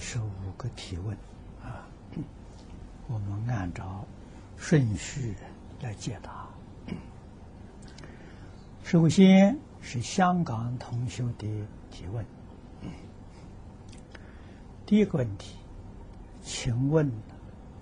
[0.00, 1.14] 十五个提问
[1.62, 1.86] 啊，
[3.06, 4.04] 我们按照
[4.56, 5.34] 顺序
[5.82, 6.48] 来解答。
[8.82, 11.46] 首先是香港同学的
[11.90, 12.24] 提问，
[14.86, 15.56] 第一个问题，
[16.42, 17.12] 请问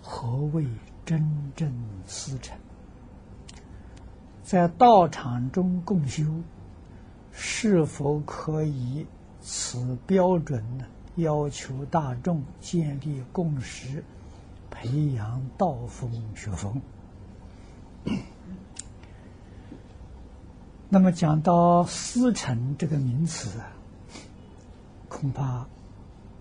[0.02, 0.66] 何谓
[1.06, 1.72] 真正
[2.04, 2.58] 思成？
[4.42, 6.24] 在道场中共修，
[7.30, 9.06] 是否可以
[9.40, 10.84] 此标准呢？
[11.18, 14.02] 要求大众建立共识，
[14.70, 16.80] 培养道风学风。
[20.88, 23.70] 那么讲到思成这个名词啊，
[25.08, 25.66] 恐怕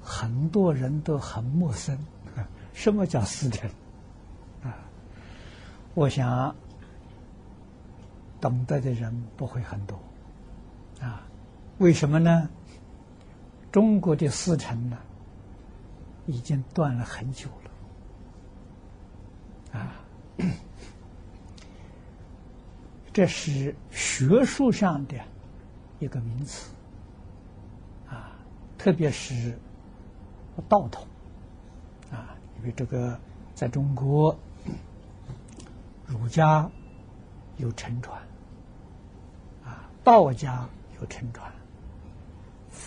[0.01, 1.97] 很多人都很陌生。
[2.73, 3.69] 什么叫思成？
[4.63, 4.73] 啊，
[5.93, 6.55] 我想。
[8.39, 9.99] 懂得的人不会很多，
[11.01, 11.23] 啊，
[11.79, 12.47] 为什么呢？
[13.71, 14.97] 中国的思成呢，
[16.25, 17.49] 已经断了很久
[19.73, 19.93] 了，啊，
[23.13, 25.17] 这是学术上的
[25.99, 26.71] 一个名词，
[28.09, 28.31] 啊，
[28.77, 29.57] 特别是
[30.69, 31.05] 道统，
[32.11, 33.19] 啊，因为这个
[33.53, 34.37] 在中国
[36.07, 36.69] 儒家
[37.57, 38.21] 有沉船，
[39.65, 39.89] 啊。
[40.03, 40.65] 道家
[41.01, 41.51] 有沉船，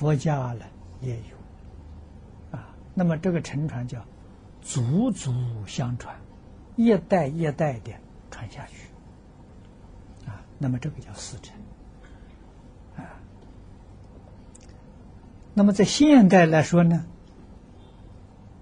[0.00, 0.64] 佛家呢
[1.02, 4.02] 也有，啊，那么这个沉传叫
[4.62, 5.30] 祖祖
[5.66, 6.16] 相传，
[6.74, 7.92] 一代一代的
[8.30, 8.88] 传下去，
[10.26, 11.54] 啊，那么这个叫四承，
[12.96, 13.12] 啊，
[15.52, 17.04] 那么在现代来说呢，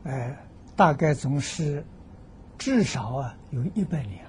[0.03, 0.37] 哎，
[0.75, 1.87] 大概总是
[2.59, 4.26] 至少啊有一百年。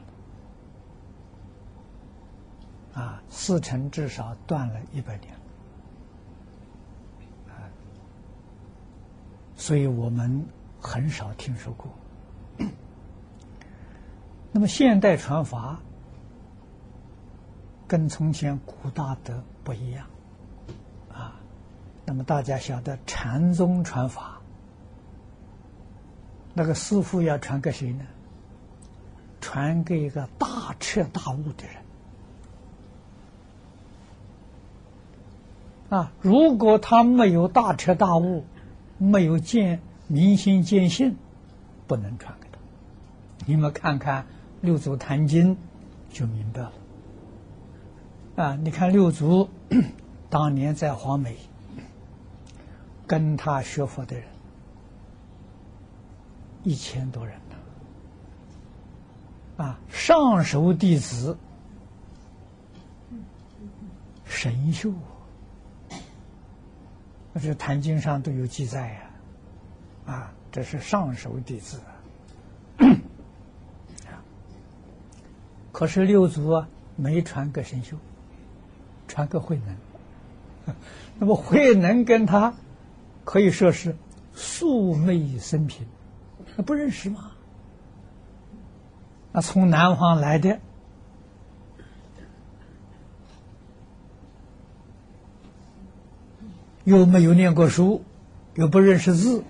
[2.93, 5.33] 啊，四成至少断了一百年，
[9.59, 10.45] 所以我们
[10.79, 11.91] 很少听说过。
[14.53, 15.77] 那么现代传法
[17.85, 20.07] 跟从前古大德不一样，
[21.13, 21.35] 啊，
[22.05, 24.39] 那么大家晓得禅宗传法，
[26.53, 28.05] 那个师傅要传给谁呢？
[29.41, 31.75] 传给一个大彻大悟的人。
[35.89, 38.45] 啊，如果他没有大彻大悟，
[38.99, 41.15] 没有见明心见性，
[41.87, 42.59] 不能传给他。
[43.47, 44.23] 你们看看
[44.61, 45.55] 《六祖坛经》，
[46.11, 46.71] 就明白了。
[48.35, 49.49] 啊，你看六祖
[50.29, 51.35] 当年在黄梅
[53.07, 54.25] 跟他学佛的人
[56.63, 57.55] 一千多人呢。
[59.65, 61.37] 啊，上首弟子
[64.23, 65.18] 神秀啊。
[67.35, 69.01] 这《坛经》上都有记载呀，
[70.13, 71.79] 啊，这是上首弟子。
[75.71, 77.95] 可是六祖啊，没传给神秀，
[79.07, 80.75] 传给慧能。
[81.19, 82.53] 那么慧能跟他
[83.23, 83.95] 可以说是
[84.33, 85.87] 素昧生平，
[86.57, 87.31] 那不认识吗？
[89.31, 90.59] 那从南方来的。
[96.89, 98.03] 又没有念过书，
[98.55, 99.43] 又不认识字，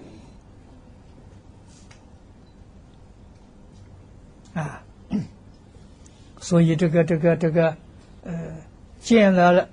[4.53, 4.83] 啊，
[6.41, 7.77] 所以这个这个这个，
[8.25, 8.56] 呃，
[9.00, 9.69] 见了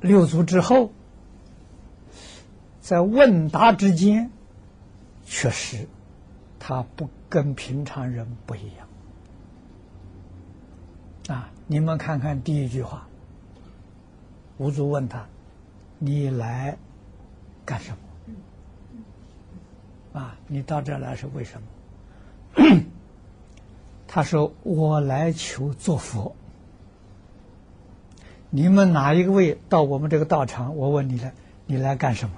[0.00, 0.92] 六祖之后，
[2.80, 4.30] 在问答之间，
[5.26, 5.86] 确实
[6.58, 8.88] 他不跟平常人不一样。
[11.36, 13.06] 啊，你们看看第一句话，
[14.56, 15.28] 五祖问他。
[16.02, 16.76] 你来
[17.64, 17.90] 干什
[20.12, 20.20] 么？
[20.20, 22.80] 啊，你到这来是为什么？
[24.08, 26.34] 他说：“我来求做佛。”
[28.50, 30.76] 你们哪一位到我们这个道场？
[30.76, 31.30] 我问你了，
[31.66, 32.34] 你来干什么？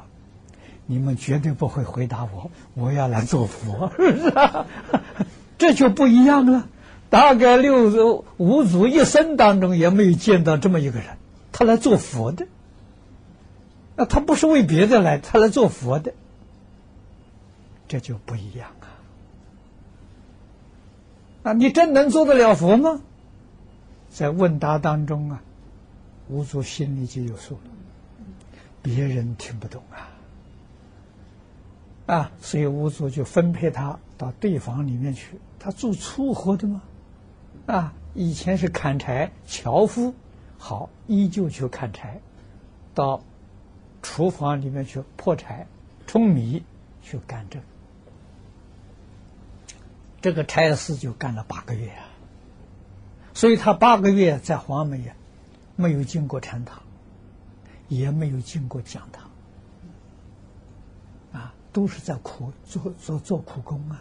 [0.85, 4.33] 你们绝对不会回答我，我要来做佛，是不是？
[5.57, 6.67] 这就不一样了。
[7.09, 11.17] 大概六祖、五祖一生当中也没有见到这么一个人，
[11.53, 12.49] 他来做佛的。
[13.97, 16.15] 那他不是为别的来，他来做佛的，
[17.89, 18.87] 这就不一样啊！
[21.43, 23.03] 啊，你真能做得了佛吗？
[24.11, 25.43] 在问答当中啊，
[26.29, 27.71] 吴祖心里就有数了，
[28.81, 30.09] 别人听不懂啊，
[32.15, 35.39] 啊，所以吴祖就分配他到对房里面去。
[35.59, 36.83] 他做粗活的吗？
[37.67, 40.15] 啊，以前是砍柴、樵夫，
[40.59, 42.21] 好，依旧去砍柴，
[42.95, 43.23] 到
[44.03, 45.67] 厨房里面去破柴、
[46.07, 46.63] 舂米
[47.01, 47.65] 去干这个。
[50.21, 52.07] 这个差事就干了八个月啊，
[53.35, 55.17] 所以他八个月在黄梅呀，
[55.75, 56.81] 没有进过禅堂，
[57.89, 59.31] 也没有进过讲堂，
[61.33, 64.01] 啊，都是在苦做做做苦工啊。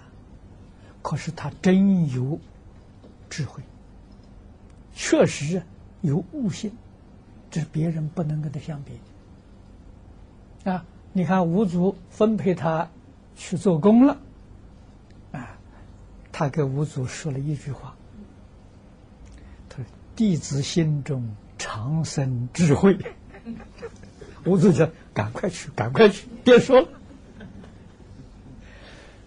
[1.02, 2.40] 可是他真有
[3.28, 3.64] 智慧，
[4.94, 5.64] 确实
[6.02, 6.72] 有悟性，
[7.50, 8.92] 这是别人不能跟他相比。
[10.64, 12.90] 啊，你看五祖分配他
[13.36, 14.18] 去做工了。
[15.32, 15.58] 啊
[16.32, 17.96] 他给五祖说了一句话
[19.70, 19.86] ：“他说
[20.16, 22.98] 弟子心中常生智慧。
[24.46, 26.88] ”五祖说：“赶快去，赶快去，别说了。”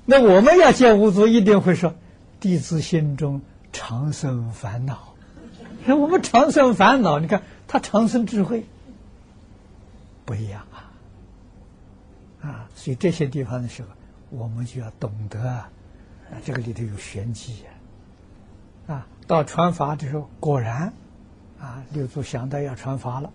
[0.07, 1.95] 那我们要见五祖，一定会说
[2.41, 3.43] ：“弟子心中
[3.73, 5.15] 常生烦恼。”
[5.87, 8.67] 那我们常生烦恼，你看他常生智慧，
[10.25, 10.67] 不一样！
[12.75, 13.89] 所以这些地方的时候，
[14.31, 15.65] 我们就要懂得。
[16.31, 18.95] 啊，这个里头有玄机呀！
[18.95, 20.93] 啊，到传法的时候，果然，
[21.61, 23.31] 啊，六祖想到要传法了，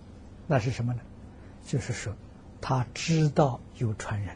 [0.47, 0.99] 那是什么呢？
[1.65, 2.13] 就是说，
[2.59, 4.35] 他知道有传人，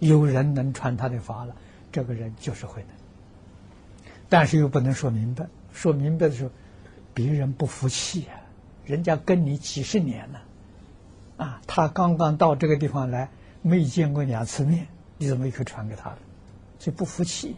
[0.00, 1.54] 有人能传他的法了，
[1.92, 2.96] 这个人就是慧能。
[4.28, 6.50] 但是又不能说明白，说明白的时候，
[7.14, 8.32] 别人不服气呀，
[8.84, 10.42] 人家跟你几十年了，
[11.36, 13.30] 啊，他刚刚到这个地方来，
[13.62, 14.86] 没见过两次面，
[15.18, 16.18] 你怎么可以传给他了？
[16.78, 17.56] 所以不服气。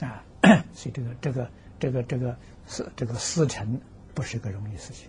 [0.00, 0.24] 啊，
[0.74, 3.80] 所以这个这个这个这个是这个师承
[4.14, 5.08] 不是个容易事情。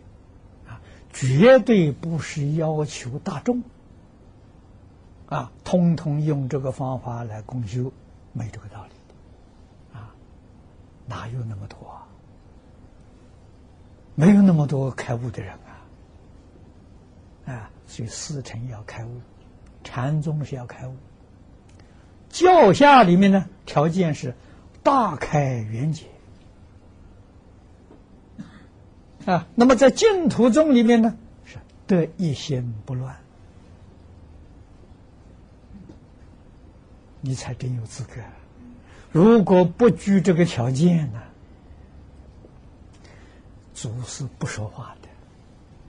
[0.67, 0.79] 啊，
[1.11, 3.63] 绝对不是要求大众。
[5.27, 7.91] 啊，通通用这个方法来共修，
[8.31, 10.13] 没这个道理啊，
[11.07, 12.07] 哪有那么多啊？
[14.13, 15.57] 没有那么多开悟的人
[17.45, 19.21] 啊，啊，所以师承要开悟，
[19.83, 20.95] 禅宗是要开悟。
[22.29, 24.35] 教下里面呢，条件是
[24.83, 26.07] 大开圆解
[29.25, 29.47] 啊。
[29.55, 33.15] 那么在净土宗里面呢，是得一心不乱，
[37.21, 38.15] 你才真有资格。
[39.11, 41.21] 如果不具这个条件呢，
[43.73, 45.07] 祖师不说话的，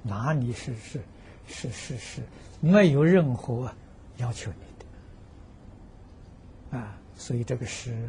[0.04, 1.00] 哪里是是
[1.46, 2.22] 是是是
[2.60, 3.72] 没有任何
[4.16, 4.87] 要求你的。
[6.78, 8.08] 啊，所以这个是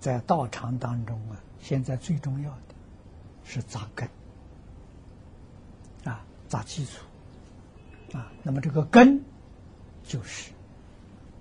[0.00, 2.74] 在道场当中啊，现在最重要的
[3.44, 4.08] 是扎根
[6.04, 7.04] 啊，扎基础
[8.12, 8.32] 啊。
[8.42, 9.22] 那么这个根
[10.04, 10.52] 就是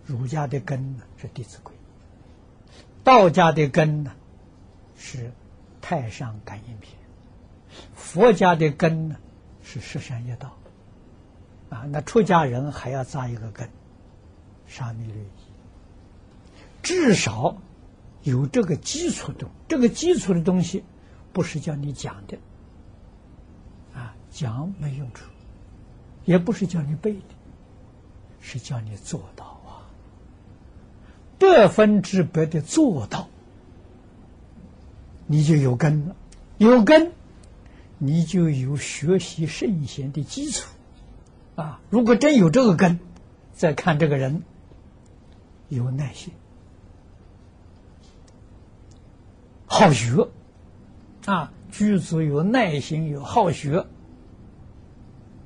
[0.05, 1.73] 儒家的根呢，是《弟子规》；
[3.03, 4.11] 道家的根呢
[4.97, 5.27] 是
[5.81, 6.93] 《太上感应篇》；
[7.95, 9.17] 佛家的根呢
[9.67, 10.57] 是《十善业道》
[11.75, 11.83] 啊。
[11.91, 13.69] 那出家人还要扎一个根。
[14.69, 15.41] 沙弥律仪，
[16.83, 17.55] 至少
[18.23, 20.83] 有这个基础的，这个基础的东西，
[21.31, 22.37] 不是叫你讲的，
[23.95, 25.23] 啊，讲没用处，
[26.25, 27.35] 也不是叫你背的，
[28.41, 29.87] 是叫你做到啊，
[31.39, 33.29] 百分之百的做到，
[35.27, 36.15] 你就有根了，
[36.57, 37.13] 有根，
[37.97, 40.69] 你就有学习圣贤的基础，
[41.55, 42.99] 啊，如果真有这个根，
[43.53, 44.43] 再看这个人。
[45.69, 46.31] 有耐心，
[49.65, 50.29] 好学
[51.25, 51.51] 啊！
[51.69, 53.85] 居住有耐心，有好学，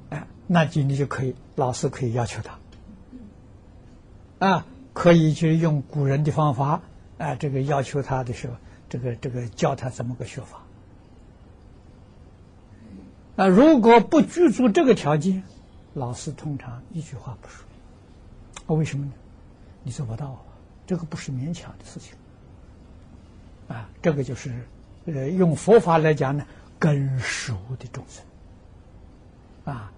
[0.09, 2.59] 哎，那就你就可以，老师可以要求他
[4.47, 6.83] 啊，可以去用古人的方法
[7.17, 8.53] 啊，这个要求他的时候，
[8.89, 10.60] 这个这个教他怎么个学法
[13.41, 13.47] 啊。
[13.47, 15.43] 如果不具足这个条件，
[15.93, 17.65] 老师通常一句话不说，
[18.67, 19.11] 啊，为什么呢？
[19.83, 20.45] 你做不到，
[20.85, 22.13] 这个不是勉强的事情，
[23.67, 24.53] 啊，这个就是
[25.05, 26.45] 呃，用佛法来讲呢，
[26.77, 29.91] 根熟的众生，啊，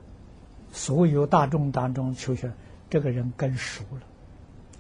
[0.71, 2.53] 所有大众当中求学，
[2.89, 4.01] 这个人根熟了，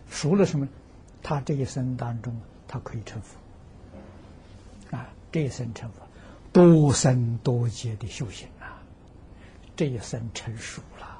[0.09, 0.69] 熟了什么？
[1.21, 6.01] 他这一生当中，他可以成佛，啊，这一生成佛，
[6.51, 8.47] 多生多劫的修行，
[9.75, 11.17] 这一生成熟了，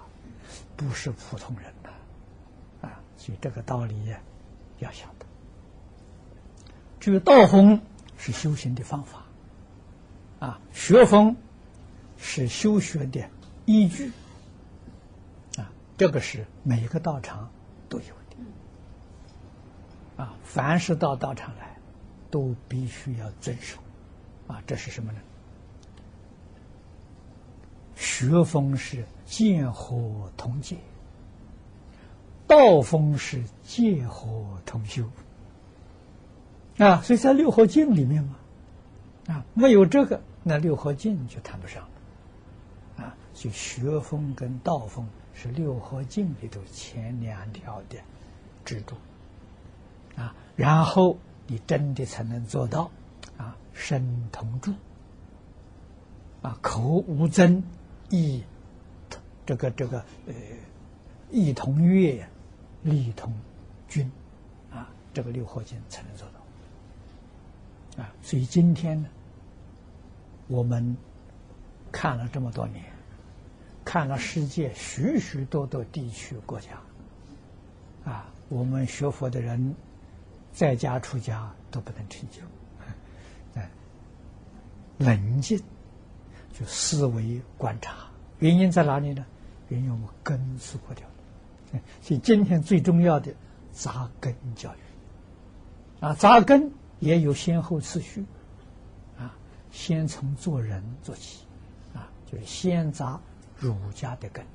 [0.75, 3.01] 不是普通人了，啊。
[3.17, 4.13] 所以这个道理
[4.79, 5.25] 要晓得。
[7.00, 7.81] 至于道风
[8.17, 9.25] 是修行的方法，
[10.39, 11.36] 啊，学风
[12.17, 13.29] 是修学的
[13.65, 14.12] 依据，
[15.57, 17.51] 啊，这个是每个道场
[17.89, 21.77] 都有的，啊，凡是到道场来，
[22.29, 23.79] 都必须要遵守，
[24.48, 25.19] 啊，这是什么呢？
[27.95, 30.77] 学风是见火同戒，
[32.47, 35.03] 道风是见火同修。
[36.77, 38.35] 啊，所以在六合境里面嘛，
[39.27, 43.03] 啊，没有这个，那六合境就谈不上了。
[43.05, 47.97] 啊，所以学风跟道风是六合境里头前两条的
[48.65, 48.95] 支柱。
[50.15, 52.89] 啊，然后你真的才能做到，
[53.38, 54.73] 啊，身同住，
[56.41, 57.63] 啊，口无争，
[58.17, 58.43] 意，
[59.46, 60.34] 这个这个呃，
[61.32, 62.27] 意同悦，
[62.84, 63.34] 力同
[63.88, 64.12] 均，
[64.72, 68.03] 啊，这个六合境才能做到。
[68.03, 69.10] 啊，所以今天呢，
[70.48, 70.96] 我们
[71.91, 72.84] 看了这么多年，
[73.84, 76.82] 看了世界许许多多地区国家，
[78.05, 79.75] 啊，我们学佛的人。
[80.55, 82.43] 在家出家都不能成就，
[83.60, 83.65] 啊，
[85.00, 85.60] 冷静
[86.53, 87.95] 就思维观察，
[88.39, 89.25] 原因在哪里呢？
[89.69, 93.33] 原因我们根是破掉了， 所以今天最重要的
[93.72, 98.24] 扎根教育，啊，扎根也有先后次序，
[99.17, 99.36] 啊，
[99.72, 101.39] 先从做人做起，
[101.95, 103.19] 啊，就是先扎
[103.57, 104.45] 儒家的根，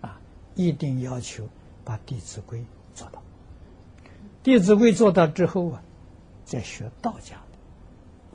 [0.00, 0.18] 啊，
[0.54, 1.46] 一定要求
[1.84, 2.60] 把《弟子规》
[2.94, 3.22] 做到。
[4.42, 5.82] 弟子规做到之后啊，
[6.44, 7.58] 再学道家的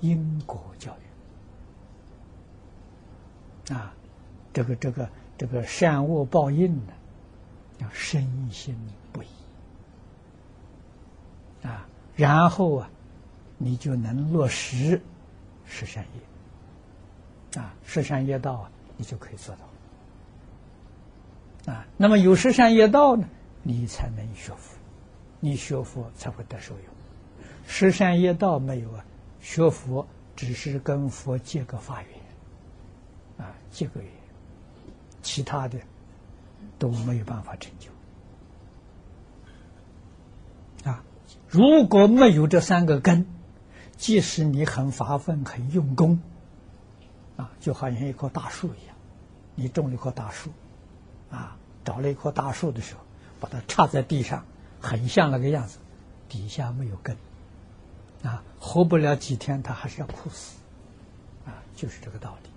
[0.01, 1.12] 因果教育。
[3.73, 3.93] 啊，
[4.53, 6.93] 这个这个这个善恶报应呢，
[7.79, 8.77] 要深信
[9.11, 9.27] 不疑
[11.63, 12.89] 啊，然后啊，
[13.57, 15.01] 你就能落实
[15.65, 19.55] 十善业啊，十善业道啊，你就可以做
[21.65, 21.85] 到啊。
[21.97, 23.27] 那么有十善业道呢，
[23.63, 24.77] 你才能学佛。
[25.45, 26.85] 你学佛才会得受用，
[27.67, 29.03] 十善业道没有啊？
[29.41, 32.09] 学佛只是跟佛结个法缘，
[33.43, 34.09] 啊，结个缘，
[35.21, 35.77] 其他的
[36.79, 37.89] 都没有办法成就。
[40.89, 41.03] 啊，
[41.49, 43.25] 如果没有这三个根，
[43.97, 46.21] 即使你很发奋、很用功，
[47.37, 48.95] 啊，就好像一棵大树一样，
[49.55, 50.51] 你种了一棵大树，
[51.29, 53.01] 啊，找了一棵大树的时候，
[53.39, 54.45] 把它插在地上。
[54.85, 55.77] 很像那个样子，
[56.27, 57.15] 底下没有根，
[58.21, 60.57] 啊，活不了几天，它还是要枯死，
[61.45, 62.49] 啊，就是这个道理。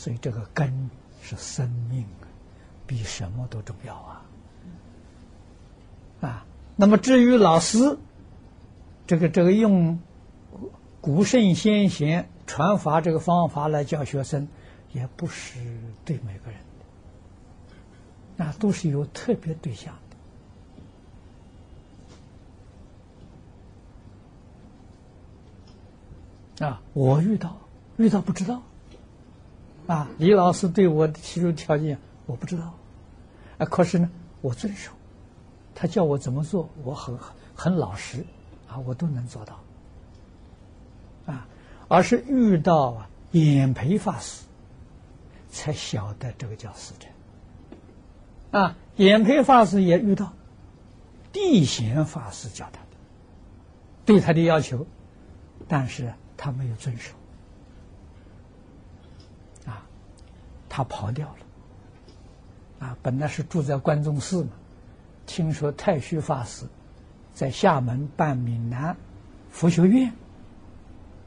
[0.00, 0.88] 所以这个根
[1.20, 2.06] 是生命，
[2.86, 4.24] 比什么都重要啊！
[6.22, 7.98] 啊，那么至于老师，
[9.06, 10.00] 这个这个用
[11.02, 14.48] 古圣先贤传法这个方法来教学生，
[14.94, 15.58] 也不是
[16.06, 16.58] 对每个人
[18.38, 19.94] 的，啊，都是有特别对象
[26.58, 26.66] 的。
[26.66, 27.58] 啊，我遇到
[27.98, 28.62] 遇到不知道，
[29.90, 32.74] 啊，李老师对我提出条件，我不知道，
[33.58, 34.08] 啊，可是呢，
[34.40, 34.92] 我遵守，
[35.74, 37.18] 他叫我怎么做，我很
[37.56, 38.24] 很老实，
[38.68, 39.58] 啊，我都能做到，
[41.26, 41.48] 啊，
[41.88, 44.44] 而是遇到啊演培法师，
[45.50, 47.10] 才晓得这个叫实证，
[48.52, 50.32] 啊，演培法师也遇到，
[51.32, 52.86] 地贤法师教他的，
[54.06, 54.86] 对他的要求，
[55.66, 56.14] 但是。
[56.42, 57.12] 他没有遵守，
[59.66, 59.84] 啊，
[60.70, 64.52] 他跑掉了，啊，本来是住在关中寺嘛，
[65.26, 66.64] 听说太虚法师
[67.34, 68.96] 在厦门办闽南
[69.50, 70.10] 佛学院，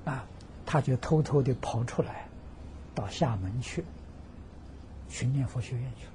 [0.06, 0.26] 啊，
[0.66, 2.28] 他就偷偷的跑出来，
[2.96, 3.84] 到厦门去，
[5.10, 6.12] 去念佛学院去了，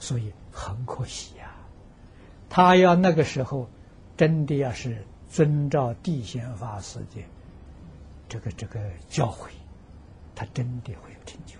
[0.00, 1.54] 所以很可惜呀，
[2.48, 3.68] 他要那个时候
[4.16, 7.22] 真的要是遵照地仙法师的。
[8.28, 9.50] 这个这个教诲，
[10.34, 11.54] 他真的会有成就。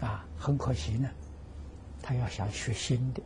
[0.00, 0.24] 啊！
[0.38, 1.08] 很可惜呢，
[2.02, 3.20] 他要想学新的，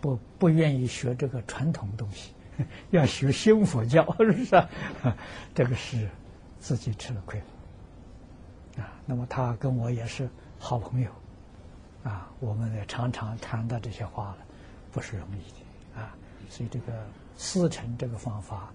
[0.00, 2.32] 不不愿意学这个传统东西，
[2.90, 4.68] 要学新佛教， 是不是？
[5.54, 6.08] 这个是
[6.60, 7.40] 自己吃了亏
[8.78, 8.92] 啊！
[9.06, 10.28] 那么他跟我也是
[10.58, 11.10] 好朋友
[12.04, 14.38] 啊，我们也常常谈到这些话了，
[14.92, 16.14] 不是容易的啊！
[16.48, 18.72] 所以这个思成这个方法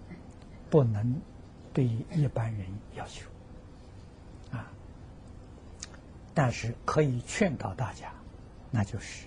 [0.70, 1.20] 不能。
[1.72, 2.66] 对一般人
[2.96, 3.30] 要求，
[4.52, 4.66] 啊，
[6.42, 8.14] 但是可以劝导大家，
[8.72, 9.26] 那就是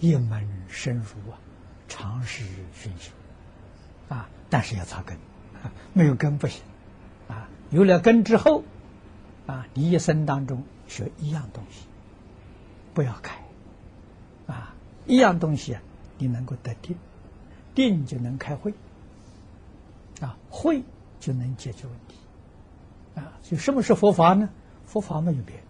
[0.00, 1.38] 一门深入啊，
[1.86, 2.42] 长时
[2.74, 3.12] 熏修，
[4.08, 5.16] 啊，但是要扎根，
[5.94, 6.60] 没有根不行，
[7.28, 8.64] 啊，有了根之后，
[9.46, 11.86] 啊，你一生当中学一样东西，
[12.94, 13.40] 不要改，
[14.48, 14.74] 啊，
[15.06, 15.82] 一样东西啊，
[16.18, 16.96] 你能够得定，
[17.76, 18.74] 定就能开会，
[20.20, 20.82] 啊，会。
[21.20, 22.16] 就能解决问题，
[23.20, 24.48] 啊，就什么是佛法呢？
[24.86, 25.67] 佛法没有别的，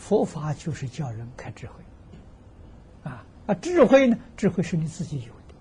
[0.00, 1.74] 佛法就是叫人开智慧。
[3.04, 4.18] 啊啊，智慧呢？
[4.36, 5.54] 智慧是你自己有的，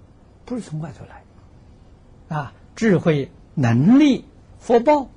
[0.46, 2.36] 不是从外头来。
[2.36, 4.24] 啊，智慧、能力、
[4.58, 5.10] 福报，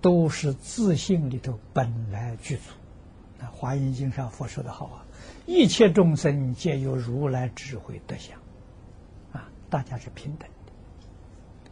[0.00, 2.62] 都是自信里头本来具足。
[3.40, 5.04] 啊，《华严经》上佛说的好啊，
[5.46, 8.38] 一切众生皆有如来智慧德相。
[9.32, 10.72] 啊，大家是平等的。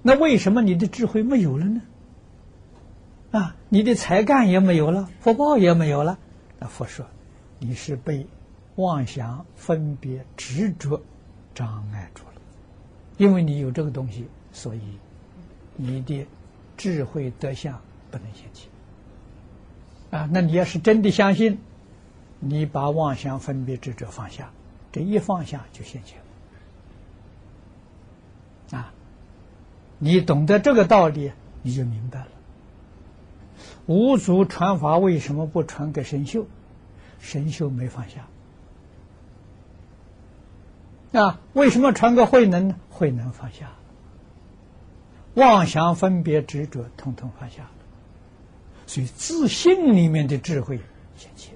[0.03, 1.81] 那为什么你的智慧没有了呢？
[3.31, 6.19] 啊，你的才干也没有了，福报也没有了。
[6.59, 7.07] 那佛说，
[7.59, 8.27] 你是被
[8.77, 11.03] 妄想、分别、执着
[11.55, 12.41] 障碍住了。
[13.19, 14.81] 因为你有这个东西，所以
[15.77, 16.27] 你的
[16.77, 17.79] 智慧德相
[18.11, 18.69] 不能现起。
[20.11, 21.59] 啊，那你要是真的相信，
[22.41, 24.51] 你把妄想、分别、执着放下，
[24.91, 26.15] 这一放下就现起
[28.71, 28.79] 了。
[28.79, 28.95] 啊，
[29.99, 31.33] 你懂得这个道理，
[31.63, 32.29] 你就明白了。
[33.89, 36.47] 五祖传法为什么不传给神秀？
[37.19, 38.29] 神秀没放下。
[41.19, 42.77] 啊，为什么传给慧能呢？
[42.91, 43.73] 慧能放下，
[45.35, 47.67] 妄想分别执着，统统放下。
[48.87, 50.79] 所以自信里面的智慧
[51.17, 51.53] 显起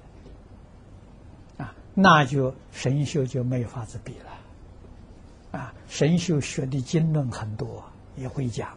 [1.59, 5.59] 啊，那就神秀就没法子比了。
[5.59, 7.85] 啊，神秀学的经论很多，
[8.17, 8.71] 也会讲，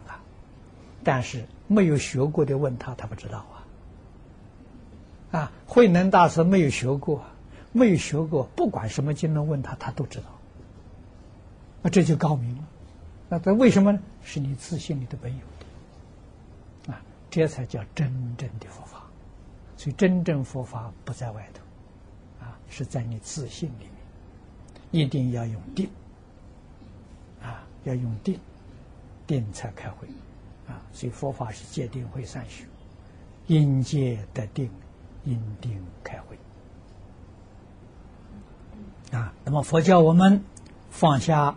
[1.06, 1.46] 但是。
[1.68, 3.66] 没有学过的问他，他不知道啊。
[5.36, 7.24] 啊，慧能大师没有学过，
[7.72, 10.26] 没有学过，不管什么经论问他，他都知道。
[11.82, 12.62] 那这就高明了。
[13.28, 13.98] 那这为什么呢？
[14.22, 16.92] 是你自信里的本有。
[16.92, 19.02] 啊，这才叫真正的佛法。
[19.76, 23.88] 所以真正佛法不在外头，啊，是在你自信里
[24.92, 25.02] 面。
[25.02, 25.90] 一定要用定，
[27.42, 28.38] 啊，要用定，
[29.26, 30.06] 定才开会。
[30.68, 32.64] 啊，所以佛法是戒定慧三学，
[33.46, 34.70] 因戒得定，
[35.24, 36.38] 因定开慧。
[39.12, 40.42] 啊，那么佛教我们
[40.90, 41.56] 放下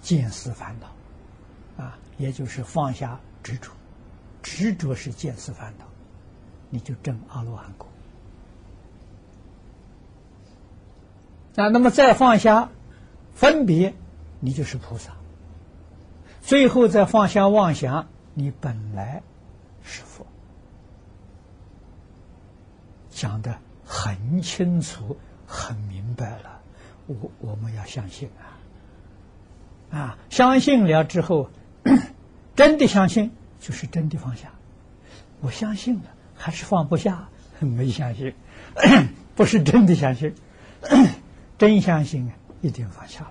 [0.00, 3.72] 见思烦恼，啊，也就是放下执着，
[4.42, 5.84] 执着是见思烦恼，
[6.70, 7.88] 你就证阿罗汉果。
[11.56, 12.70] 啊，那么再放下
[13.34, 13.92] 分别，
[14.38, 15.12] 你就是菩萨。
[16.50, 19.22] 最后再放下妄想，你本来
[19.84, 20.26] 是佛，
[23.08, 26.60] 讲的很清楚、很明白了。
[27.06, 28.28] 我我们要相信
[29.92, 31.48] 啊，啊，相信了之后，
[32.56, 34.50] 真的相信就是真的放下。
[35.42, 37.28] 我相信了，还是放不下，
[37.60, 38.34] 没相信，
[39.36, 40.34] 不是真的相信，
[41.56, 42.28] 真相信
[42.60, 43.30] 一定放下了。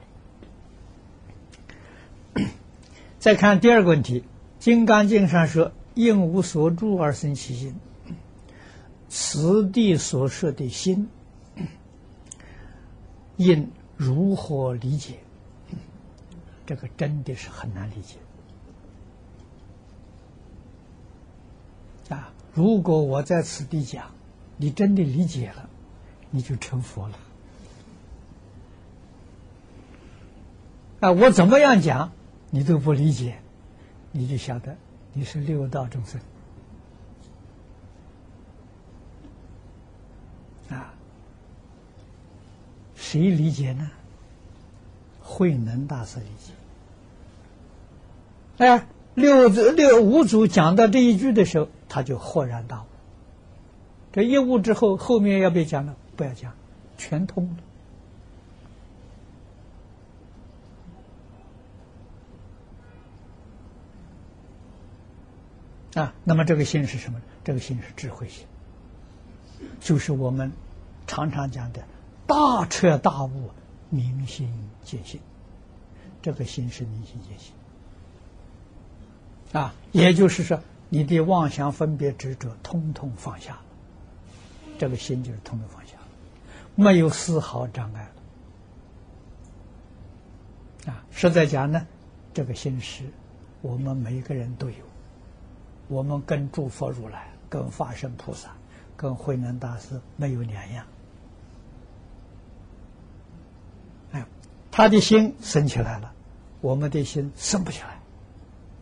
[3.20, 4.22] 再看第二个问题，
[4.60, 7.76] 《金刚经》上说：“应无所住而生其心。”
[9.10, 11.10] 此地所说的心，
[13.36, 15.20] 应如何理解？
[16.66, 18.16] 这个真的是很难理解。
[22.16, 22.32] 啊！
[22.54, 24.12] 如果我在此地讲，
[24.58, 25.70] 你真的理解了，
[26.32, 27.18] 你就成佛了。
[31.02, 31.12] 啊！
[31.12, 32.12] 我怎么样讲？
[32.52, 33.40] 你都不理解，
[34.12, 34.76] 你就晓得
[35.14, 36.20] 你是六道众生
[40.70, 40.94] 啊？
[42.96, 43.92] 谁理解呢？
[45.22, 46.54] 慧能大师理解。
[48.66, 52.86] 哎，六祖六五祖讲到这一句的时候，他就豁然大悟。
[54.12, 55.96] 这一悟之后，后面要不要讲了？
[56.16, 56.52] 不要讲，
[56.98, 57.58] 全通了。
[66.00, 67.20] 啊，那么这个心是什么？
[67.44, 68.46] 这个心是智慧心，
[69.82, 70.52] 就是我们
[71.08, 71.84] 常常讲的
[72.26, 73.50] 大彻大悟、
[73.90, 74.54] 明心
[74.86, 75.20] 见性。
[76.22, 77.54] 这个心是明心见性
[79.52, 83.62] 啊，也就是说，你的妄想、分别、执着，通通放下了，
[84.78, 86.08] 这个心就是通通放下了，
[86.76, 88.10] 没有丝毫障碍
[90.86, 90.94] 了。
[90.94, 91.88] 啊，实在讲呢，
[92.34, 93.06] 这个心是
[93.62, 94.89] 我们每个人都有。
[95.90, 98.52] 我们跟诸佛如来、跟法身菩萨、
[98.96, 100.86] 跟慧能大师没有两样。
[104.12, 104.26] 哎，
[104.72, 106.14] 他的心升起来了，
[106.62, 108.00] 我们的心升不起来，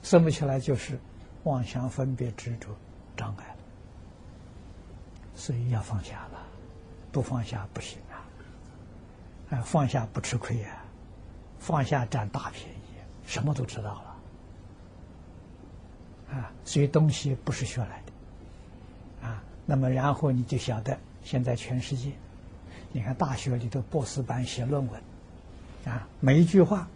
[0.04, 1.00] 升不起来就是
[1.46, 2.67] 妄想、分别、执着
[3.15, 3.56] 障碍了。
[5.34, 6.39] 所以要放下了，
[7.12, 8.20] 不放下不行啊！
[9.50, 10.84] 哎，放下不吃亏呀，
[11.58, 14.07] 放下占大便宜，什么都知道了。
[16.30, 22.12] 啊，所以东西不是学来的，啊，那么然后你就晓得，现在全世界，
[22.92, 25.02] 你看大学里头博士班写论文，
[25.86, 26.88] 啊，每一句话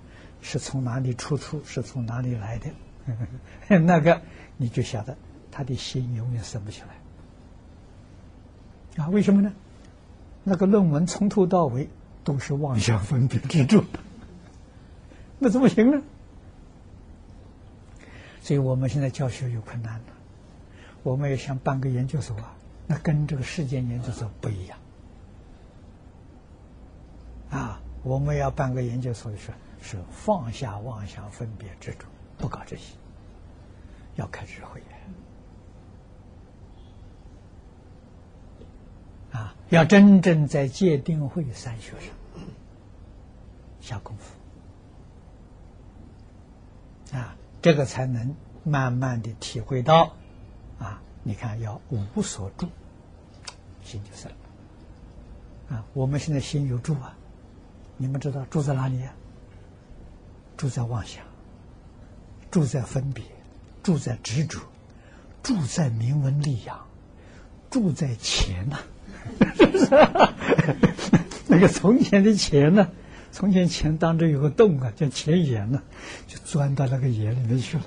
[0.42, 2.70] 是从哪里出处，是从哪里来的，
[3.80, 4.22] 那个
[4.58, 5.16] 你就晓得
[5.50, 6.82] 他的心永远升不起
[8.98, 9.54] 来，啊，为什么呢？
[10.44, 11.88] 那个论文从头到尾
[12.24, 13.84] 都是妄想分别之助，
[15.40, 16.02] 那怎么行呢？
[18.42, 20.06] 所以我们现在教学有困难了。
[21.04, 22.56] 我们也想办个研究所啊，
[22.88, 24.78] 那跟这个世界研究所不一样。
[27.52, 29.52] 啊，我们要办个研究所是
[29.82, 32.06] 是放下妄想分别执着，
[32.38, 32.96] 不搞这些，
[34.16, 34.82] 要开智慧。
[39.32, 42.10] 啊，要真正在戒定慧三学上
[43.80, 44.36] 下功夫。
[47.16, 47.36] 啊。
[47.62, 50.16] 这个才能慢慢的体会到，
[50.80, 52.68] 啊，你看要无所住，
[53.84, 54.38] 心就生了。
[55.76, 57.16] 啊，我们现在心有住啊，
[57.98, 59.14] 你们知道住在哪里呀？
[60.58, 61.24] 住在妄想，
[62.52, 63.24] 住在分别，
[63.82, 64.60] 住在执着，
[65.42, 66.88] 住在名闻利养，
[67.70, 68.78] 住在钱呐。
[71.48, 72.90] 那个从前的钱呢？
[73.32, 75.82] 从前钱当中有个洞啊，叫钱眼呢，
[76.28, 77.84] 就钻到那个眼里面去了，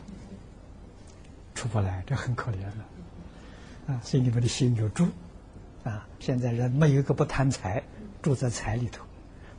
[1.54, 4.00] 出不来，这很可怜的啊。
[4.02, 5.07] 所以你们的心有住
[5.83, 6.07] 啊。
[6.18, 7.83] 现在人没有一个不贪财，
[8.22, 9.04] 住在财里头，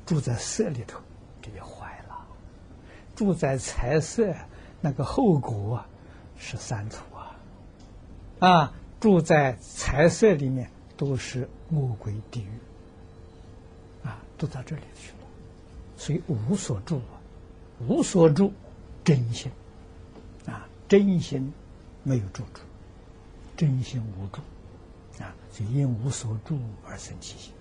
[0.06, 1.00] 住在色里头，
[1.42, 2.26] 这就坏了。
[3.16, 4.34] 住在财色，
[4.82, 5.88] 那个后果啊
[6.38, 7.38] 是三途啊
[8.40, 8.74] 啊！
[9.00, 12.50] 住在财色里面都是魔鬼地狱
[14.04, 15.15] 啊，都到这里去了。
[15.98, 17.20] 所以无所住啊，
[17.88, 18.52] 无所住，
[19.04, 19.52] 真心
[20.46, 21.54] 啊，真心
[22.04, 22.62] 没有住处，
[23.56, 24.42] 真心无住
[25.24, 27.54] 啊，所以因无所住而生其心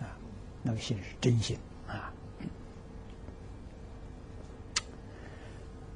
[0.00, 0.16] 啊，
[0.62, 2.12] 那个心是真心啊。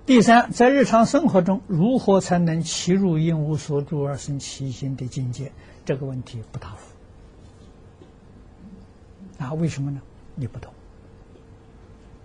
[0.07, 5.53] 第三，在日常生活中，如何才能契入因无所住而生其心的境界？
[5.85, 6.94] 这个问题不答复
[9.38, 9.55] 啊？
[9.55, 10.00] 为什么呢？
[10.35, 10.72] 你不懂。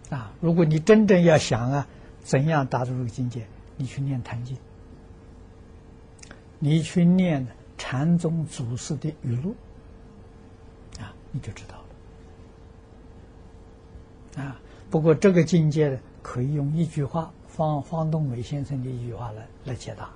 [0.10, 1.88] 啊，如果你真正要想啊，
[2.22, 4.56] 怎样达到这个境界，你去念《坛经》，
[6.60, 9.56] 你去念禅宗祖师的语录，
[11.00, 11.76] 啊，你就知道
[14.38, 14.44] 了。
[14.44, 20.12] 啊，不过这个境界呢，可以用一句话，方方东美先生的一句话来来解答：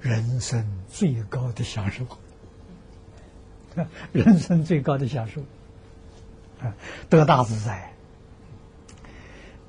[0.00, 2.04] 人生最高的享受，
[4.12, 5.42] 人生最高的享受，
[6.60, 6.74] 啊，
[7.08, 7.92] 得大自在。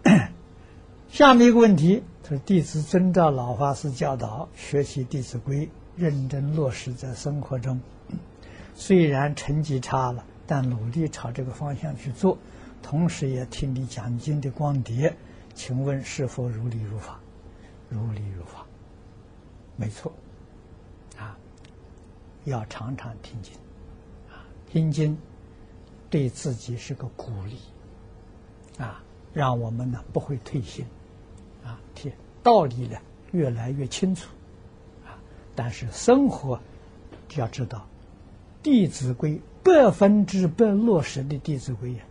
[1.10, 5.65] 下面一个问题，他说：“弟子遵照老法师教导，学习《弟子规》，
[5.96, 7.80] 认真落实在生活中。
[8.76, 12.38] 虽然成绩差了，但努力朝这个方向去做。
[12.84, 15.15] 同时也听你讲经的光碟，
[15.56, 17.20] 请问是否如理如法？
[17.89, 18.65] 如理如法，
[19.76, 20.13] 没错。
[21.17, 21.36] 啊，
[22.46, 23.54] 要常常听经，
[24.30, 25.17] 啊，听经
[26.10, 27.58] 对自己是个鼓励，
[28.82, 29.02] 啊，
[29.34, 30.86] 让我们呢不会退心。”
[31.63, 32.98] 啊，天道理呢
[33.32, 34.30] 越来越清楚，
[35.06, 35.20] 啊，
[35.54, 36.60] 但是生活
[37.28, 37.80] 就要知道，
[38.63, 39.32] 《弟子规》
[39.63, 42.04] 百分之百落实的《弟子规》呀，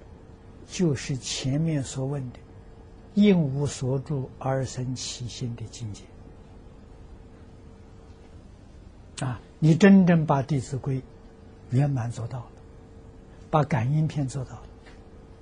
[0.69, 2.39] 就是前面所问的
[3.15, 6.05] “应无所住而生其心”的境界。
[9.25, 10.99] 啊，你真正把《弟子规》
[11.71, 12.47] 圆满做到了，
[13.51, 14.63] 把感应篇做到了，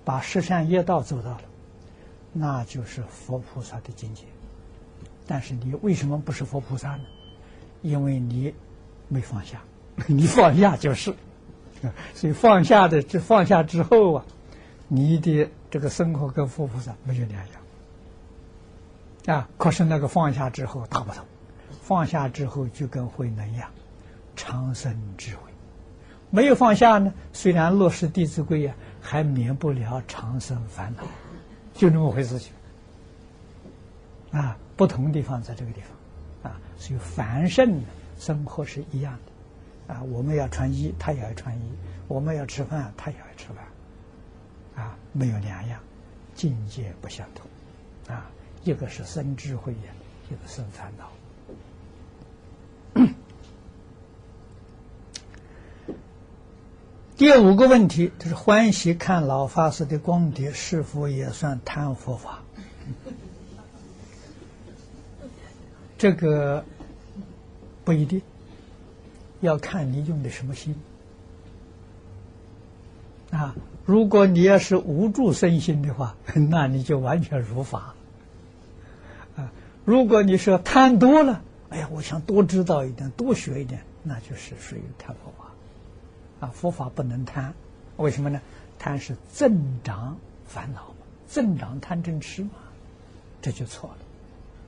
[0.04, 1.42] 把十善业道做到了。
[2.36, 4.24] 那就是佛菩萨的境界，
[5.24, 7.04] 但是你为什么不是佛菩萨呢？
[7.80, 8.52] 因为你
[9.08, 9.62] 没放下，
[10.08, 11.14] 你放下就是，
[12.12, 14.24] 所以放下的这放下之后啊，
[14.88, 19.48] 你的这个生活跟佛菩萨没有两样啊。
[19.56, 21.24] 可是那个放下之后大不同，
[21.82, 23.70] 放下之后就跟慧能一样，
[24.34, 25.42] 长生智慧。
[26.30, 31.04] 没有放下呢，虽然落实《弟子规》呀，还免不了长生烦恼。
[31.74, 32.52] 就那么回事情
[34.30, 37.82] 啊，不同地方在这个地方啊，所以凡圣
[38.18, 40.02] 生活是一样的啊。
[40.04, 41.62] 我们要穿衣，他也要穿衣；
[42.08, 45.80] 我们要吃饭，他也要吃饭啊，没有两样，
[46.34, 48.30] 境界不相同啊。
[48.64, 49.92] 一个是生智慧呀，
[50.30, 51.10] 一个生烦恼。
[57.16, 62.42] 第五个问题就是欢喜看老法师的光碟，是否也算贪佛法？
[65.96, 66.64] 这个
[67.84, 68.20] 不一定，
[69.40, 70.74] 要看你用的什么心
[73.30, 73.54] 啊。
[73.86, 76.16] 如果你要是无助身心的话，
[76.50, 77.94] 那你就完全如法
[79.36, 79.52] 啊。
[79.84, 85.43] 如果你说贪多了，哎呀，我想多知道一点，多学一点，那就是属于贪佛法
[86.44, 86.50] 啊。
[86.54, 87.54] 佛法不能贪，
[87.96, 88.40] 为什么呢？
[88.78, 92.50] 贪是增长烦恼嘛，增长贪嗔痴嘛，
[93.40, 93.94] 这就错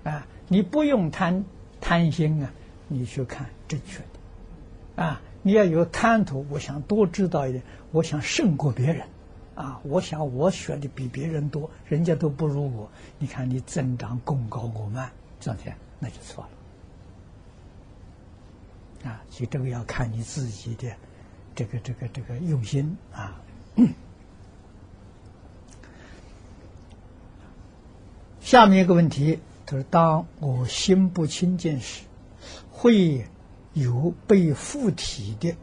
[0.04, 0.26] 了啊。
[0.48, 1.44] 你不用贪
[1.80, 2.50] 贪心啊，
[2.88, 5.20] 你去看正确的啊。
[5.42, 7.62] 你要有贪图，我想多知道一点，
[7.92, 9.06] 我想胜过别人，
[9.54, 12.90] 啊，我想我学的比别人多，人家都不如我。
[13.18, 16.48] 你看你增长功高我慢，这样那就错
[19.04, 19.10] 了。
[19.10, 20.92] 啊，所以这个要看你自己的
[21.56, 23.42] 这个这个这个用心啊。
[28.40, 32.04] 下面一个问题，他说：“当我心不清净时，
[32.70, 33.26] 会。”
[33.76, 35.54] 有被附体的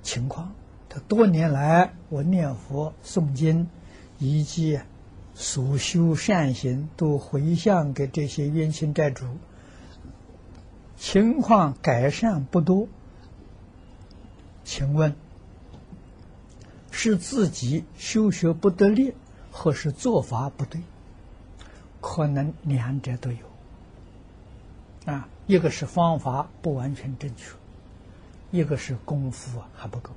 [0.00, 0.52] 情况。
[0.88, 3.66] 他多年来，我念佛、诵经，
[4.20, 4.78] 以及
[5.34, 9.26] 所修善行，都回向给这些冤亲债主，
[10.96, 12.86] 情况改善不多。
[14.64, 15.14] 请问，
[16.90, 19.14] 是自己修学不得力，
[19.50, 20.80] 或是做法不对？
[22.00, 25.12] 可能两者都有。
[25.12, 25.28] 啊。
[25.48, 27.52] 一个是方法不完全正确，
[28.52, 30.12] 一个是功夫还不够，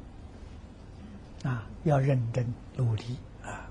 [1.43, 3.67] 啊，要认真努力啊。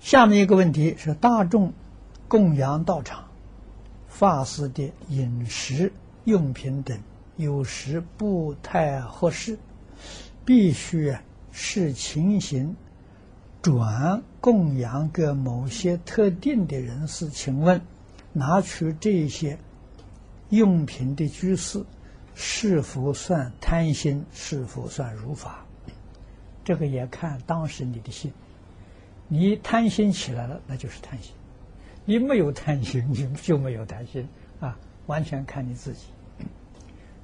[0.00, 1.72] 下面一个问题是：大众
[2.28, 3.27] 供养道场、
[4.18, 5.92] 法师的饮食
[6.24, 6.98] 用品等，
[7.36, 9.56] 有时不太合适，
[10.44, 11.16] 必须
[11.52, 12.74] 视情形。
[13.62, 17.80] 转供养给某些特定的人士，请问
[18.32, 19.56] 拿取这些
[20.48, 21.84] 用品的居士
[22.34, 24.26] 是否算贪心？
[24.32, 25.64] 是否算如法？
[26.64, 28.32] 这个也看当时你的心。
[29.28, 31.30] 你贪心起来了，那就是贪心；
[32.08, 34.26] 你没有贪心，你就没有贪心
[34.60, 36.06] 啊，完全看你自己。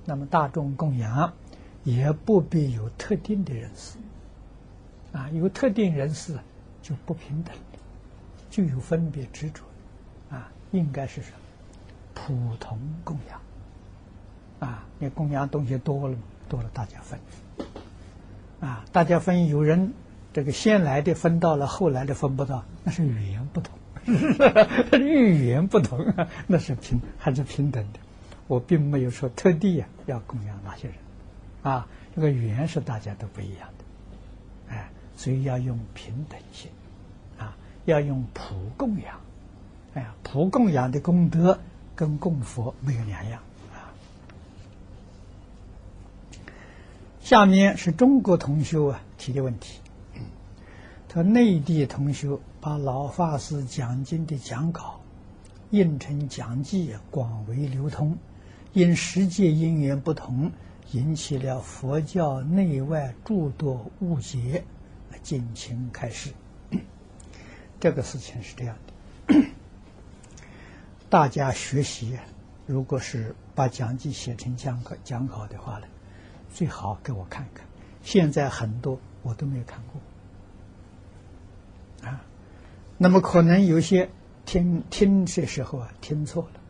[0.05, 1.33] 那么大众供养
[1.85, 3.97] 也不必有特定的人士。
[5.11, 6.39] 啊，有特定人士
[6.83, 7.57] 就不平等，
[8.51, 9.63] 就有分别执着，
[10.29, 11.37] 啊，应该是什么？
[12.13, 13.41] 普通供养，
[14.69, 17.19] 啊，你供养东西多了，多了大家分，
[18.61, 19.95] 啊，大家分，有人
[20.35, 23.79] 这个先来的分到了，后来的分不到，那是语言不同，
[24.99, 27.99] 语言不同啊，那是平还是平等的。
[28.47, 30.97] 我并没有说特地呀要供养哪些人，
[31.63, 34.75] 啊，这个语言是大家都不一样的。
[34.75, 36.71] 哎所以要用平等心，
[37.39, 39.21] 啊，要用普供养，
[39.95, 41.59] 哎呀，普供养的功德
[41.95, 43.41] 跟供佛没有两样
[43.73, 43.95] 啊。
[47.21, 49.79] 下面是中国同修啊提的问题，
[51.09, 54.99] 他内地同修把老法师讲经的讲稿
[55.69, 58.17] 印成讲记，广为流通，
[58.73, 60.51] 因世界因缘不同，
[60.93, 64.65] 引起了佛教内外诸多误解。
[65.23, 66.31] 尽情开始，
[67.79, 69.43] 这个事情是这样的。
[71.11, 72.19] 大家学习，
[72.65, 75.87] 如果是把讲记写成讲稿讲稿的话呢，
[76.51, 77.67] 最好给我看看。
[78.03, 80.01] 现在很多我都没有看过。
[82.99, 84.09] 那么可能有些
[84.45, 86.61] 听听的时候啊听错了，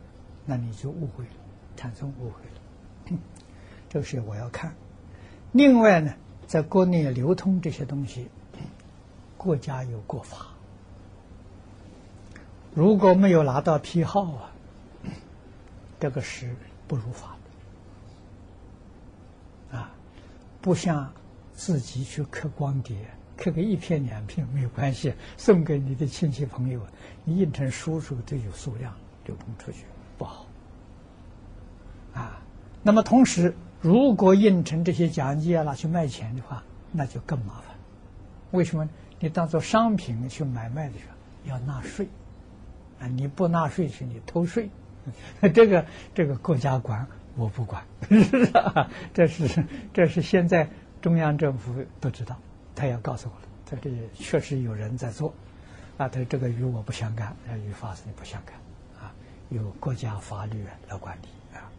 [0.45, 1.31] 那你就误会了，
[1.75, 3.19] 产生误会了。
[3.89, 4.75] 这个是我要看。
[5.51, 6.13] 另外呢，
[6.47, 8.29] 在国内流通这些东西。
[9.37, 10.47] 国家有国法，
[12.73, 14.51] 如果没有拿到批号啊，
[15.99, 16.55] 这个是
[16.87, 17.37] 不如法
[19.69, 19.91] 的啊。
[20.63, 21.13] 不像
[21.53, 22.97] 自己去刻光碟，
[23.37, 26.79] 刻个一片两片没有关系，送给你的亲戚朋友，
[27.23, 28.93] 你印成书书都有数量
[29.25, 29.85] 流通出去
[30.17, 30.45] 不好
[32.13, 32.41] 啊。
[32.83, 37.75] 那么同时，如果印成这些讲记啊拿去卖钱的话，那就更麻烦。
[38.51, 38.87] 为什么？
[39.19, 42.07] 你当做商品去买卖的时候要纳税，
[42.99, 44.69] 啊，你不纳税去你偷税，
[45.53, 47.83] 这个这个国家管我不管，
[49.13, 50.69] 这是这是现在
[51.01, 52.37] 中央政府都知道，
[52.75, 55.33] 他也告诉我了，他这确实有人在做，
[55.97, 57.35] 啊，他这个与我不相干，
[57.65, 58.55] 与法师不相干，
[59.01, 59.13] 啊，
[59.49, 61.71] 由国家法律来管理啊。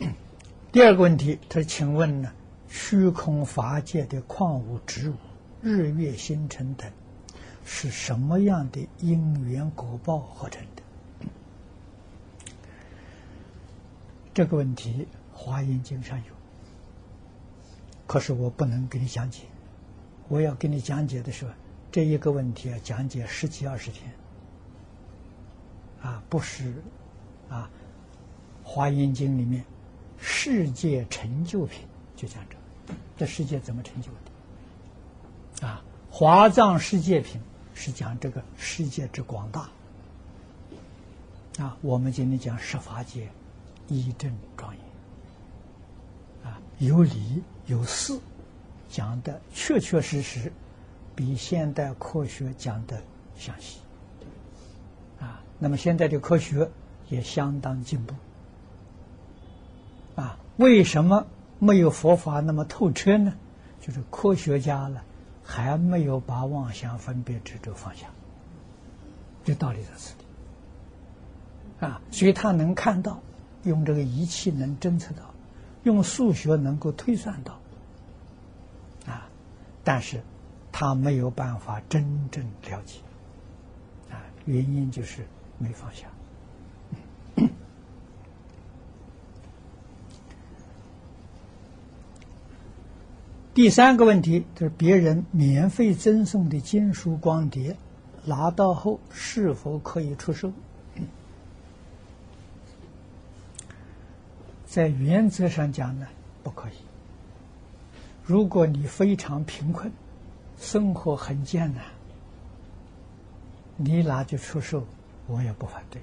[0.72, 2.32] 第二个问题，他请问呢？
[2.68, 5.14] 虚空法界的矿物植物，
[5.62, 6.90] 日月星辰等
[7.64, 10.82] 是什么样的因缘果报合成的？
[14.34, 15.06] 这个问题
[15.38, 16.33] 《华严经》上有，
[18.06, 19.42] 可是我不能给你讲解。
[20.28, 21.52] 我要给你讲解的时候，
[21.92, 24.12] 这一个问题要讲解十几二十天，
[26.02, 26.72] 啊，不是
[27.48, 27.70] 啊，
[28.66, 29.64] 《华严经》里面
[30.18, 31.86] 世界成就品
[32.16, 34.10] 就讲这，这世界怎么成就
[35.60, 35.66] 的？
[35.66, 35.82] 啊，
[36.14, 37.40] 《华藏世界品》
[37.74, 39.68] 是讲这个世界之广大，
[41.58, 43.28] 啊，我们今天讲十法界。
[43.86, 44.82] 一正庄严
[46.42, 48.20] 啊，有理有四，
[48.88, 50.52] 讲的确确实实，
[51.14, 53.02] 比现代科学讲的
[53.36, 53.80] 详细
[55.20, 55.42] 啊。
[55.58, 56.70] 那么现在的科学
[57.08, 58.14] 也相当进步
[60.16, 60.38] 啊。
[60.56, 61.26] 为什么
[61.58, 63.34] 没有佛法那么透彻呢？
[63.80, 65.00] 就是科学家呢
[65.42, 68.06] 还没有把妄想分别执着放下，
[69.44, 73.20] 这道理在此地啊，所以他能看到。
[73.64, 75.33] 用这个仪器能侦测到，
[75.84, 77.60] 用数学能够推算到，
[79.06, 79.28] 啊，
[79.84, 80.20] 但是
[80.72, 82.98] 他没有办法真正了解，
[84.10, 85.26] 啊，原因就是
[85.58, 86.08] 没放下。
[93.54, 97.76] 第三个问题就是别人免费赠送的经书光碟，
[98.24, 100.52] 拿到后是否可以出售？
[104.74, 106.08] 在原则上讲呢，
[106.42, 106.72] 不可以。
[108.24, 109.92] 如果你非常贫困，
[110.58, 111.84] 生活很艰难，
[113.76, 114.84] 你拿去出售，
[115.28, 116.02] 我也不反对。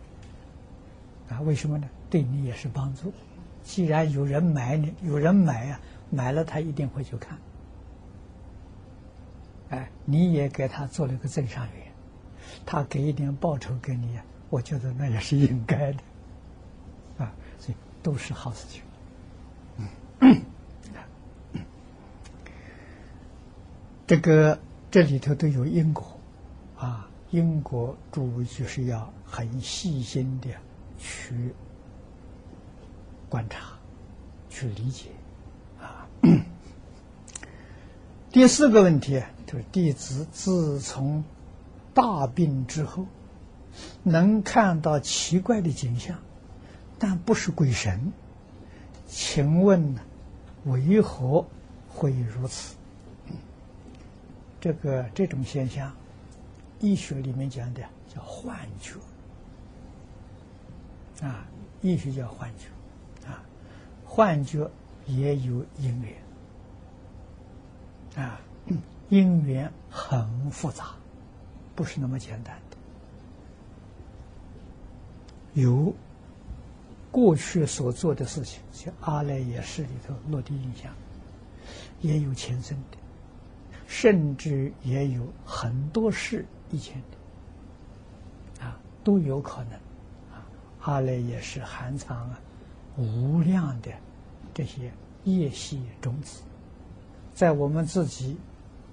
[1.30, 1.90] 啊，为什么呢？
[2.10, 3.12] 对你也是帮助。
[3.62, 7.38] 既然有人买，你有人买啊，买了他一定会去看。
[9.72, 11.92] 哎，你也给他做了个正上缘，
[12.66, 14.18] 他给一点报酬给你，
[14.50, 16.00] 我觉得那也是应该的。
[18.02, 18.82] 都是好事情。
[24.08, 24.60] 这个
[24.90, 26.20] 这里头都有因果
[26.78, 30.50] 啊，因果注意就是要很细心的
[30.98, 31.54] 去
[33.30, 33.74] 观察、
[34.50, 35.06] 去理解
[35.80, 36.06] 啊。
[38.32, 41.24] 第四个问题就是弟子自从
[41.94, 43.06] 大病之后，
[44.04, 46.18] 能看到奇怪的景象。
[47.04, 48.14] 但不是鬼神，
[49.08, 49.96] 请问
[50.66, 51.44] 为何
[51.90, 52.76] 会如此？
[54.60, 55.92] 这个这种现象，
[56.80, 58.94] 医学里面讲的叫幻觉
[61.26, 61.44] 啊，
[61.82, 62.68] 医学叫幻觉
[63.28, 63.42] 啊，
[64.06, 64.70] 幻觉
[65.08, 66.14] 也有因缘
[68.24, 68.40] 啊，
[69.10, 70.92] 因缘很复杂，
[71.76, 72.78] 不是那么简单的，
[75.60, 75.92] 有。
[77.12, 80.91] 过去所做的事情，像阿赖耶识里头落地印象，
[82.00, 82.97] 也有前生的，
[83.86, 89.74] 甚至也有很多事以前的，啊，都有可能。
[90.34, 90.47] 啊，
[90.82, 92.40] 阿赖耶识含藏啊
[92.98, 93.92] 无量的
[94.54, 94.92] 这些
[95.25, 96.42] 业系种子，
[97.33, 98.38] 在我们自己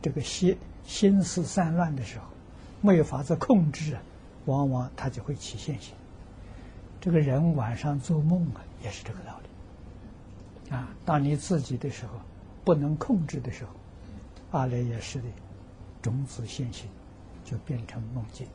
[0.03, 2.24] 这个心心思散乱的时候，
[2.80, 4.03] 没有法子控制啊，
[4.47, 5.95] 往往它就会起现行。
[7.01, 10.74] 这个人晚上做梦啊，也是这个道理。
[10.74, 12.12] 啊，当你自己的时候
[12.64, 13.70] 不能控制的时候，
[14.51, 15.24] 阿赖耶识的
[16.03, 16.88] 种子现行，
[17.44, 18.46] 就变成梦境。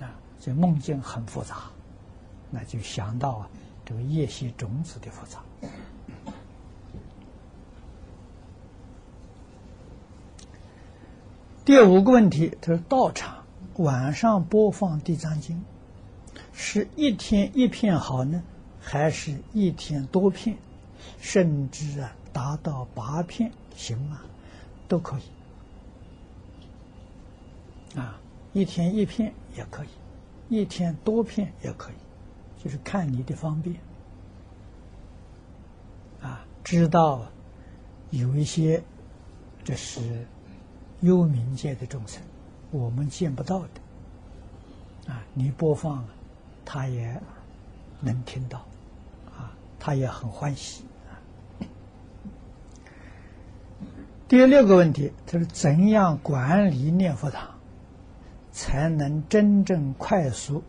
[0.00, 1.70] 啊，这梦境很复杂，
[2.50, 3.48] 那就想到啊，
[3.84, 5.42] 这个业系种子的复杂。
[11.64, 13.44] 第五个问题，他说道场
[13.76, 15.56] 晚上播放《地藏经》。
[16.54, 18.42] 是一天一片好呢，
[18.80, 20.56] 还是一天多片，
[21.20, 24.20] 甚至啊达到八片行吗？
[24.86, 25.22] 都可以。
[27.98, 28.20] 啊，
[28.52, 29.88] 一天一片也可以，
[30.48, 31.94] 一天多片也可以，
[32.62, 33.76] 就是看你的方便。
[36.22, 37.26] 啊，知道
[38.10, 38.82] 有一些
[39.64, 40.26] 这是
[41.00, 42.22] 幽冥界的众生，
[42.70, 45.12] 我们见不到的。
[45.12, 46.04] 啊，你播放。
[46.64, 47.20] 他也
[48.00, 48.58] 能听到，
[49.36, 50.84] 啊，他也很欢喜。
[54.26, 57.50] 第六个问题就是怎样管理念佛堂，
[58.52, 60.64] 才能真正快速、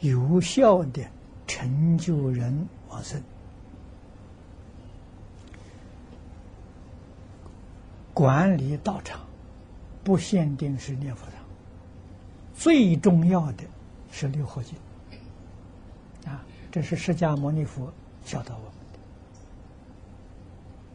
[0.00, 1.02] 有效的
[1.46, 3.22] 成就人往生？
[8.12, 9.20] 管理道场
[10.04, 11.34] 不限定是念佛堂，
[12.54, 13.64] 最重要的
[14.10, 14.74] 是六合经，
[16.70, 17.92] 这是释迦牟尼佛
[18.24, 18.72] 教导我们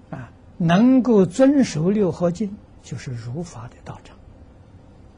[0.09, 4.17] 的啊，能够遵守六合经，就是如法的道场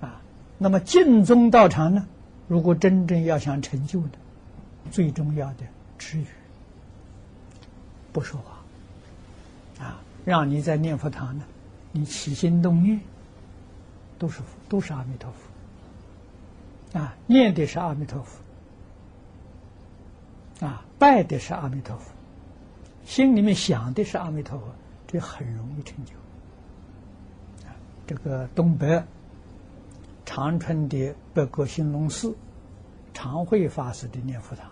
[0.09, 0.21] 啊。
[0.57, 2.07] 那么净宗道场呢，
[2.47, 4.17] 如果真正要想成就的，
[4.91, 5.63] 最重要的
[5.97, 6.25] 止语，
[8.11, 11.43] 不说话啊，让你在念佛堂呢，
[11.91, 12.99] 你起心动念。
[14.19, 15.31] 都是都是阿弥陀
[16.91, 18.39] 佛，啊，念的是阿弥陀佛，
[20.61, 22.11] 啊，拜的是阿弥陀佛，
[23.05, 24.65] 心里面想的是阿弥陀佛，
[25.05, 26.13] 这很容易成就。
[28.05, 29.03] 这个东北
[30.25, 32.35] 长春的北国兴隆寺
[33.13, 34.71] 常慧法师的念佛堂，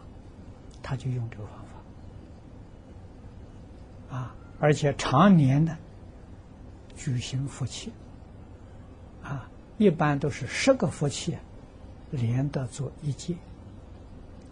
[0.82, 1.54] 他就用这个方
[4.10, 5.78] 法，啊，而且常年的
[6.96, 7.92] 举行佛七。
[9.22, 11.36] 啊，一般都是十个佛器
[12.12, 13.36] 连着做一届。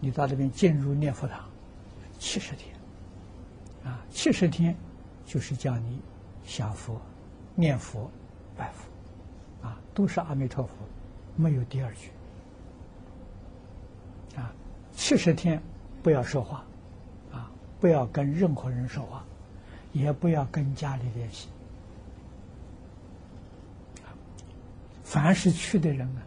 [0.04, 1.48] 你到这边进入念佛堂，
[2.18, 2.76] 七十天，
[3.82, 4.76] 啊，七十天
[5.24, 5.98] 就是叫你
[6.44, 7.00] 想佛、
[7.54, 8.10] 念佛、
[8.54, 10.72] 拜佛，啊，都是阿弥陀佛，
[11.36, 12.10] 没有第二句。
[14.36, 14.52] 啊，
[14.92, 15.58] 七十天
[16.02, 16.62] 不要说话，
[17.32, 17.50] 啊，
[17.80, 19.24] 不要跟任何人说话，
[19.94, 21.48] 也不要跟家里联系。
[25.02, 26.20] 凡是去的人呢，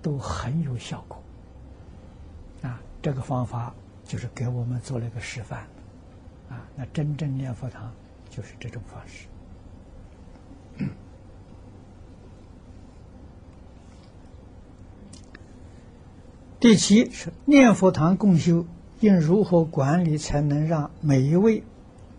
[0.00, 1.20] 都很有效果。
[3.08, 5.60] 这个方法就是给我们做了一个示范。
[6.50, 7.90] 啊，那真正念佛堂
[8.28, 9.26] 就是这种方式。
[16.60, 18.66] 第七是念佛堂共修
[19.00, 21.64] 应如何管理，才能让每一位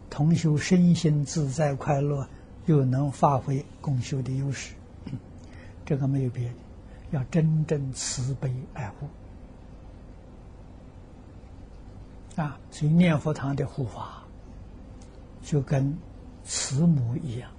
[0.10, 2.28] 同修身心自在快乐，
[2.66, 4.74] 又能发挥共修的优势？
[5.86, 6.56] 这个没有别的，
[7.12, 9.08] 要真正慈悲爱护
[12.42, 12.60] 啊！
[12.72, 14.24] 所以念佛堂的护法
[15.42, 15.98] 就跟
[16.44, 17.52] 慈母一样，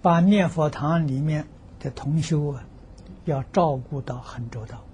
[0.00, 1.46] 把念佛堂里面
[1.78, 2.64] 的同修啊，
[3.24, 4.84] 要照顾到很周到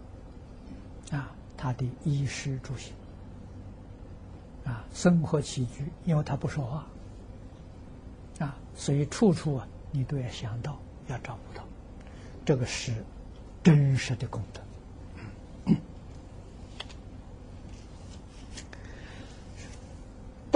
[1.11, 2.93] 啊，他的衣食住行
[4.65, 6.87] 啊，生活起居，因为他不说话
[8.39, 10.79] 啊，所以处处啊，你都要想到。
[11.09, 11.65] 要照顾到，
[12.45, 12.93] 这个是
[13.63, 14.61] 真实的功德。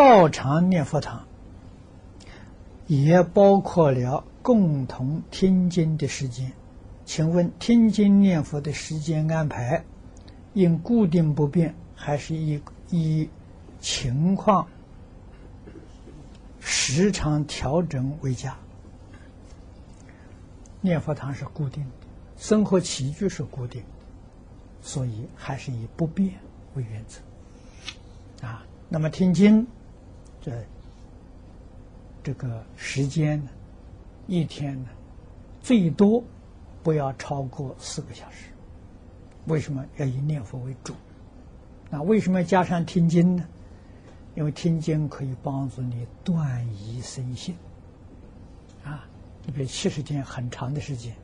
[0.03, 1.26] 道场念佛堂
[2.86, 6.51] 也包括了共同听经的时间。
[7.05, 9.84] 请问听经念佛的时间安排
[10.55, 13.28] 应固定不变，还是以以
[13.78, 14.66] 情况
[16.61, 18.57] 时常调整为佳？
[20.80, 21.90] 念佛堂是固定的，
[22.38, 23.88] 生活起居是固定的，
[24.80, 26.32] 所以还是以不变
[26.72, 28.46] 为原则。
[28.46, 29.66] 啊，那么听经，
[30.41, 30.53] 这
[32.22, 33.51] 这个时间呢，
[34.26, 34.88] 一天呢，
[35.61, 36.22] 最多
[36.82, 38.47] 不要超过四个小时。
[39.47, 40.95] 为什么要以念佛为主？
[41.91, 43.47] 那为什么要加上听经呢？
[44.34, 47.55] 因为听经可以帮助你断疑生信。
[48.84, 49.07] 啊。
[49.43, 51.14] 你比如七十天很长的时间，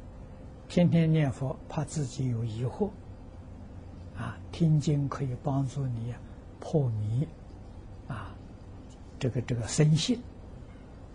[0.69, 2.89] 天天念佛，怕自己有疑惑，
[4.17, 6.15] 啊，听经可以帮助你
[6.59, 7.29] 破迷，
[9.19, 10.21] 这个这个生信，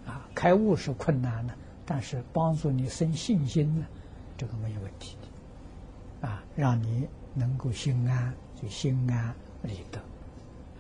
[0.06, 1.54] 啊，开悟是困难的，
[1.86, 3.86] 但是帮助你生信心呢，
[4.38, 5.18] 这个没有问题
[6.22, 9.34] 的，啊，让你能够心安，就心安
[9.64, 10.02] 理得，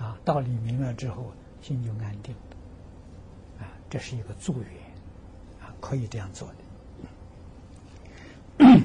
[0.03, 2.35] 啊，道理明了之后，心就安定，
[3.59, 4.69] 啊，这是一个助缘。
[5.79, 6.47] 可以这样做
[8.59, 8.81] 的。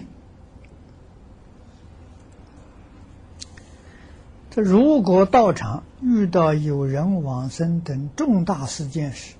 [4.57, 9.35] 如果道场遇到有人往生等重大事件时，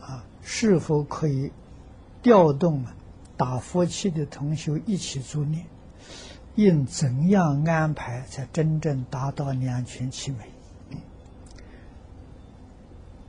[0.00, 1.52] 啊，是否可以
[2.22, 2.94] 调动啊
[3.36, 5.66] 打佛七的同学一起助念？
[6.54, 10.38] 应怎样安排才真正达到两全其美？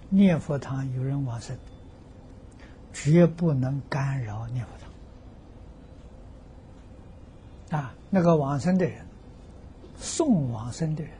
[0.09, 1.57] 念佛堂有人往生。
[2.93, 4.71] 绝不能干扰念佛
[7.69, 7.93] 堂啊！
[8.09, 9.05] 那个往生的人，
[9.99, 11.11] 送往生的人，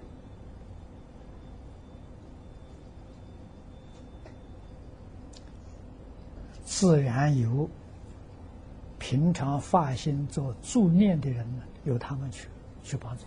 [6.78, 7.68] 自然由
[9.00, 12.48] 平常发心做助念的人呢，由他们去
[12.84, 13.24] 去帮助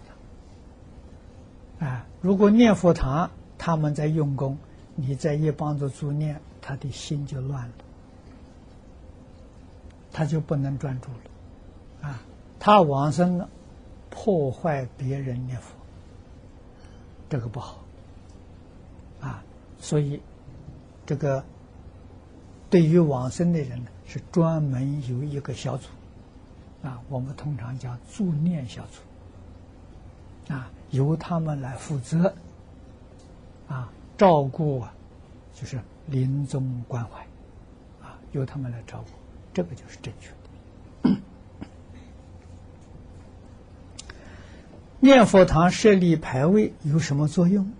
[1.81, 1.85] 他。
[1.85, 3.29] 啊，如果念佛堂
[3.59, 4.57] 他们在用功，
[4.95, 7.75] 你在一帮助助念，他的心就乱了。
[10.13, 12.23] 他就不能专注了，啊，
[12.61, 13.49] 他往生了，
[14.11, 15.75] 破坏别人念佛，
[17.29, 17.83] 这个不好，
[19.21, 19.43] 啊，
[19.81, 20.23] 所以
[21.05, 21.45] 这个
[22.71, 25.89] 对于往生的人呢，是专门有一个小组，
[26.83, 32.33] 啊，我们通常叫助念小组，啊，由他们来负责，
[33.69, 34.95] 啊，照顾啊，
[35.53, 37.21] 就是临终关怀，
[38.01, 39.11] 啊，由他们来照顾。
[39.53, 41.17] 这个就是正确的。
[45.01, 47.73] 念佛堂设立牌位有什么作用？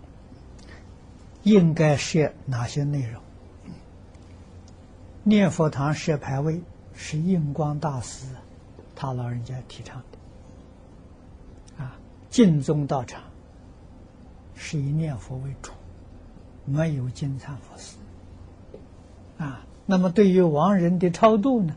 [1.45, 3.23] 应该设哪些内容？
[5.23, 6.63] 念佛堂设牌位
[6.95, 8.27] 是印光大师
[8.95, 11.85] 他老人家提倡的。
[11.85, 11.97] 啊，
[12.29, 13.23] 净宗道场
[14.55, 15.73] 是以念佛为主，
[16.65, 17.97] 没有金灿佛寺。
[19.39, 19.67] 啊。
[19.87, 21.75] 那么，对于亡人的超度呢，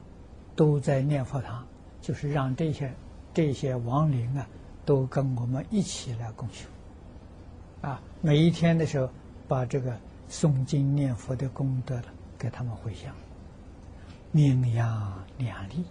[0.55, 1.65] 都在念佛堂，
[1.99, 2.93] 就是让这些
[3.33, 4.47] 这些亡灵啊，
[4.85, 6.67] 都跟我们一起来共修。
[7.81, 9.09] 啊，每一天的时候，
[9.47, 9.97] 把这个
[10.29, 12.05] 诵经念佛的功德了，
[12.37, 13.11] 给他们回向，
[14.33, 15.85] 名扬两利。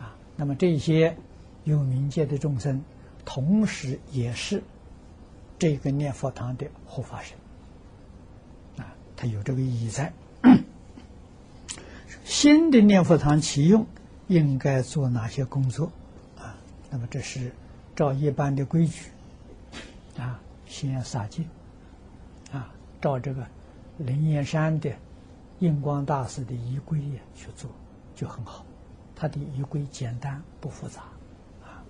[0.00, 1.16] 啊，那么这些
[1.62, 2.82] 有冥界的众生，
[3.24, 4.60] 同时也是
[5.58, 7.38] 这个念佛堂的护法神。
[8.76, 10.12] 啊，它有这个意义在。
[12.24, 13.86] 新的念佛堂启用，
[14.26, 15.92] 应该做哪些工作？
[16.36, 16.56] 啊，
[16.90, 17.52] 那么这是
[17.94, 19.10] 照一般的规矩，
[20.18, 21.48] 啊，先洒净，
[22.52, 23.46] 啊，照这个
[23.98, 24.90] 灵岩山的
[25.58, 27.00] 印光大师的仪规
[27.34, 27.70] 去做，
[28.14, 28.64] 就很好。
[29.14, 31.02] 他的仪规简单不复杂，
[31.64, 31.84] 啊。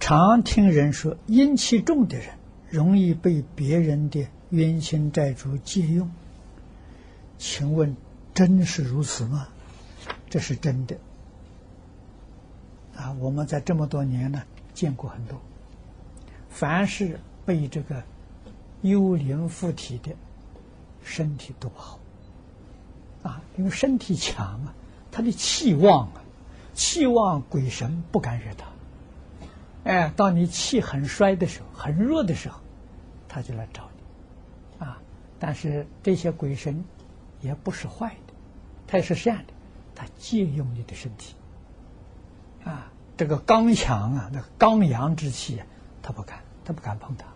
[0.00, 2.28] 常听人说，阴气重的人
[2.70, 4.26] 容易被别人的。
[4.50, 6.10] 冤亲债主借用，
[7.38, 7.96] 请问
[8.34, 9.48] 真是如此吗？
[10.28, 10.98] 这是真的
[12.94, 13.12] 啊！
[13.12, 14.42] 我们在这么多年呢，
[14.74, 15.40] 见过很多，
[16.50, 18.02] 凡是被这个
[18.82, 20.12] 幽灵附体的，
[21.02, 21.98] 身体都不好
[23.22, 24.74] 啊，因为身体强啊，
[25.10, 26.22] 他的气旺啊，
[26.74, 28.66] 气旺鬼神不敢惹他。
[29.84, 32.60] 哎，当你气很衰的时候，很弱的时候，
[33.28, 35.00] 他就来找你啊。
[35.40, 36.84] 但是这些鬼神
[37.40, 38.34] 也不是坏的，
[38.86, 39.52] 他也是善的，
[39.94, 41.34] 他借用你的身体
[42.64, 45.66] 啊，这个刚强啊，那个刚阳之气啊，
[46.00, 47.26] 他不敢，他不敢碰他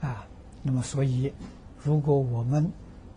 [0.00, 0.26] 啊。
[0.62, 1.32] 那么，所以
[1.82, 2.72] 如果我们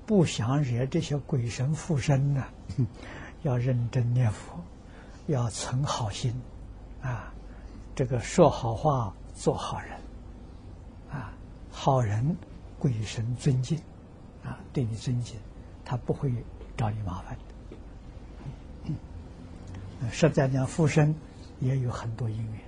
[0.06, 2.46] 不想惹这些鬼神附身呢，
[3.44, 4.60] 要认真念佛，
[5.28, 6.34] 要存好心
[7.02, 7.34] 啊，
[7.96, 9.92] 这个说好话，做好人
[11.12, 11.34] 啊，
[11.72, 12.36] 好人。
[12.80, 13.78] 鬼神尊敬，
[14.44, 15.38] 啊，对你尊敬，
[15.86, 16.34] 他不会
[16.76, 17.38] 找你麻烦
[18.88, 20.10] 的。
[20.12, 21.14] 实在讲，附身
[21.60, 22.60] 也有很多因缘，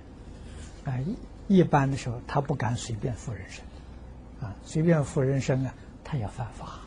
[0.84, 1.00] 啊，
[1.48, 3.64] 一般的时候他不敢随便附人身，
[4.44, 5.74] 啊，随便附人生啊，
[6.04, 6.78] 他要犯法。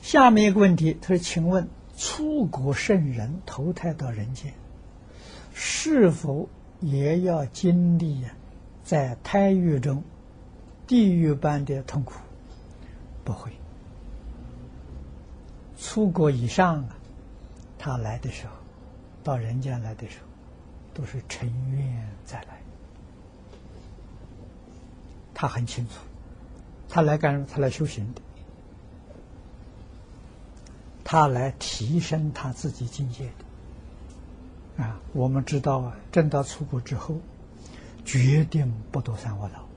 [0.00, 4.52] 下面一个问题，他说：“请问。”出国圣人投胎到人间，
[5.54, 6.48] 是否
[6.80, 8.24] 也要经历
[8.82, 10.02] 在胎狱中
[10.88, 12.14] 地狱般的痛苦？
[13.22, 13.52] 不会。
[15.78, 16.96] 出国以上啊，
[17.84, 18.52] 他来的时候，
[19.22, 20.26] 到人间来的时候，
[20.94, 22.58] 都是成愿再来。
[25.34, 25.92] 他很清楚，
[26.88, 27.46] 他来干什么？
[27.46, 28.22] 他来修行的。
[31.04, 33.26] 他来提升他自己境界
[34.78, 34.98] 的啊！
[35.12, 37.16] 我们知道啊，正道出国之后，
[38.02, 39.68] 决定不躲三恶道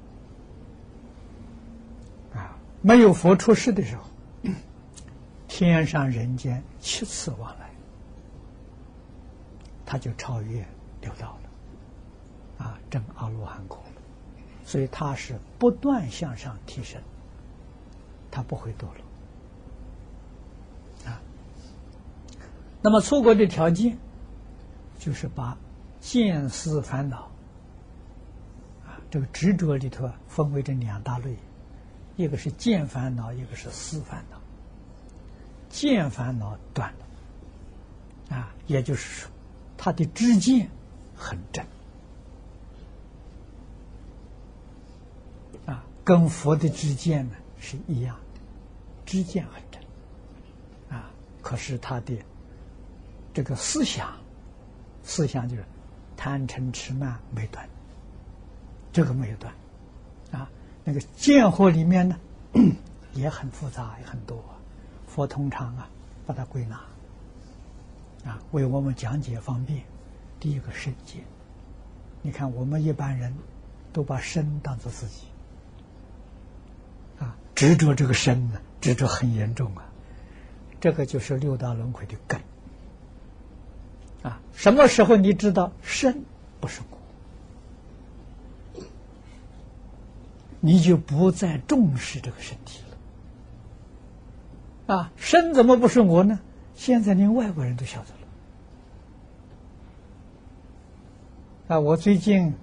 [2.40, 2.58] 啊！
[2.82, 4.04] 没有佛出世的时候，
[5.50, 7.67] 天上人间七次往来，
[9.88, 10.64] 他就超越
[11.02, 12.78] 六道了啊！
[12.90, 14.02] 证阿罗汉果了，
[14.66, 17.02] 所以他是不断向上提升，
[18.30, 21.10] 他不会堕落。
[21.10, 21.22] 啊
[22.82, 23.98] 那么出国的条件，
[25.00, 25.58] 就是把
[26.02, 27.30] 见思烦恼
[28.86, 31.38] 啊，这个执着里头分为这两大类，
[32.18, 34.38] 一个是见烦恼，一个是思烦恼。
[35.70, 39.32] 见烦恼断了啊，也就是说，
[39.78, 40.70] 他的知见
[41.16, 41.66] 很正
[45.66, 48.42] 啊，跟佛的知见呢是一样的，
[49.06, 49.82] 知见很正
[50.98, 51.10] 啊，
[51.42, 52.18] 可是他的。
[53.34, 54.18] 这个思想
[55.04, 55.64] 思想就是
[56.16, 57.70] 贪嗔痴慢没断，
[58.92, 59.54] 这个没有断
[60.32, 60.50] 啊。
[60.84, 62.18] 那个见惑里面呢
[63.14, 64.44] 也很复杂，也很多。
[65.06, 65.88] 佛通常啊
[66.26, 66.82] 把它归纳
[68.28, 69.84] 啊，为我们讲解方便。
[70.40, 71.24] 第一个身见，
[72.22, 73.34] 你看我们一般人
[73.94, 75.24] 都把身当做自己
[77.20, 79.84] 啊，执着这个身呢，执着很严重啊。
[80.80, 82.40] 这个就是六道轮回的根
[84.22, 84.40] 啊！
[84.54, 86.24] 什么时候你知道身
[86.60, 86.82] 不是
[88.76, 88.82] 我，
[90.60, 92.84] 你就不再重视这个身体
[94.88, 95.12] 了啊！
[95.16, 96.40] 身怎么不是我呢？
[96.76, 98.18] 现在连外国人都晓得了
[101.68, 101.80] 啊！
[101.80, 102.54] 我最近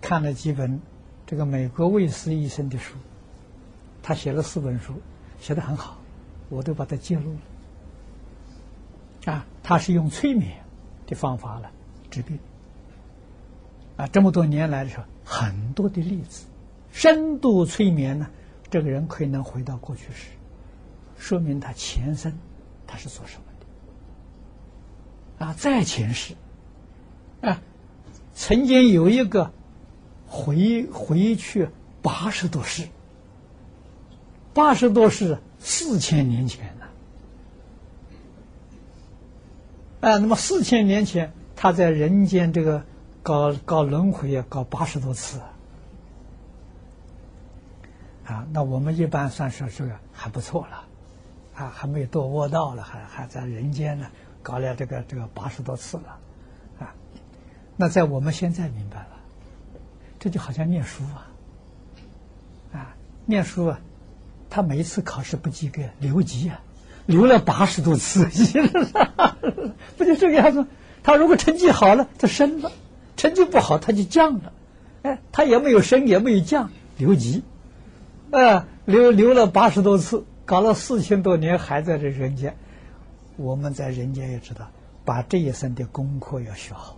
[0.00, 0.80] 看了几本
[1.26, 2.96] 这个美国卫斯医生的书，
[4.02, 4.94] 他写了四本书，
[5.38, 5.98] 写的很好，
[6.48, 7.34] 我都把它记录
[9.26, 9.32] 了。
[9.32, 10.64] 啊，他是用催眠
[11.06, 11.70] 的方法来
[12.10, 12.38] 治病。
[13.96, 16.46] 啊，这么多年来的时候，很多的例子，
[16.90, 18.26] 深度催眠呢，
[18.70, 20.30] 这个人可以能回到过去时，
[21.18, 22.32] 说明他前生
[22.86, 23.44] 他是做什么
[25.38, 25.46] 的。
[25.46, 26.34] 啊，在前世，
[27.42, 27.60] 啊，
[28.34, 29.52] 曾经有一个
[30.26, 31.68] 回回去
[32.02, 32.88] 八十多世，
[34.52, 36.74] 八十多世四千年前。
[40.00, 42.84] 啊，那么四千年前，他在人间这个
[43.22, 45.40] 搞搞轮回啊，搞八十多次
[48.26, 48.46] 啊。
[48.52, 50.84] 那我们一般算是这个还不错了，
[51.54, 54.06] 啊，还没有堕卧道了，还还在人间呢，
[54.42, 56.18] 搞了这个这个八十多次了，
[57.76, 59.08] 那在我们现在明白了，
[60.18, 61.30] 这就好像念书啊，
[62.72, 62.96] 啊，
[63.26, 63.80] 念书啊，
[64.50, 66.60] 他每一次考试不及格留级啊。
[67.06, 68.24] 留了八十多次，
[69.98, 70.66] 不就这个样子？
[71.02, 72.70] 他如果成绩好了，他升了；
[73.14, 74.54] 成绩不好，他就降了。
[75.02, 77.42] 哎，他也没有升，也没有降，留级。
[78.30, 82.56] 啊，留留了八十多次，搞了四千多年，还在这人间。
[83.36, 84.70] 我们在人间也知道，
[85.04, 86.96] 把这一生的功课要学好。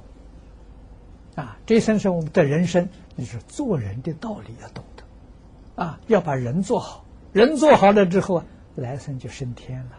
[1.36, 5.82] 啊，这一生是我们的人生，就是做人的道理要懂得。
[5.82, 8.44] 啊，要把人做好，人做好了之后啊。
[8.76, 9.92] 来生就升天了，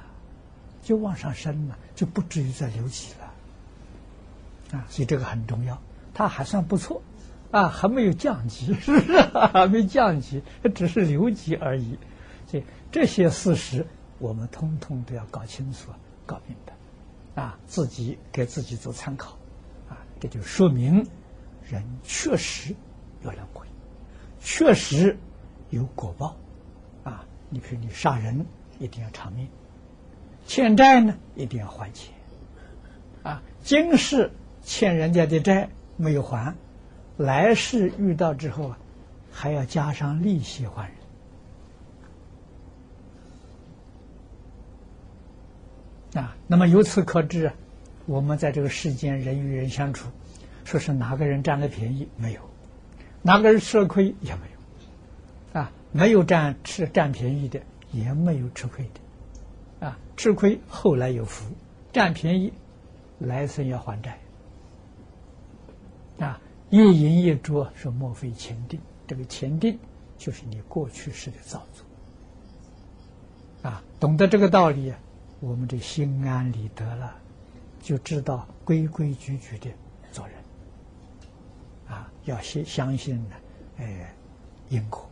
[0.83, 5.81] 就往上升了，就不至于再留级了，啊，所以这个很重要。
[6.13, 7.01] 他还算不错，
[7.49, 9.19] 啊，还没有降级， 是不是？
[9.19, 10.43] 还没降级，
[10.75, 11.97] 只是留级而已。
[12.45, 13.87] 所以这些事实，
[14.19, 15.89] 我们通通都要搞清楚、
[16.27, 19.31] 搞明白，啊，自己给自己做参考，
[19.89, 21.07] 啊，这就说明
[21.69, 22.75] 人确实
[23.23, 23.65] 有轮回，
[24.39, 25.17] 确实
[25.69, 26.35] 有果报，
[27.03, 28.45] 啊，你比如你杀人。
[28.79, 29.47] 一定要偿命，
[30.45, 32.13] 欠债呢一定要还钱，
[33.23, 36.53] 啊，今世欠人家的债没有还，
[37.17, 38.77] 来世遇到之后啊，
[39.31, 40.91] 还要加上利息还
[46.13, 47.51] 人，啊，那么由此可知，
[48.05, 50.07] 我们在这个世间人与人相处，
[50.67, 52.09] 说是哪个人占了便宜？
[52.17, 52.41] 没有，
[53.21, 54.41] 哪个人吃了亏也没
[55.53, 57.57] 有，啊，没有占吃占便宜的。
[57.93, 61.45] 也没有吃亏的，啊，吃亏后来有福，
[61.93, 62.51] 占便宜，
[63.17, 64.19] 来生要还债，
[66.19, 69.79] 啊，一饮一啄是莫非前定，这个前定
[70.17, 74.93] 就是你过去式的造作，啊，懂得这个道理，
[75.39, 77.15] 我们就心安理得了，
[77.79, 79.69] 就知道规规矩矩的，
[82.27, 83.35] 要相相信呢，
[83.79, 84.13] 哎，
[84.69, 85.09] 因果，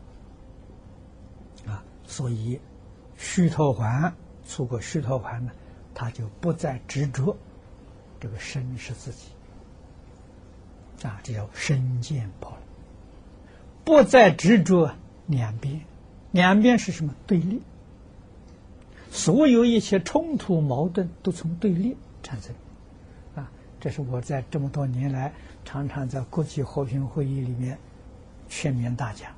[1.65, 2.59] 啊，所以。
[3.17, 4.13] 须陀环
[4.45, 5.51] 出过须陀环呢，
[5.93, 7.37] 他就不再执着
[8.19, 9.29] 这个身是自己
[11.01, 12.59] 啊，这叫身见破了，
[13.85, 14.93] 不再执着
[15.27, 15.79] 两边，
[16.31, 17.61] 两边是什么对立？
[19.09, 22.53] 所有一切冲突矛盾都从对立产生
[23.33, 23.49] 啊！
[23.79, 25.33] 这是我在这么多年来
[25.65, 27.77] 常常在国际和平会议里面
[28.47, 29.35] 劝勉大家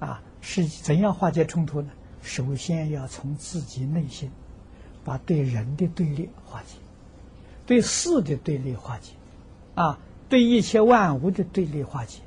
[0.00, 1.88] 啊，是怎样化解冲突呢？
[2.20, 4.30] 首先要从自己内心，
[5.04, 6.76] 把对人的对立化解，
[7.64, 9.12] 对事的对立化解，
[9.74, 9.98] 啊，
[10.28, 12.18] 对一切万物的对立化解。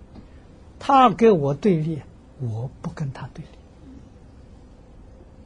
[0.79, 2.01] 他跟我对立，
[2.39, 3.43] 我不跟他对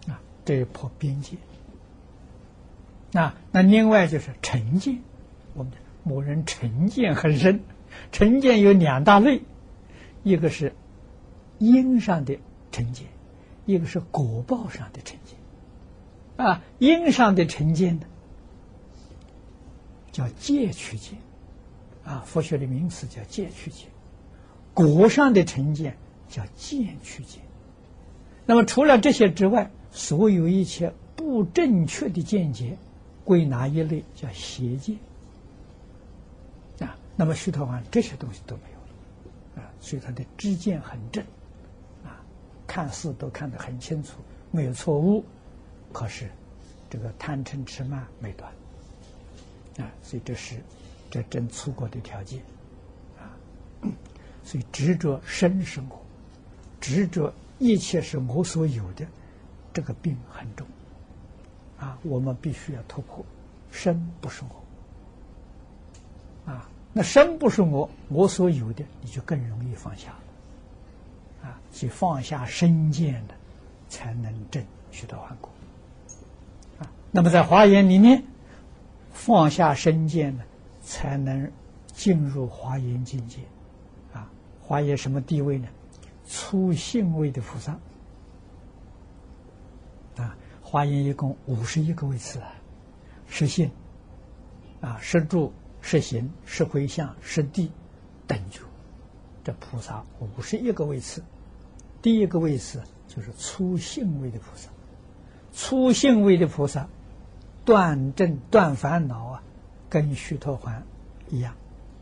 [0.07, 1.37] 立，啊，这破边界。
[3.13, 4.99] 啊，那另外就是成见，
[5.53, 5.71] 我们
[6.03, 7.63] 某人成见很深，
[8.11, 9.41] 成见有两大类，
[10.23, 10.73] 一个是
[11.57, 12.37] 因上的
[12.71, 13.07] 成见。
[13.65, 18.07] 一个是果报上的成见，啊，因上的成见呢，
[20.11, 21.19] 叫戒取见，
[22.03, 23.89] 啊，佛学的名词叫戒取见，
[24.73, 25.97] 果上的成见
[26.27, 27.43] 叫见取见。
[28.47, 32.79] 那么除了这些之外，所有一切不正确的见解，
[33.23, 34.97] 归纳一类叫邪见。
[37.20, 41.22] 那么须陀洹这些东西都没有了，啊，所以他的知见很正，
[42.05, 42.24] 啊，
[42.65, 44.13] 看似都看得很清楚，
[44.51, 45.22] 没有错误，
[45.91, 46.30] 可是
[46.89, 48.49] 这个贪嗔痴慢没断，
[49.80, 50.63] 啊，所以这是
[51.11, 52.41] 这真出国的条件，
[53.20, 53.36] 啊，
[54.45, 55.99] 所以执着生生活，
[56.80, 57.34] 执着。
[57.61, 59.05] 一切是我所有的，
[59.74, 60.65] 这个病很重，
[61.78, 63.26] 啊，我们必须要突破，
[63.70, 64.43] 身不是
[66.45, 70.13] 我，啊，那身不是我，我所有的，你就更容易放下，
[71.43, 73.35] 啊，去放下身见的，
[73.87, 75.51] 才能证许多万果，
[76.79, 78.23] 啊，那么在华严里面，
[79.11, 80.43] 放下身见呢，
[80.81, 81.51] 才能
[81.87, 83.39] 进入华严境界，
[84.13, 84.29] 啊，
[84.61, 85.67] 华严什么地位呢？
[86.27, 87.77] 初性位的菩萨。
[90.17, 92.51] 啊，华严一共五十一个位次啊，
[93.27, 93.71] 是性
[94.81, 97.71] 啊，是住，是行，是回向，是地
[98.27, 98.61] 等觉，
[99.43, 101.23] 这菩萨五十一个位次，
[102.01, 104.69] 第一个位次就是初性位的菩萨，
[105.53, 106.88] 初性位的菩萨
[107.65, 109.43] 断正断烦恼啊，
[109.89, 110.84] 跟须陀环
[111.30, 111.55] 一样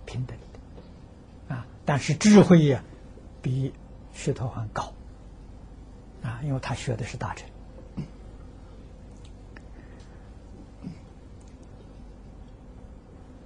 [0.05, 2.83] 平等的啊，但是智慧呀
[3.41, 3.73] 比。
[4.13, 4.93] 须陀洹高
[6.23, 7.47] 啊，因为他学的是大乘。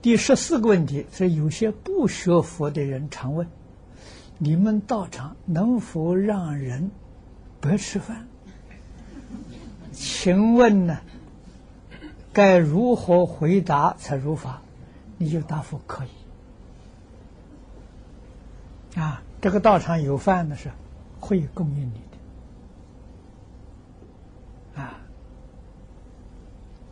[0.02, 3.48] 第十四个问题是：有些不学佛的人常问，
[4.40, 6.90] 你们道场能否让人
[7.60, 8.28] 白吃饭？
[9.92, 11.02] 请问呢，
[12.34, 14.62] 该如何回答才如法？
[15.18, 16.10] 你就答复可以
[19.00, 19.22] 啊。
[19.40, 20.72] 这个道场有饭的是
[21.20, 22.02] 会供应你
[24.76, 25.00] 的啊！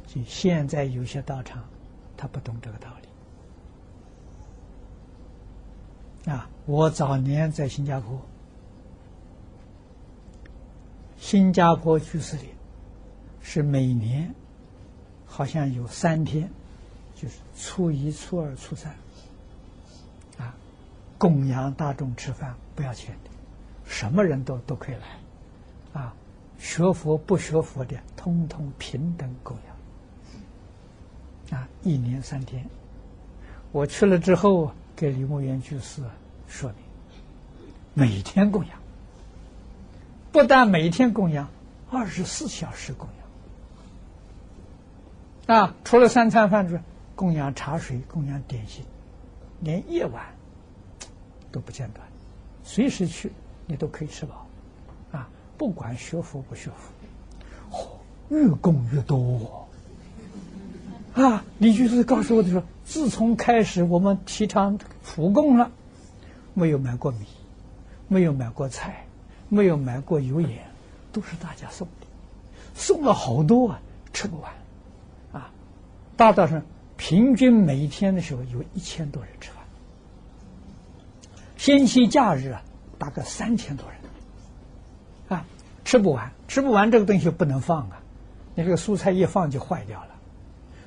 [0.07, 1.63] 就现在有些道场
[2.17, 2.98] 他不懂这个道理
[6.25, 6.49] 啊！
[6.65, 8.21] 我早年在新加坡，
[11.17, 12.49] 新加坡居士里
[13.41, 14.33] 是每年
[15.25, 16.49] 好像有三天，
[17.15, 18.93] 就是初一、初二、初三。
[20.37, 20.53] 啊
[21.17, 23.29] 供养大众吃饭不要钱的，
[23.83, 26.13] 什么人都都可以来，啊，
[26.57, 29.57] 学佛不学佛的，通通平等供
[31.51, 32.65] 养，啊，一年三天，
[33.73, 36.01] 我去了之后给李牧元居士
[36.49, 36.77] 说明，
[37.93, 38.77] 每天供养，
[40.33, 41.47] 不但每天供养，
[41.89, 43.07] 二十四小时供
[45.47, 46.83] 养，啊，除了三餐饭之外，
[47.15, 48.83] 供养茶水，供养点心，
[49.61, 50.25] 连夜晚。
[51.51, 52.05] 都不间断，
[52.63, 53.31] 随时去，
[53.65, 54.45] 你都可以吃饱，
[55.11, 55.27] 啊，
[55.57, 57.87] 不管学佛不学佛，嚯，
[58.29, 59.67] 越供越多，
[61.15, 65.69] 啊，李居士告诉我的说，自从开始我们提倡普供了，
[66.55, 67.27] 没有买过米，
[68.07, 69.05] 没有买过菜，
[69.47, 70.65] 没有买过油盐，
[71.11, 72.07] 都是大家送的，
[72.73, 73.79] 送了好多啊，
[74.11, 74.51] 吃不完，
[75.31, 75.51] 啊，
[76.17, 76.63] 大道上
[76.97, 79.63] 平均每一天的时候有一千多人吃饭。
[81.57, 82.63] 星期假日啊，
[82.97, 83.99] 大概三千多人，
[85.37, 85.45] 啊，
[85.85, 88.01] 吃不完，吃不完这个东西不能放啊，
[88.55, 90.15] 你这个蔬菜一放就坏掉了，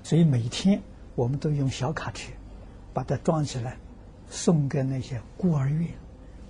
[0.02, 0.82] 所以每天
[1.14, 2.32] 我们都用小卡车
[2.92, 3.76] 把它装起来，
[4.30, 5.88] 送给那些孤儿院、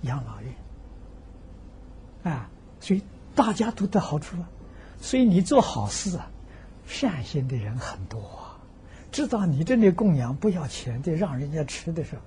[0.01, 2.49] 养老院，啊，
[2.79, 3.01] 所以
[3.35, 4.47] 大家都得好处啊，
[5.01, 6.29] 所以你做好事啊，
[6.87, 8.57] 善心的人很多，啊，
[9.11, 12.21] 知道你这里供养不要钱的，让人家吃的时候。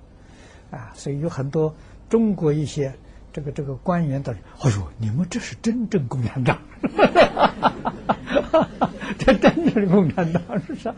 [0.69, 1.73] 啊，所以有很多
[2.09, 2.93] 中国一些
[3.31, 6.59] 这个这个官员的，哎呦，你们这是真正共产党，
[9.17, 10.93] 这真正的共产党是啥？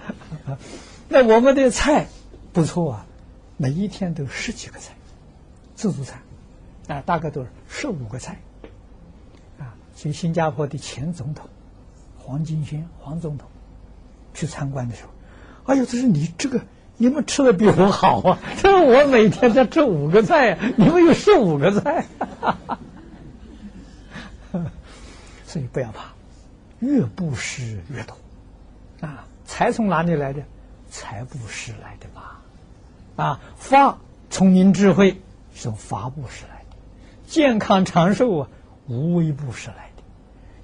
[1.10, 2.08] 那我们的菜
[2.54, 3.06] 不错啊，
[3.58, 4.94] 每一天都十几个菜，
[5.76, 6.22] 自助餐
[6.88, 8.40] 啊，大概都是十五个菜
[9.58, 9.76] 啊。
[9.96, 11.50] 所以新加坡的前总统
[12.18, 13.50] 黄金轩黄总统
[14.34, 15.10] 去参观的时候，
[15.74, 16.62] 哎呦，这是你这个。
[17.02, 18.40] 你们吃的比我好啊！
[18.62, 22.06] 这我每天才吃五个菜，你们有十五个菜，
[25.48, 26.14] 所以不要怕，
[26.80, 28.18] 越布施越多
[29.00, 29.26] 啊！
[29.46, 30.44] 财从哪里来的？
[30.90, 32.42] 财布施来的吧？
[33.16, 35.22] 啊，法聪明智慧
[35.54, 36.78] 是从法布施来的，
[37.28, 38.50] 健康长寿啊，
[38.88, 40.04] 无为布施来的。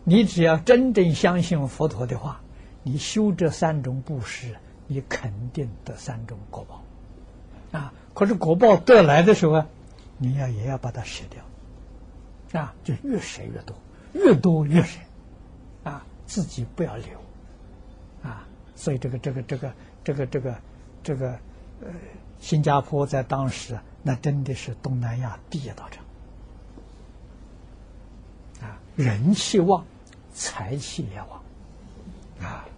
[0.04, 2.42] 你只要真正相信佛陀的话，
[2.84, 4.56] 你修这三种布施。
[4.88, 9.68] 你肯定得三种果报，啊，可是果报得来的时候啊，
[10.20, 13.76] 你要也要把它舍掉，啊，就越舍越多，
[14.14, 15.00] 越多越舍，
[15.84, 17.20] 啊，自己不要留，
[18.22, 19.74] 啊，所以这个这个这个
[20.06, 20.56] 这个这个
[21.04, 21.32] 这个
[21.82, 21.88] 呃，
[22.40, 26.06] 新加坡在当时那真的是东南亚第一道场，
[28.62, 29.84] 啊，人气旺，
[30.34, 31.42] 财气也旺，
[32.40, 32.66] 啊。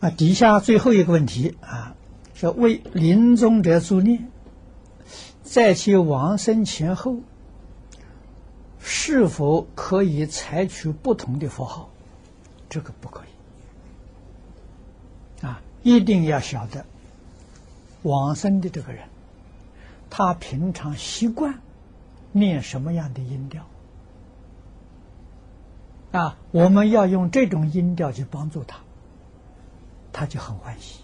[0.00, 1.94] 啊，底下最后一个问题啊，
[2.34, 4.26] 说为临终者助念，
[5.44, 7.18] 在其往生前后，
[8.82, 11.88] 是否可以采取不同的佛号？
[12.68, 13.22] 这个不可
[15.42, 16.84] 以啊，一定要晓得
[18.02, 19.08] 往生的这个人，
[20.10, 21.60] 他平常习惯
[22.32, 23.66] 念什么样的音调
[26.12, 26.36] 啊？
[26.50, 28.80] 我们要用这种音调去帮助他。
[30.14, 31.00] 他就很欢喜。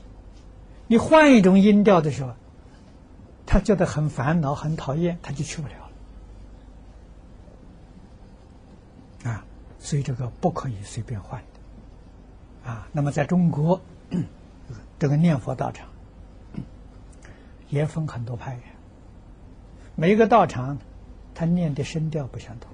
[0.87, 2.35] 你换一种音调的时候，
[3.47, 5.75] 他觉得很烦恼、很讨厌，他就去不了
[9.25, 9.31] 了。
[9.31, 9.45] 啊，
[9.79, 12.71] 所以这个不可以随便换的。
[12.71, 13.81] 啊，那么在中国，
[14.99, 15.89] 这个念佛道场
[17.71, 18.59] 也分很多派，
[19.95, 20.79] 每一个道场
[21.35, 22.71] 他念的声调不相同。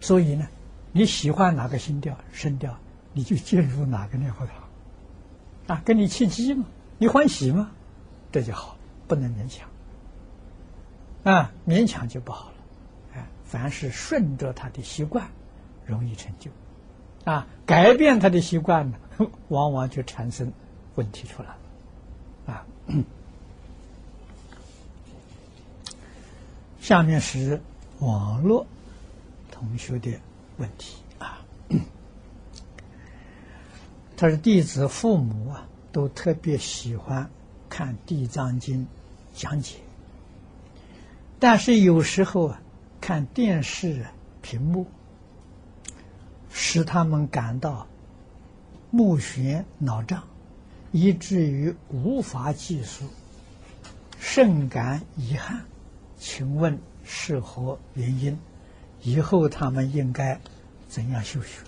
[0.00, 0.46] 所以呢，
[0.92, 2.78] 你喜欢哪个声调、声调？
[3.14, 4.56] 你就进入哪个念佛堂
[5.66, 5.82] 啊？
[5.84, 6.66] 跟你契机嘛，
[6.98, 7.72] 你欢喜嘛？
[8.30, 8.76] 这就好，
[9.08, 9.68] 不能勉强
[11.24, 12.57] 啊，勉强就不好了。
[13.48, 15.26] 凡是顺着他的习惯，
[15.86, 16.50] 容易成就
[17.24, 18.98] 啊；改变他的习惯呢，
[19.48, 20.52] 往往就产生
[20.96, 21.56] 问题出来了
[22.54, 22.66] 啊。
[26.78, 27.60] 下面是
[28.00, 28.66] 网络
[29.50, 30.12] 同学的
[30.58, 31.40] 问题啊。
[34.16, 37.30] 他说：“弟子父母啊，都特别喜欢
[37.68, 38.82] 看《地藏经》
[39.34, 39.76] 讲解，
[41.38, 42.60] 但是有时候啊，
[43.00, 44.06] 看电视
[44.42, 44.86] 屏幕，
[46.50, 47.86] 使他们感到
[48.90, 50.22] 目眩脑胀，
[50.92, 53.04] 以至于无法计数，
[54.18, 55.64] 甚感遗憾。
[56.16, 58.38] 请问是何原因？
[59.02, 60.40] 以后他们应该
[60.88, 61.60] 怎样修学？”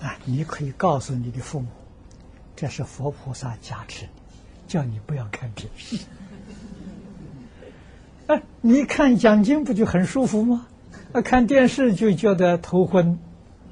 [0.00, 1.68] 啊，你可以告诉你的父母，
[2.54, 4.06] 这是佛菩萨加持，
[4.66, 5.98] 叫你不要看电视。
[8.26, 10.66] 哎，你看讲经不就很舒服吗？
[11.12, 13.18] 啊，看电视就觉得头昏，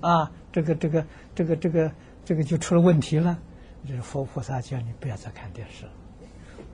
[0.01, 1.93] 啊，这个这个这个这个
[2.25, 3.39] 这个就出了问题了。
[3.87, 5.93] 这佛菩萨叫你不要再看电视了，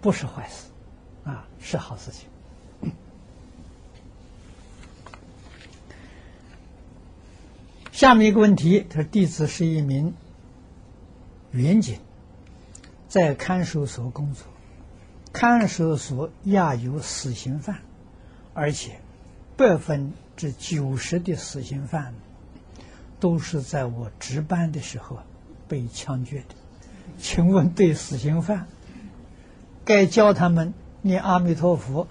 [0.00, 0.70] 不是坏事，
[1.24, 2.28] 啊，是好事情。
[7.90, 10.14] 下面一个问题，他说：“弟子是一名
[11.50, 11.98] 员警，
[13.08, 14.46] 在看守所工作。
[15.32, 17.78] 看守所押有死刑犯，
[18.52, 19.00] 而且
[19.56, 22.14] 百分之九十的死刑犯
[23.18, 25.18] 都是在我值班的时候
[25.68, 26.54] 被枪决的。
[27.18, 28.66] 请问，对死刑犯，
[29.84, 32.08] 该教他们念阿弥陀佛，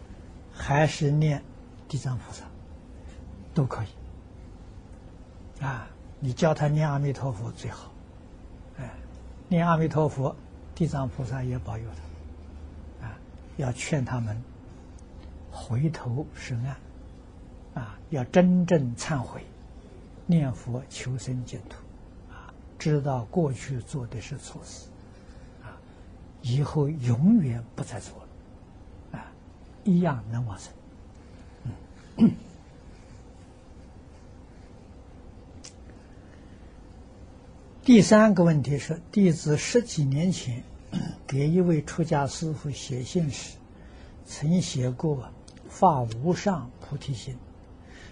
[0.53, 1.43] 还是念
[1.88, 2.45] 地藏菩萨？
[3.53, 3.88] 都可以。”
[5.61, 5.89] 啊，
[6.22, 7.91] 你教他念阿弥陀佛最好，
[8.78, 8.89] 哎，
[9.49, 10.36] 念阿弥陀佛，
[10.74, 12.09] 地藏菩萨也保佑他，
[13.60, 14.41] 要劝他们
[15.51, 16.76] 回头是岸，
[17.78, 19.41] 啊，要真正忏悔，
[20.26, 21.76] 念佛求生净土，
[22.32, 24.88] 啊，知道过去做的是错事，
[25.62, 25.76] 啊，
[26.41, 28.14] 以后永远不再做
[29.12, 29.30] 了，啊，
[29.84, 32.32] 一样能往生，
[37.84, 40.64] 第三个问题是，弟子十几年前
[41.27, 43.57] 给一位出家师傅写信时，
[44.25, 45.29] 曾写过
[45.69, 47.37] “发无上菩提心，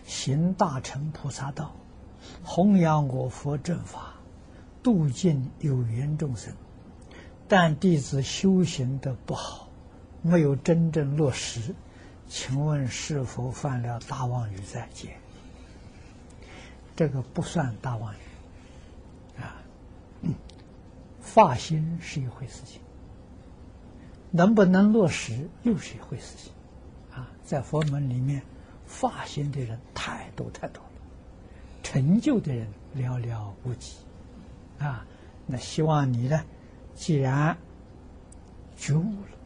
[0.06, 1.76] 行大乘菩萨道，
[2.44, 4.14] 弘扬我佛正法，
[4.84, 6.54] 度尽有缘众生”，
[7.48, 9.68] 但弟子修行的不好，
[10.22, 11.74] 没有真正落实，
[12.28, 15.18] 请问是否犯了大妄语在戒？
[16.96, 18.18] 这个不算大妄语。
[21.28, 22.82] 发心是一回事情，
[24.32, 26.54] 能不能落实又是一回事情，
[27.14, 28.42] 啊，在佛门里面，
[28.86, 30.90] 发心的人太多太多了，
[31.84, 32.66] 成就的人
[32.96, 33.98] 寥寥无几，
[34.80, 35.06] 啊，
[35.46, 36.42] 那希望你呢，
[36.96, 37.58] 既然
[38.78, 39.38] 觉悟了，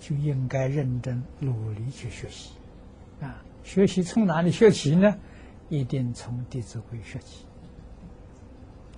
[0.00, 2.50] 就应该认真努力去学习，
[3.22, 5.16] 啊，学习从哪里学起呢？
[5.68, 7.46] 一定从《弟子规》学起，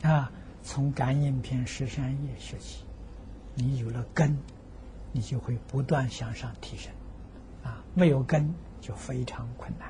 [0.09, 0.33] 啊，
[0.63, 2.85] 从《感应篇》十三页学习。
[3.55, 4.39] 你有了根，
[5.13, 6.91] 你就会不断向上提升，
[7.63, 9.89] 啊，没有根就非常困难。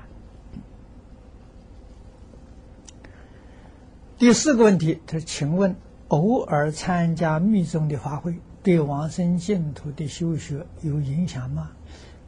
[4.19, 5.77] 第四个问题，他说：“请问，
[6.09, 11.71] 偶尔参加密宗的法会，对往生净土的修学有影响吗？”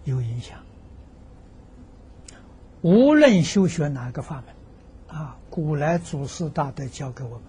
[0.05, 0.59] 有影响。
[2.83, 7.41] 无论修学哪个法门，啊，古来祖师大德教给我们，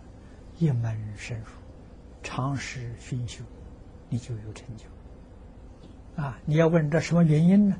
[0.58, 1.46] 一门深入，
[2.24, 3.44] 长时熏修，
[4.10, 4.86] 你就有成就。
[6.22, 7.76] 啊，你要问这什么原因呢？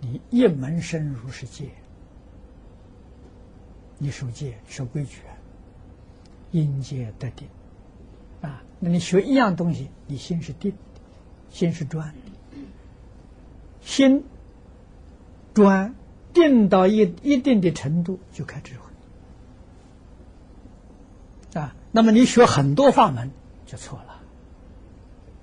[0.00, 1.70] 你一门深入是戒，
[3.98, 5.36] 你守戒守规矩啊，
[6.50, 7.48] 因戒得定。
[8.42, 10.76] 啊，那你学一样东西，你心是定的，
[11.50, 12.58] 心是专的，
[13.82, 14.24] 心
[15.54, 15.94] 专。
[16.34, 18.80] 定到一一定的程度，就开智慧
[21.60, 21.76] 啊。
[21.96, 23.30] 那么你学很多法门
[23.66, 24.20] 就错了。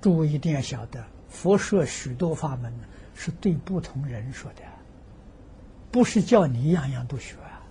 [0.02, 2.74] 诸位一定要晓得，佛说许多法门
[3.16, 4.64] 是对不同人说的，
[5.92, 7.64] 不是叫你样样都学啊。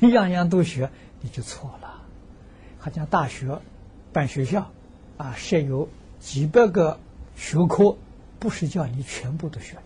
[0.00, 0.90] 你样样都学，
[1.20, 2.02] 你就错了。
[2.80, 3.60] 好像大学
[4.12, 4.72] 办学校
[5.16, 5.88] 啊，设有
[6.18, 6.98] 几百个
[7.36, 7.96] 学科，
[8.40, 9.82] 不是叫你全部都学的。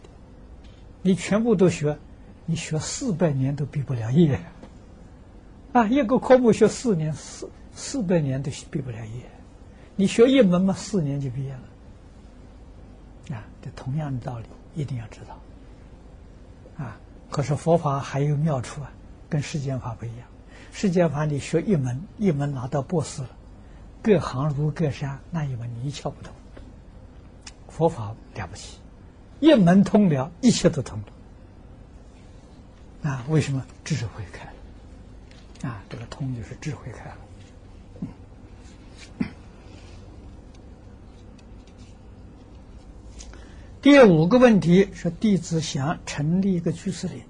[1.02, 1.98] 你全部都学。
[2.46, 4.40] 你学四百年都毕不了业，
[5.72, 9.22] 啊，一个科目学四年，四四百年都毕不了业。
[9.96, 15.38] 你学一门嘛，四年就毕业了，啊，这同样的道理一定要知道，
[16.84, 16.98] 啊，
[17.30, 18.90] 可是佛法还有妙处啊，
[19.28, 20.26] 跟世间法不一样。
[20.72, 23.28] 世间法你学一门，一门拿到博士了，
[24.02, 26.32] 各行如各山，那一门你一窍不通。
[27.68, 28.78] 佛法了不起，
[29.40, 30.98] 一门通了，一切都通
[33.02, 33.10] 了。
[33.10, 35.70] 啊，为什么智慧开了？
[35.70, 37.16] 啊，这个通就是智慧开了。
[43.82, 47.20] 第五个问题是，弟子想成立一个居士林，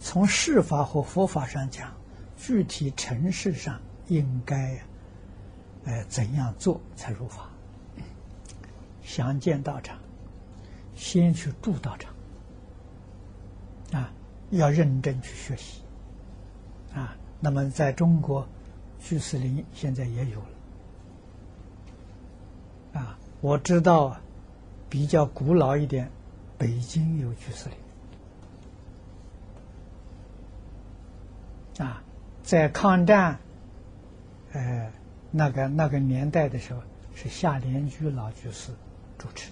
[0.00, 1.92] 从事法和佛法上讲，
[2.38, 3.78] 具体城市上
[4.08, 4.82] 应该，
[5.84, 7.50] 呃，怎样做才入法？
[9.02, 9.98] 想见道场，
[10.94, 12.14] 先去住道场。
[13.92, 14.10] 啊。
[14.52, 15.80] 要认真去学习，
[16.94, 18.46] 啊，那么在中国，
[19.00, 20.38] 居士林现在也有
[22.92, 24.14] 了，啊，我知道
[24.92, 26.10] 比较古老一点，
[26.58, 27.66] 北京有居士
[31.78, 32.04] 林，啊，
[32.42, 33.38] 在抗战，
[34.52, 34.92] 呃，
[35.30, 36.82] 那个那个年代的时候，
[37.14, 38.70] 是夏莲居老居士
[39.16, 39.50] 主持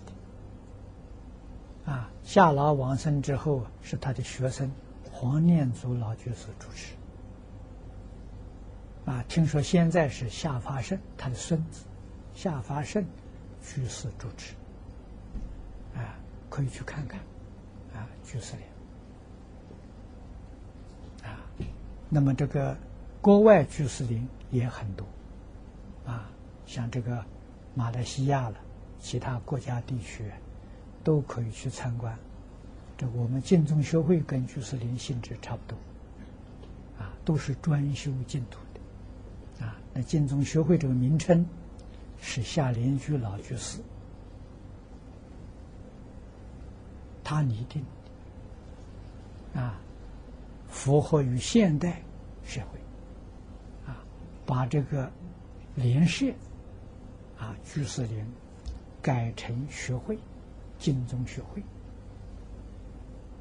[1.86, 4.70] 的，啊，夏老往生之后是他的学生。
[5.10, 6.92] 黄念祖老居士主持，
[9.06, 11.86] 啊，听说现在是夏发胜他的孙子
[12.34, 13.02] 夏发胜
[13.62, 14.54] 居士主持，
[16.60, 17.18] 可以去看看，
[17.94, 18.64] 啊，居士林，
[21.26, 21.40] 啊，
[22.10, 22.76] 那么这个
[23.22, 25.06] 国外居士林也很多，
[26.04, 26.30] 啊，
[26.66, 27.24] 像这个
[27.74, 28.56] 马来西亚了，
[28.98, 30.30] 其他国家地区
[31.02, 32.14] 都可以去参观。
[32.98, 35.78] 这我们净宗学会跟居士林性质差不多，
[36.98, 41.46] 啊，都是专修净土的，啊，那净宗学会这个名称
[42.20, 43.78] 是夏莲居老居士。
[47.24, 47.84] 他拟定，
[49.54, 49.80] 啊，
[50.68, 52.00] 符合于现代
[52.44, 52.78] 社会，
[53.90, 53.96] 啊，
[54.46, 55.10] 把这个
[55.74, 56.32] 联社
[57.38, 58.24] 啊居士林
[59.02, 60.18] 改成学会，
[60.78, 61.62] 净宗学会。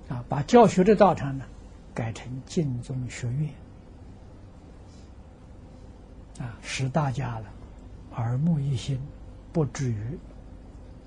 [0.10, 1.46] 啊，把教学的道场呢
[1.94, 3.54] 改成净宗学院，
[6.40, 7.46] 啊，使大家了
[8.16, 9.00] 耳目一新，
[9.54, 10.18] 不至于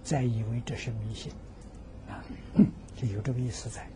[0.04, 1.32] 再以为这是迷信，
[2.12, 2.24] 啊，
[2.94, 3.88] 就有这个意思在。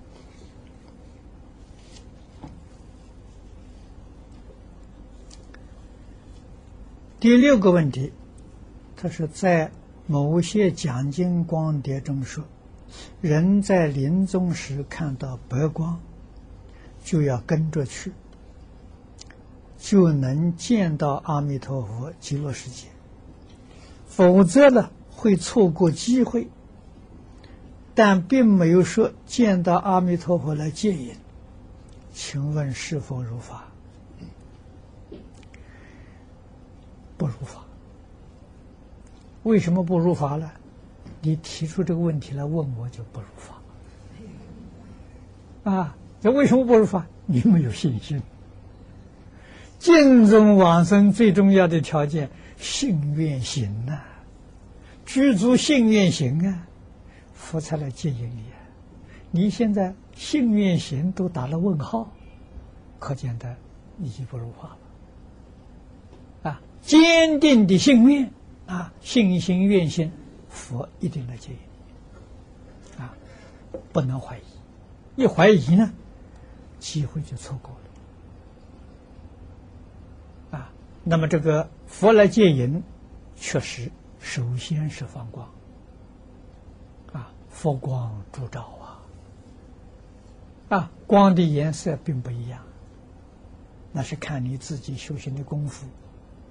[7.19, 8.13] 第六个问题，
[8.97, 9.71] 他是在
[10.07, 12.45] 某些讲经光碟中说。
[13.21, 16.01] 人在临终时看到白光，
[17.05, 18.13] 就要跟着去，
[19.77, 22.87] 就能见到阿弥陀佛极乐世界。
[24.07, 26.49] 否则呢，会错过机会。
[27.97, 31.15] 但并没有说见到阿弥陀佛来接引，
[32.13, 33.65] 请问是否如法？
[37.17, 37.65] 不如法。
[39.45, 40.51] 为什么不如法呢？
[41.23, 43.55] 你提出这个问题来问我，就不如法
[45.73, 45.97] 啊！
[46.21, 47.07] 这为什么不如法？
[47.25, 48.21] 你没有信心
[49.79, 52.29] 敬重往生最重要的条件，
[52.59, 54.01] 信愿行呐，
[55.07, 56.66] 具足信愿行啊，
[57.37, 58.59] 佛才来接引你啊。
[59.31, 62.11] 你现在信愿行都打了问号，
[62.99, 63.55] 可见的
[64.01, 64.77] 已经不如法
[66.43, 66.61] 了啊！
[66.81, 68.33] 坚定的信愿
[68.67, 70.11] 啊，信心愿心，
[70.49, 71.59] 佛一定来接引
[72.97, 73.15] 你啊，
[73.93, 74.43] 不能怀疑，
[75.23, 75.93] 一怀疑呢，
[76.79, 77.77] 机会就错过
[80.51, 80.73] 了啊。
[81.05, 82.83] 那么这个佛来接引，
[83.35, 85.51] 确实首先是放光，
[87.57, 88.69] 佛光烛照。
[90.69, 92.61] 啊，光的颜色并不一样，
[93.93, 95.87] 那是看你自己修行的功夫，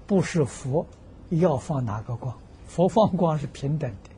[0.08, 0.88] 不是佛
[1.30, 2.36] 要放哪个光，
[2.66, 4.10] 佛放光是平等的，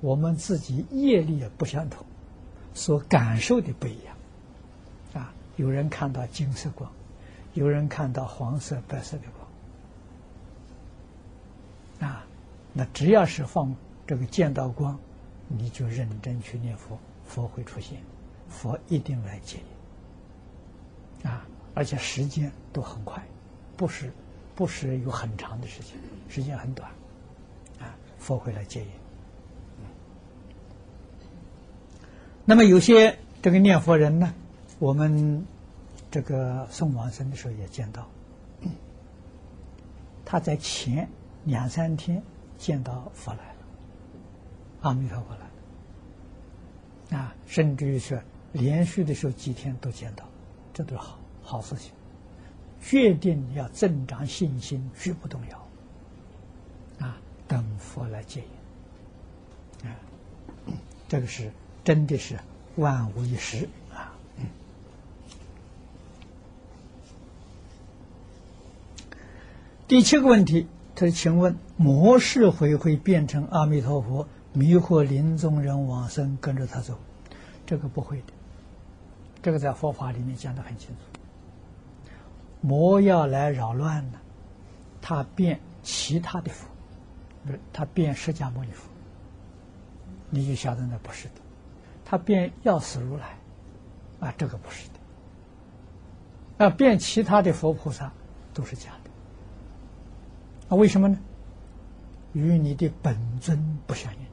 [0.00, 2.06] 我们自己业力也不相同，
[2.74, 4.14] 所感受的不一样。
[5.14, 6.92] 啊，有人看到金色光，
[7.54, 9.24] 有人看到黄色、白色的
[11.98, 12.24] 光，啊，
[12.72, 13.74] 那只要是放
[14.06, 14.98] 这个见到光，
[15.48, 17.98] 你就认真去念佛，佛会出现。
[18.48, 19.58] 佛一定来接
[21.24, 23.22] 引啊，而且时间都很快，
[23.76, 24.12] 不是
[24.54, 25.96] 不是有很长的时间，
[26.28, 26.88] 时间很短
[27.80, 28.86] 啊，佛会来接引。
[32.44, 34.34] 那么有些这个念佛人呢，
[34.78, 35.44] 我们
[36.10, 38.06] 这个送往生的时候也见到，
[40.24, 41.08] 他在前
[41.44, 42.22] 两三天
[42.58, 43.53] 见到佛来，
[44.84, 45.40] 阿弥陀佛来
[47.18, 48.16] 了啊，甚至于说。
[48.52, 50.24] 连续的时候几天都见到，
[50.72, 51.90] 这都是好好事情。
[52.80, 57.04] 决定要增长信心，绝不动摇。
[57.04, 57.18] 啊，
[57.48, 58.44] 等佛来接
[59.82, 59.90] 引。
[59.90, 59.96] 啊，
[61.08, 61.50] 这个是
[61.82, 62.38] 真的是
[62.76, 64.14] 万无一失啊。
[69.88, 76.98] 第七个问题，他说：“请问，模式会会变成阿弥陀佛，迷惑临终人往生，跟着他走？
[77.66, 78.32] 这个不会的。”
[79.42, 81.20] 这个在佛法里面讲的很清楚，
[82.62, 84.18] 魔要来扰乱呢，
[85.02, 86.66] 他变其他的佛，
[87.44, 88.88] 不是他变释迦牟尼佛，
[90.30, 91.34] 你就晓得那不是的，
[92.06, 93.36] 他变药师如来，
[94.18, 94.94] 啊，这个不是的，
[96.56, 98.10] 那，变其他的佛菩萨
[98.54, 99.10] 都是假的，
[100.70, 101.18] 那，为什么呢？
[102.32, 104.23] 与你的本尊不相应，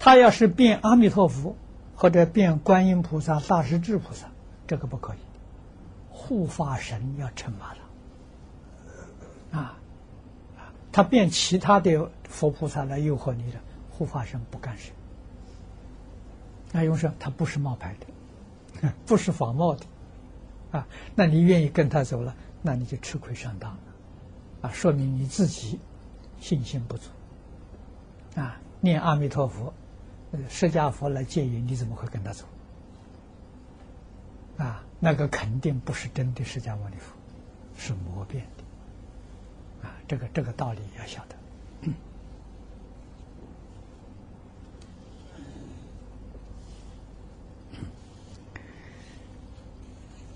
[0.00, 1.54] 他要是变阿弥陀佛。
[1.94, 4.26] 或者变观音菩萨、大势至菩萨，
[4.66, 5.18] 这个不可以。
[6.08, 7.76] 护法神要惩罚
[9.52, 9.76] 他，啊，
[10.90, 13.58] 他变其他的佛菩萨来诱惑你的，
[13.90, 14.92] 护法神不干涉。
[16.72, 17.94] 那用说他不是冒牌
[18.80, 19.84] 的， 不是仿冒的，
[20.70, 23.78] 啊，那你愿意跟他走了，那你就吃亏上当了，
[24.62, 25.78] 啊，说明你自己
[26.40, 27.10] 信心不足，
[28.36, 29.74] 啊，念阿弥陀佛。
[30.48, 32.44] 释迦佛来接引，你怎么会跟他走？
[34.56, 37.14] 啊，那个肯定不是真的释迦牟尼佛，
[37.76, 39.88] 是魔变的。
[39.88, 41.36] 啊，这个这个道理要晓得。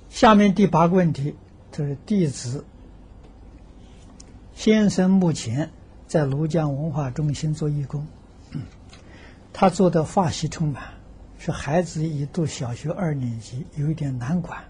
[0.09, 1.35] 下面第八个问题，
[1.71, 2.65] 就是弟子
[4.55, 5.71] 先生目前
[6.07, 8.07] 在庐江文化中心做义工。
[9.56, 10.82] 他做的发系充满，
[11.39, 14.64] 是孩子已读小学二年级，有一点难管，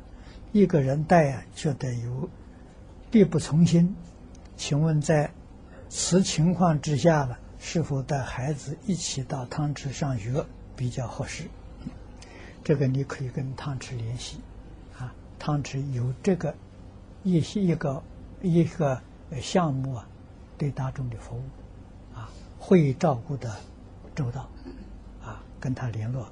[0.52, 2.28] 一个人带啊，觉得有
[3.10, 3.96] 力不从心。
[4.58, 5.32] 请问在
[5.88, 10.44] 此情况之下呢，是否带孩子一起到汤池上学
[10.76, 11.44] 比较合适？
[12.62, 14.36] 这个你可以跟汤池联系，
[14.98, 16.54] 啊，汤池有这个
[17.22, 18.02] 一些一个
[18.42, 19.00] 一个
[19.40, 20.06] 项目啊，
[20.58, 22.28] 对大众的服务，啊，
[22.58, 23.50] 会照顾的
[24.14, 24.46] 周到。
[25.64, 26.26] 跟他联络，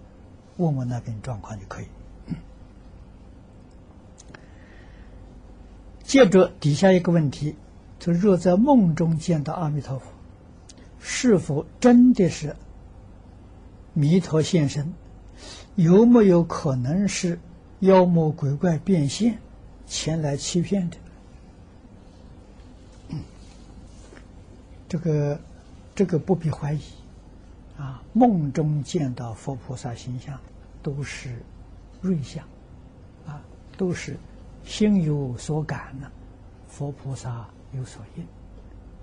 [0.58, 1.86] 问问那边状况就可以。
[6.04, 7.56] 接着底下一个问题，
[7.98, 10.04] 就若在梦中见到阿弥陀佛，
[11.00, 12.54] 是否真的是
[13.94, 14.92] 弥陀现身？
[15.76, 17.40] 有没有可能是
[17.80, 19.38] 妖魔鬼怪变现
[19.86, 20.98] 前来欺骗的？
[24.90, 25.40] 这个，
[25.94, 26.82] 这个不必怀疑。
[27.82, 30.38] 啊，梦中见到佛菩萨形象，
[30.84, 31.42] 都是
[32.00, 32.44] 瑞相，
[33.26, 33.42] 啊，
[33.76, 34.16] 都是
[34.62, 36.08] 心有所感呢，
[36.68, 38.24] 佛菩萨有所应，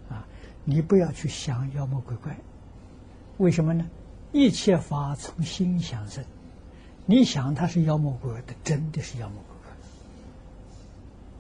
[0.10, 0.26] 啊，
[0.64, 2.38] 你不要去想妖魔鬼怪，
[3.38, 3.86] 为什么呢？
[4.32, 6.24] 一切法从心想生，
[7.06, 9.58] 你想他是妖魔鬼怪，他真的是妖魔鬼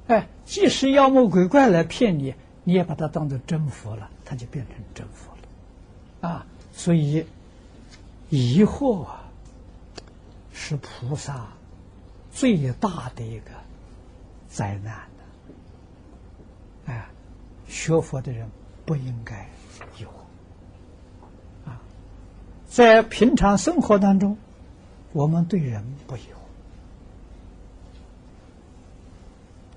[0.07, 2.35] 怪哎，即使妖魔鬼怪来骗你，
[2.65, 6.29] 你也把它当做真佛了，它就变成真佛了。
[6.29, 6.45] 啊，
[6.79, 7.25] 所以
[8.29, 9.29] 疑惑啊，
[10.53, 11.49] 是菩萨
[12.31, 13.51] 最大的一个
[14.47, 16.93] 灾难的。
[16.93, 17.05] 哎，
[17.67, 18.49] 学佛的人
[18.85, 19.45] 不应该
[19.97, 20.07] 疑惑。
[21.69, 21.81] 啊，
[22.69, 24.37] 在平常生活当中，
[25.11, 26.21] 我们对人不疑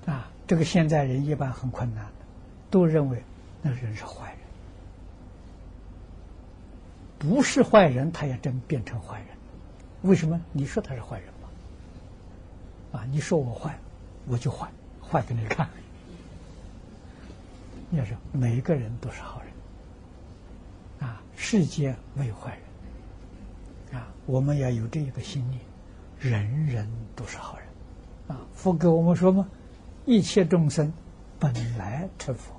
[0.05, 0.09] 惑。
[0.09, 2.11] 啊，这个现在人一般很困难的，
[2.71, 3.21] 都认为
[3.61, 4.39] 那人是坏人，
[7.23, 9.27] 不是坏人，他也真变成坏人。
[10.01, 10.39] 为什么？
[10.51, 12.99] 你说他是坏人吗？
[12.99, 13.79] 啊，你说我坏，
[14.27, 14.69] 我就坏，
[15.01, 15.69] 坏给你看。
[17.91, 22.57] 要说每一个人都是好人，啊，世间没有坏
[23.91, 25.61] 人，啊，我们要有这一个心念，
[26.19, 27.67] 人人都是好人，
[28.27, 29.47] 啊，佛给我们说嘛。
[30.05, 30.91] 一切众生
[31.39, 32.53] 本来成佛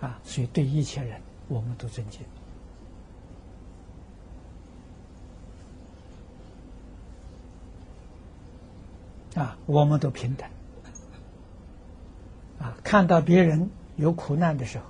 [0.00, 1.18] 啊，所以对一切人
[1.48, 2.20] 我们都尊敬
[9.34, 10.48] 啊，我们都平等
[12.58, 12.76] 啊。
[12.82, 14.84] 看到别人有苦难的时候，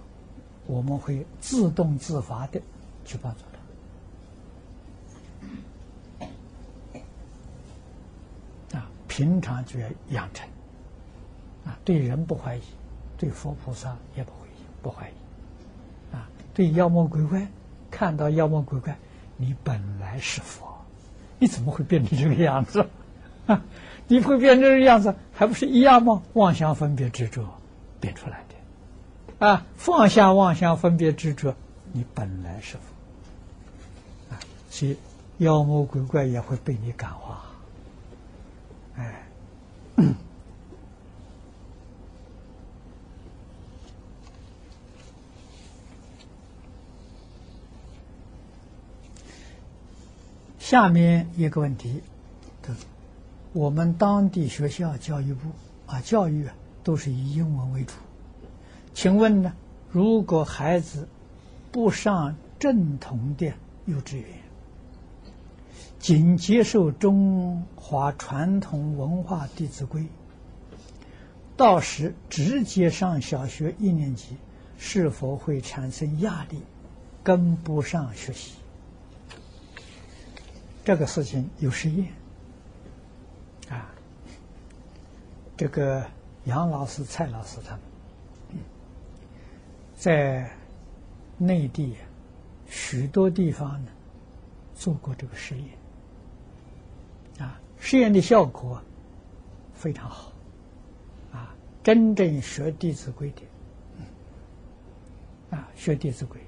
[0.66, 2.60] 我们会自动自发的
[3.04, 3.40] 去帮助
[8.70, 8.90] 他啊。
[9.06, 10.48] 平常就要养成。
[11.66, 12.62] 啊，对人不怀疑，
[13.18, 14.50] 对佛菩萨也不怀疑
[14.80, 15.12] 不怀疑，
[16.14, 17.46] 啊，对妖魔鬼怪，
[17.90, 18.96] 看到妖魔鬼怪，
[19.36, 20.66] 你本来是佛，
[21.38, 22.86] 你怎么会变成这个样子？
[23.46, 23.62] 啊，
[24.08, 26.22] 你会变成这样子，还不是一样吗？
[26.32, 27.46] 妄想分别执着
[28.00, 31.54] 变出来的，啊，放下妄想分别执着，
[31.92, 34.36] 你本来是佛，
[34.70, 34.96] 所以
[35.38, 37.44] 妖魔鬼怪也会被你感化，
[38.96, 39.22] 哎。
[50.58, 52.02] 下面一个问题，
[53.58, 55.50] 我们当地学校教育部
[55.88, 56.54] 啊，教育啊
[56.84, 57.92] 都是以英文为主。
[58.94, 59.52] 请问呢，
[59.90, 61.08] 如果孩子
[61.72, 63.52] 不上正统的
[63.86, 64.28] 幼稚园，
[65.98, 70.02] 仅接受中华传统文化《弟子规》，
[71.56, 74.36] 到时直接上小学一年级，
[74.78, 76.62] 是否会产生压力，
[77.24, 78.52] 跟不上学习？
[80.84, 82.06] 这个事情有实验
[83.68, 83.90] 啊，
[85.58, 86.06] 这个
[86.44, 87.80] 杨老师、蔡老师他们
[89.96, 90.48] 在
[91.36, 91.96] 内地
[92.68, 93.90] 许多地方呢
[94.72, 95.66] 做过这个实验
[97.44, 98.80] 啊，实验的效果
[99.74, 100.30] 非常好
[101.32, 101.52] 啊，
[101.82, 103.42] 真正学《弟子规》的
[105.56, 106.40] 啊，学《弟子规》，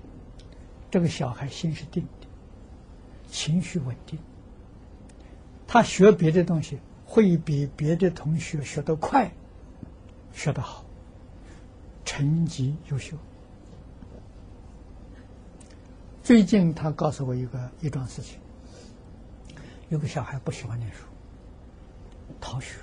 [0.89, 2.29] 这个小孩心是定的，
[3.29, 4.17] 情绪稳定。
[5.67, 6.79] 他学别的东西
[7.11, 9.29] 会比别的同学学得快，
[10.33, 10.85] 学得好，
[12.05, 13.17] 成绩优秀。
[16.23, 18.39] 最近他告诉我一个一桩事情：
[19.89, 20.99] 有个小孩不喜欢念书，
[22.41, 22.77] 逃学，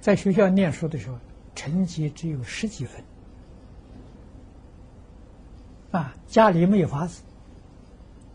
[0.00, 1.18] 在学校念书的时候，
[1.56, 3.04] 成绩只有十几分，
[5.90, 7.22] 啊，家里没有法子，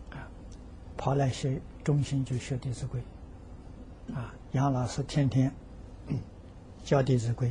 [0.09, 0.27] 啊，
[0.97, 1.61] 跑来学。
[1.81, 3.01] 中心就学《弟子规》，
[4.13, 5.53] 啊，杨老师天天
[6.83, 7.49] 教《弟子规》，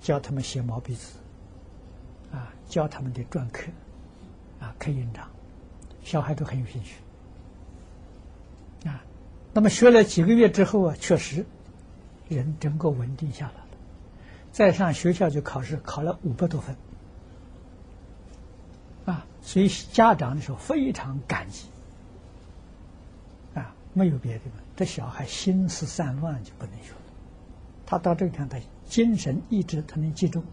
[0.00, 1.18] 教他们写毛笔字，
[2.32, 3.70] 啊，教他们的篆刻，
[4.58, 5.28] 啊，刻印章，
[6.02, 6.96] 小孩都很有兴趣，
[8.88, 9.04] 啊，
[9.52, 11.46] 那么学了几个月之后啊，确实
[12.28, 13.68] 人整个稳定下来了，
[14.50, 16.74] 再上学校就考试，考了五百多分，
[19.04, 21.68] 啊，所以家长的时候非常感激。
[23.54, 26.98] 啊没有别的嘛，这小孩心思散乱就不能学了。
[27.86, 30.44] 他到这个地方，他精神意志他能集中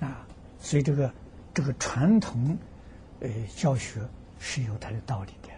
[0.00, 0.26] 啊。
[0.60, 1.10] 所以这个
[1.54, 2.56] 这个传统
[3.20, 4.00] 呃教学
[4.38, 5.48] 是有它的道理的。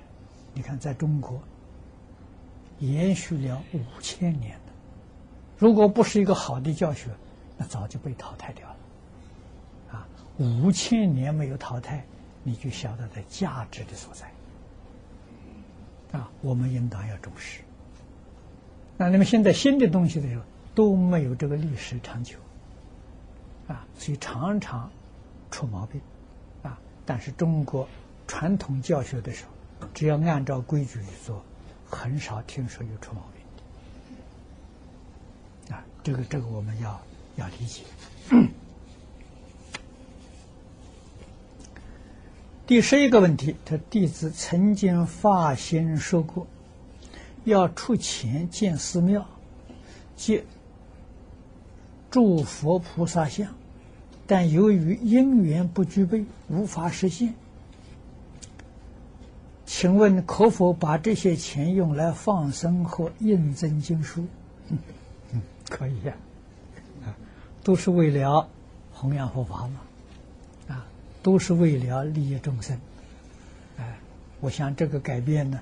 [0.55, 1.41] 你看，在中国
[2.79, 4.73] 延续了五千年的，
[5.59, 7.11] 如果不是一个好的教学，
[7.59, 8.77] 那早就被淘汰掉了。
[9.93, 12.05] 啊，五千年没有淘汰。
[12.43, 14.27] 你就晓得它价值的所在
[16.13, 17.61] 啊，我们应当要重视。
[18.97, 20.43] 那那么现在新的东西的时候
[20.75, 22.37] 都没有这个历史长久，
[23.69, 24.91] 啊，所以常常
[25.51, 26.01] 出毛病，
[26.63, 26.79] 啊。
[27.07, 27.89] 但是中国
[28.27, 29.45] 传统教学的时
[29.81, 31.43] 候，只要按照规矩去做，
[31.89, 33.43] 很少听说有出毛病
[35.69, 35.75] 的。
[35.75, 37.01] 啊，这个这个我们要
[37.37, 37.83] 要理解。
[42.71, 46.47] 第十一个问题，他弟子曾经发心说过，
[47.43, 49.27] 要出钱建寺庙，
[50.17, 50.45] 建
[52.13, 53.49] 诸佛菩萨像，
[54.25, 57.35] 但由于因缘不具备，无法实现。
[59.67, 64.25] 请问可否把这些钱用来放生和印证经书？
[64.69, 64.79] 嗯
[65.33, 66.15] 嗯，可以呀，
[67.05, 67.19] 啊，
[67.65, 68.49] 都是为了
[68.93, 69.81] 弘扬佛法嘛。
[71.23, 72.79] 都是为了利益众生，
[73.77, 73.99] 哎，
[74.41, 75.61] 我想这个改变呢，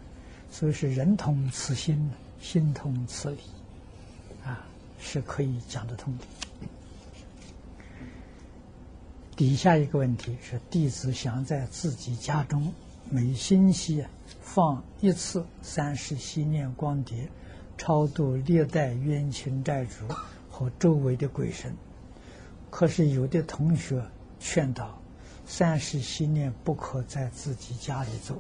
[0.51, 2.11] 所以是人同此心，
[2.41, 3.39] 心同此理，
[4.45, 4.65] 啊，
[5.01, 6.25] 是可以讲得通的。
[9.35, 12.73] 底下一个问题是，弟子想在自己家中
[13.11, 14.05] 每星期
[14.41, 17.29] 放一次三十心念光碟，
[17.77, 20.07] 超度历代冤亲债主
[20.51, 21.75] 和周围的鬼神。
[22.71, 24.03] 可是有的同学
[24.41, 24.98] 劝导。
[25.51, 28.37] 三世心念不可在自己家里做，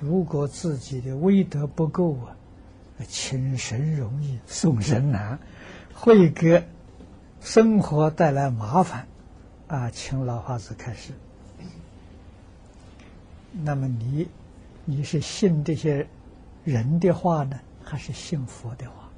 [0.00, 2.34] 如果自己的威德不够啊，
[3.06, 5.38] 请神容易送神难，
[5.92, 6.66] 会给
[7.40, 9.06] 生活带来麻烦
[9.68, 9.90] 啊！
[9.90, 11.12] 请老法师开始。
[13.52, 14.26] 那么你
[14.86, 16.08] 你是信这些
[16.64, 19.10] 人的话呢，还是信佛的话？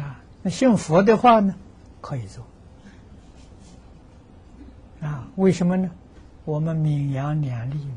[0.00, 1.56] 啊，那信佛的话呢，
[2.00, 2.46] 可以做。
[5.00, 5.90] 啊，为什么呢？
[6.44, 7.96] 我们名扬两利嘛，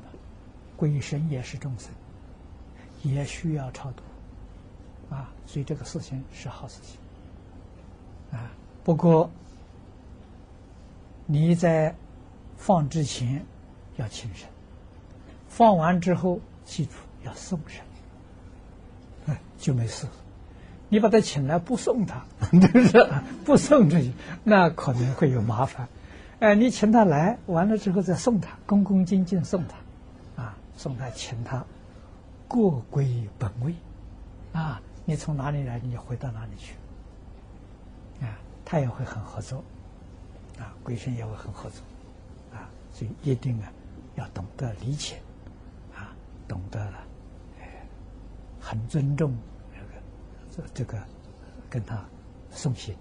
[0.76, 1.90] 鬼神也是众生，
[3.02, 4.04] 也需要超度，
[5.10, 7.00] 啊，所以这个事情是好事情，
[8.38, 8.52] 啊，
[8.84, 9.30] 不过
[11.26, 11.96] 你在
[12.58, 13.44] 放之前
[13.96, 14.48] 要请神，
[15.48, 16.92] 放完之后记住
[17.24, 17.82] 要送神，
[19.28, 20.06] 哎， 就没事。
[20.90, 23.10] 你把他请来不送他， 对不对？
[23.44, 24.12] 不送这些，
[24.44, 25.88] 那可能会有麻烦。
[26.44, 31.66] 哎，你请他来，完了之后再送他，恭恭敬敬送他，啊，送他，请他
[32.50, 33.74] 过归本位，
[34.52, 36.76] 啊，你从哪里来，你就回到哪里去，
[38.20, 38.28] 啊，
[38.66, 39.64] 他也会很合作，
[40.60, 41.82] 啊，鬼神也会很合作，
[42.52, 43.72] 啊，所以一定啊，
[44.16, 45.22] 要懂得理解，
[45.96, 46.12] 啊，
[46.46, 46.98] 懂得了，
[48.60, 49.34] 很尊重
[50.52, 51.02] 这个这个
[51.70, 52.04] 跟他
[52.52, 52.94] 送行。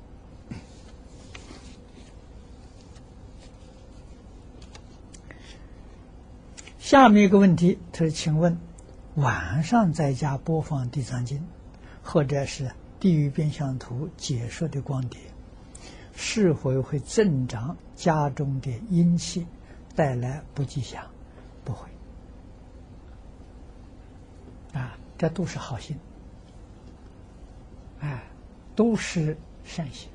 [6.83, 8.59] 下面一个问题，他说：“请问，
[9.15, 11.39] 晚上在家播放《地藏经》，
[12.03, 12.67] 或者是
[12.99, 15.21] 《地狱变相图》解说的光碟，
[16.13, 19.47] 是否会增长家中的阴气，
[19.95, 21.07] 带来不吉祥？
[21.65, 21.89] 不会。
[24.73, 25.97] 啊，这都是好心，
[28.01, 28.25] 哎，
[28.75, 30.09] 都是善心。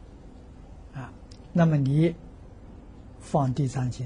[0.93, 1.13] 啊，
[1.53, 2.13] 那么你
[3.21, 4.05] 放《地藏经》，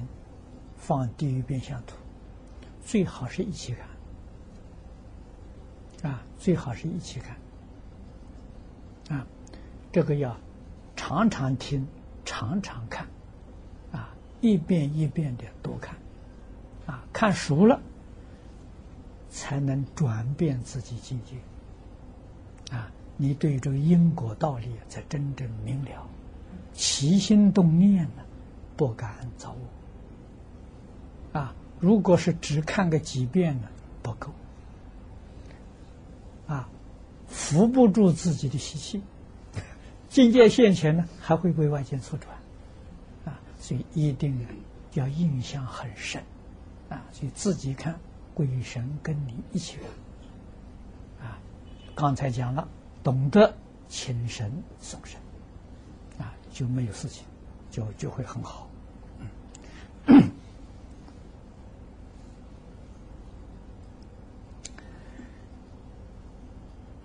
[0.78, 1.96] 放《地狱变相图》。”
[2.92, 3.74] 最好是一起
[6.02, 7.38] 看，啊，最好是一起看，
[9.18, 9.26] 啊，
[9.94, 10.36] 这个要
[10.94, 11.88] 常常听，
[12.26, 13.08] 常常看，
[13.94, 15.96] 啊，一遍一遍的多看，
[16.86, 17.80] 啊，看熟了，
[19.30, 21.38] 才能转变自己境界，
[22.76, 26.06] 啊，你对这个因果道理才真正明了，
[26.74, 28.24] 起心动念呢，
[28.76, 29.56] 不敢造
[31.32, 31.56] 恶，啊。
[31.82, 33.68] 如果是只看个几遍呢，
[34.04, 34.32] 不够，
[36.46, 36.70] 啊，
[37.28, 39.02] 扶不住自己的习气，
[40.08, 42.38] 境界现前呢，还会被外界所转，
[43.26, 44.46] 啊，所以一定
[44.94, 46.24] 要印象很深，
[46.88, 48.00] 啊，所以自己看，
[48.36, 49.78] 鬼神跟你一起
[51.20, 51.40] 看，啊，
[51.96, 52.68] 刚才讲了，
[53.04, 53.52] 懂得
[53.90, 55.20] 请神送神，
[56.20, 57.26] 啊，就没有事情，
[57.72, 58.70] 就就会很好。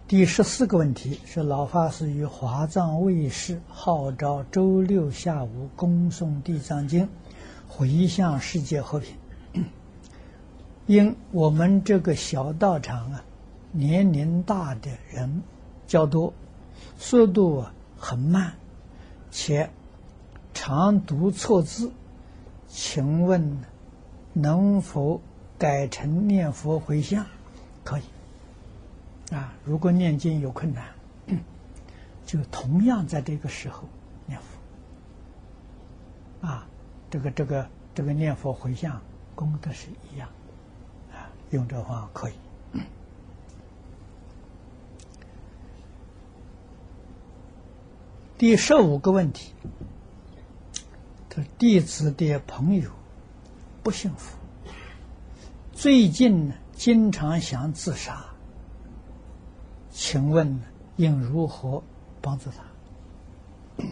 [0.08, 7.02] 第十四个问题是：老法师于华藏卫视号召周六下午恭诵《地藏经》，
[7.66, 9.16] 回向世界和平。
[10.86, 13.24] 因我们这个小道场啊，
[13.72, 15.42] 年龄大的人
[15.88, 16.32] 较多，
[16.96, 18.52] 速度啊很慢，
[19.32, 19.68] 且
[20.54, 21.90] 常读错字，
[22.68, 23.58] 请问
[24.32, 25.20] 能否
[25.58, 27.26] 改成念佛回向？
[27.82, 28.02] 可以。
[29.30, 30.86] 啊，如果念经有困难，
[32.24, 33.84] 就同样在这个时候
[34.26, 34.46] 念佛。
[36.46, 36.68] 啊，
[37.10, 39.00] 这个这个这个念佛回向
[39.34, 40.28] 功德是一样，
[41.12, 42.34] 啊，用这话可以。
[48.38, 49.54] 第十五个问题，
[51.30, 52.90] 他弟子的朋友
[53.82, 54.36] 不幸福，
[55.72, 58.26] 最近呢经常想自杀，
[60.08, 60.60] 请问
[60.98, 61.82] 应如何
[62.22, 63.84] 帮助他？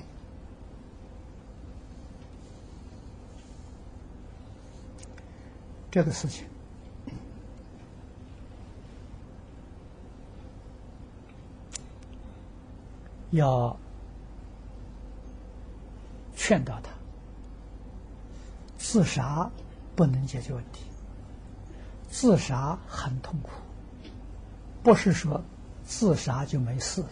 [5.90, 6.46] 这个事情。
[13.32, 13.76] 要
[16.36, 16.92] 劝导他，
[18.78, 19.50] 自杀
[19.96, 20.84] 不能解决问题，
[22.08, 23.50] 自杀很痛苦，
[24.84, 25.42] 不是说
[25.84, 27.08] 自杀就没事了，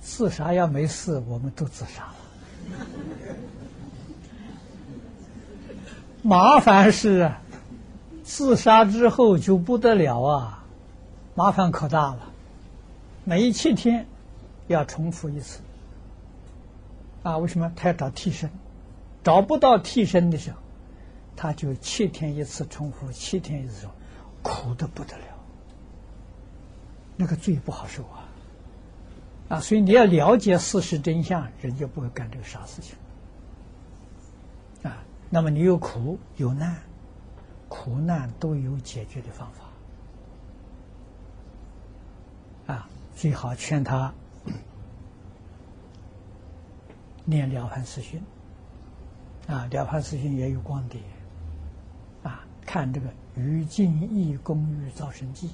[0.00, 2.14] 自杀要没事，我们都自杀了。
[6.22, 7.32] 麻烦是
[8.22, 10.64] 自杀之后就不得了啊，
[11.34, 12.32] 麻烦可大了，
[13.24, 14.06] 每七天。
[14.66, 15.60] 要重复一次
[17.22, 17.36] 啊？
[17.36, 18.48] 为什么他要找替身？
[19.22, 20.56] 找不到替身的时候，
[21.36, 23.96] 他就七天一次重复，七天一次重复，
[24.42, 25.33] 苦的不得了。
[27.16, 28.28] 那个罪不好受啊！
[29.48, 32.96] 啊，所以你要了解事实真相，人就不会干这个傻事情
[34.82, 35.04] 啊。
[35.30, 36.76] 那么你有苦有难，
[37.68, 39.48] 苦难都有解决的方
[42.66, 44.12] 法啊，最好劝他。
[47.26, 48.22] 念了凡四训，
[49.46, 51.00] 啊，了凡四训也有光碟，
[52.22, 55.48] 啊，看这个《于敬义公寓造神记》，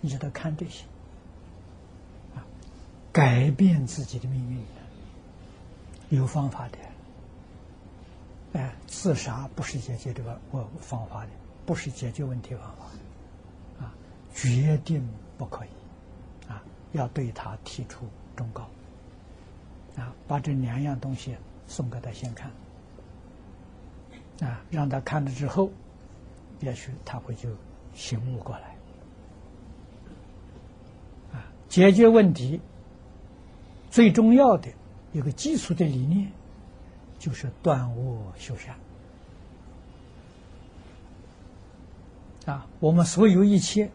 [0.00, 0.84] 你知道看这些，
[2.34, 2.44] 啊，
[3.12, 4.60] 改变自己的命运，
[6.18, 6.78] 有方法的，
[8.60, 11.30] 哎，自杀不是解决这个我方法的，
[11.66, 13.94] 不是解决问题方法，啊，
[14.34, 15.06] 决定
[15.36, 15.68] 不可以，
[16.48, 16.62] 啊，
[16.92, 18.06] 要对他提出
[18.36, 18.68] 忠告。
[19.96, 22.52] 啊，把这两样东西送给他先看，
[24.48, 25.72] 啊，让他看了之后，
[26.60, 27.48] 也许他会就
[27.96, 28.76] 醒悟过来，
[31.68, 32.60] 解决问题
[33.90, 34.68] 最重要的
[35.12, 36.32] 一个基础的理念，
[37.18, 38.76] 就是断恶修善，
[42.46, 43.90] 啊，我们所有一切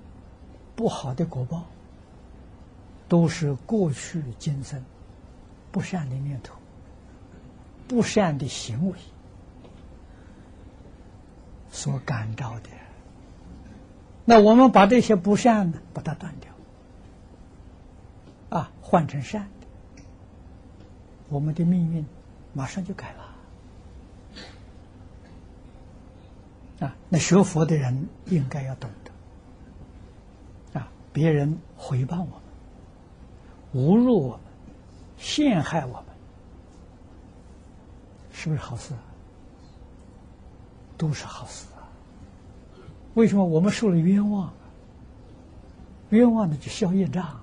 [0.76, 1.66] 不好的果报，
[3.08, 4.84] 都是过去今生。
[5.72, 6.54] 不善的念头，
[7.88, 8.96] 不善的行为
[11.72, 12.70] 所感召的，
[14.24, 16.53] 那我们把这些不善呢，把它断掉，
[18.56, 19.68] 啊，换成善的，
[21.28, 22.06] 我们的命运
[22.54, 23.24] 马上就改了。
[26.88, 34.40] 啊，那学佛的人应该要懂得，啊，别人回报我们，侮辱我们。
[35.18, 36.06] 陷害我们，
[38.32, 38.94] 是不是好事？
[40.98, 41.88] 都是好事啊！
[43.14, 44.54] 为什么我们受了冤枉？
[46.10, 47.40] 冤枉的就消业障。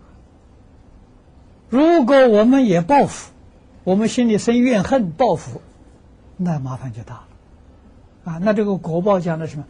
[1.70, 3.32] 如果我们也报复，
[3.84, 5.62] 我们心里生怨恨报复，
[6.36, 7.28] 那麻烦就大了。
[8.24, 9.64] 啊，那这个果报讲的什么？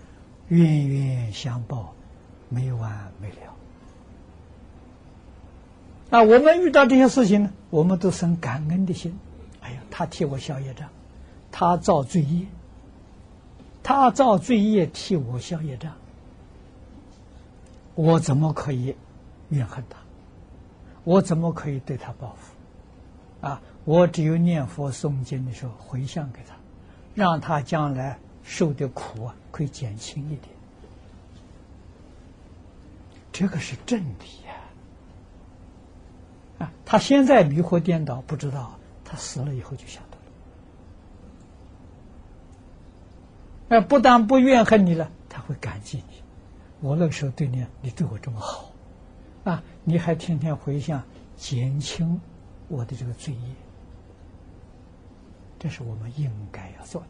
[0.48, 1.94] 冤冤相报，
[2.48, 3.36] 没完没了。
[6.10, 9.16] 啊，我们遇到这些事情呢，我们都生感恩的心。
[9.60, 10.89] 哎呀，他替我消业障，
[11.52, 12.47] 他造罪业，
[13.82, 15.93] 他造罪业替我消业障，
[17.94, 18.97] 我怎么可以
[19.51, 19.98] 怨恨他？
[21.05, 22.55] 我怎么可以对他报复？
[23.47, 26.55] 啊，我只有念佛诵经的时候回向给他，
[27.14, 30.55] 让他将来受的苦啊可以减轻一点。
[33.32, 34.55] 这个是真理呀。
[36.59, 40.18] 啊，他现在迷惑颠倒，不知道他死了以后就想到
[43.70, 43.78] 了。
[43.78, 46.22] 哎，不但不怨恨你了，他会感激你。
[46.81, 48.72] 我那个时候对你，你对我这么好，
[49.44, 51.02] 啊，你还天天回想，
[51.36, 52.20] 减轻
[52.69, 53.40] 我的这个罪业，
[55.59, 57.02] 这是我们应该要做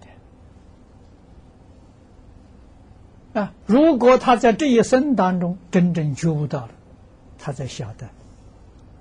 [3.33, 3.41] 的。
[3.41, 6.73] 啊，如果他在这一生当中真正觉悟到了，
[7.39, 8.09] 他才晓得。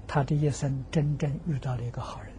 [0.08, 2.32] 他这一生真正遇到了一个好人，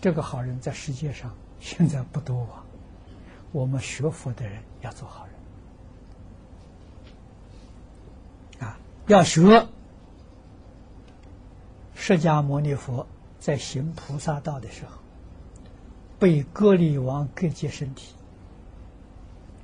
[0.00, 2.64] 这个好人在世界上现在不多啊。
[3.50, 5.26] 我们学佛的人要做好
[8.60, 8.78] 人啊，
[9.10, 9.66] 要学
[11.96, 13.08] 释迦牟尼佛
[13.40, 14.92] 在行菩萨道的时候，
[16.20, 18.14] 被割礼王割截身体，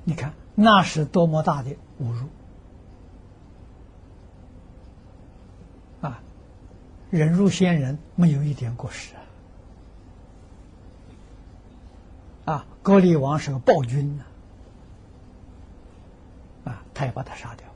[0.03, 1.71] 你看那是多么大的
[2.01, 2.27] 侮辱！
[6.01, 6.21] 啊
[7.11, 9.15] 忍辱仙人没有一点过失
[12.47, 12.53] 啊！
[12.53, 14.25] 啊，高丽王是个暴君呢，
[16.65, 17.69] 啊，他也把他杀掉，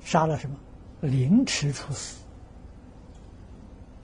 [0.00, 0.56] 杀了什么？
[1.00, 2.22] 凌迟处死，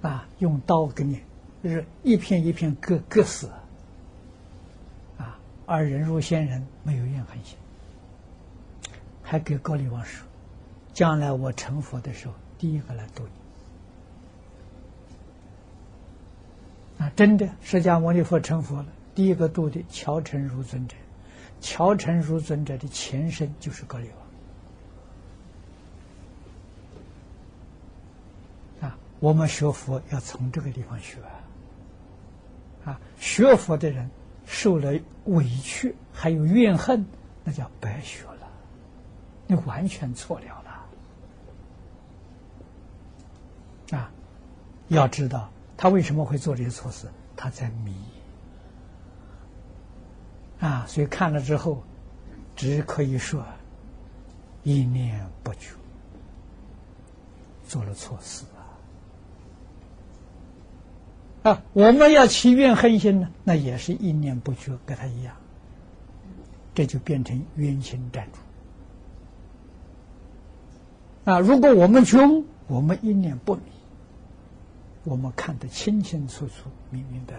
[0.02, 1.20] 啊，用刀给你，
[1.62, 3.48] 就是一片一片割割死，
[5.18, 7.56] 啊，而忍辱仙人没有怨恨心，
[9.22, 10.26] 还给高丽王说
[10.94, 13.30] ：“将来我成佛的时候，第一个来度你。”
[17.04, 20.94] 啊，真的，释迦牟尼佛成佛了，第一个度的乔成如尊者，
[21.60, 24.08] 乔成如尊者的前身就是高丽
[28.80, 28.88] 王。
[28.90, 31.16] 啊，我们学佛要从这个地方学。
[32.84, 34.10] 啊，学佛的人
[34.44, 34.92] 受了
[35.24, 37.06] 委屈还有怨恨，
[37.42, 38.46] 那叫白学了，
[39.46, 40.62] 你完全错了
[43.90, 43.98] 了。
[43.98, 44.12] 啊，
[44.88, 45.48] 要知道。
[45.74, 47.08] 他为什么会做这些错事？
[47.34, 47.96] 他在迷
[50.60, 51.82] 啊，所以看了之后，
[52.54, 53.42] 只可以说
[54.64, 55.70] 一念不觉，
[57.66, 58.44] 做了错事
[61.44, 61.62] 啊！
[61.74, 65.36] 我们要起怨恨心呢，那也是一念不觉，跟他一样，
[66.74, 68.38] 这就变成冤亲债主
[71.30, 71.38] 啊！
[71.38, 73.60] 如果我们穷，我们一念不迷。
[75.04, 77.34] 我们看得清清楚楚、明明白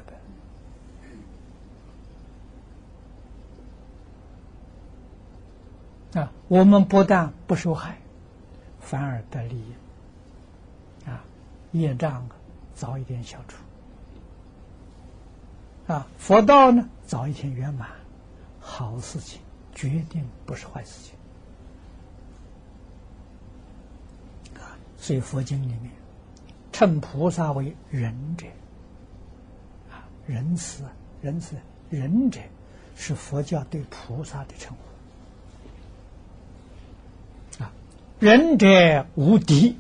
[6.14, 6.32] 白啊！
[6.48, 7.98] 我们不但不受害，
[8.80, 9.74] 反而得利益
[11.10, 11.26] 啊！
[11.72, 12.30] 业障
[12.76, 13.58] 早一点消除
[15.88, 16.08] 啊！
[16.18, 17.90] 佛道呢，早一天圆满，
[18.60, 19.40] 好事情
[19.74, 21.14] 决定不是坏事情
[24.62, 24.78] 啊！
[24.98, 25.92] 所以佛经里面。
[26.72, 28.46] 称菩萨为仁者，
[29.90, 30.84] 啊，仁慈，
[31.22, 31.56] 仁慈，
[31.90, 32.42] 仁者
[32.98, 34.76] 是佛教对菩萨的称
[37.58, 37.64] 呼。
[37.64, 37.72] 啊，
[38.20, 39.78] 仁者无敌，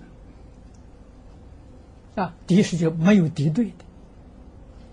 [2.15, 3.85] 啊，敌是就没有敌对的。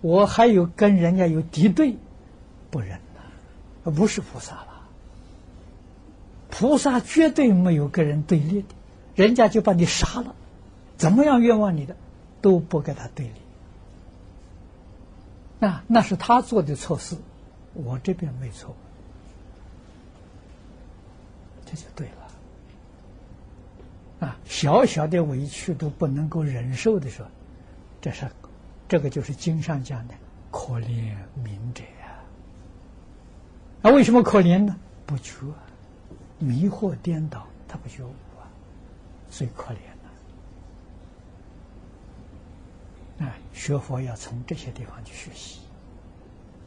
[0.02, 1.96] 我还有跟人家有敌对，
[2.70, 3.22] 不仁呐，
[3.90, 4.68] 不是菩萨了。
[6.50, 8.68] 菩萨绝对没有跟人对立的，
[9.14, 10.34] 人家就把你杀了。
[10.98, 11.96] 怎么样冤枉你的，
[12.42, 13.32] 都不跟他对立。
[15.58, 17.16] 那那是他做的错事，
[17.72, 18.76] 我这边没错，
[21.64, 22.12] 这就对了。
[24.26, 27.28] 啊，小小的委屈都不能够忍受的时候，
[28.00, 28.26] 这是
[28.92, 30.12] 这个就是经上讲的
[30.50, 32.12] 可怜明者啊。
[33.80, 34.76] 那为什么可怜呢？
[35.06, 35.46] 不觉，
[36.38, 38.44] 迷惑颠倒，他不觉悟啊，
[39.30, 39.78] 最可怜。
[43.24, 45.60] 啊，学佛要从这些地方去学习，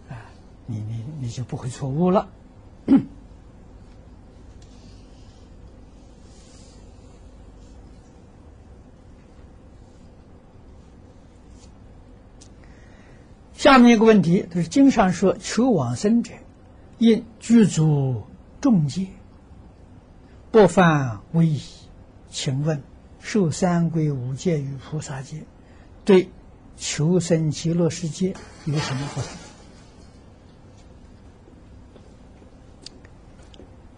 [0.10, 0.26] 啊，
[0.66, 2.28] 你你你就不会错误了。
[13.66, 16.34] 下面一个问题，就是经上说求往生者，
[17.00, 18.22] 应具足
[18.62, 19.08] 众戒，
[20.52, 21.60] 不犯威仪。
[22.30, 22.84] 请问
[23.20, 25.46] 受三归五戒与菩萨戒，
[26.04, 26.30] 对？
[26.78, 28.36] 求生极乐世界
[28.66, 29.30] 有什么不同？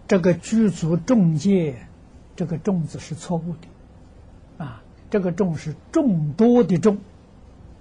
[0.06, 1.86] 这个具足众戒，
[2.34, 6.96] 这个“众”字是错误的，啊，这个“众”是众多的“众”，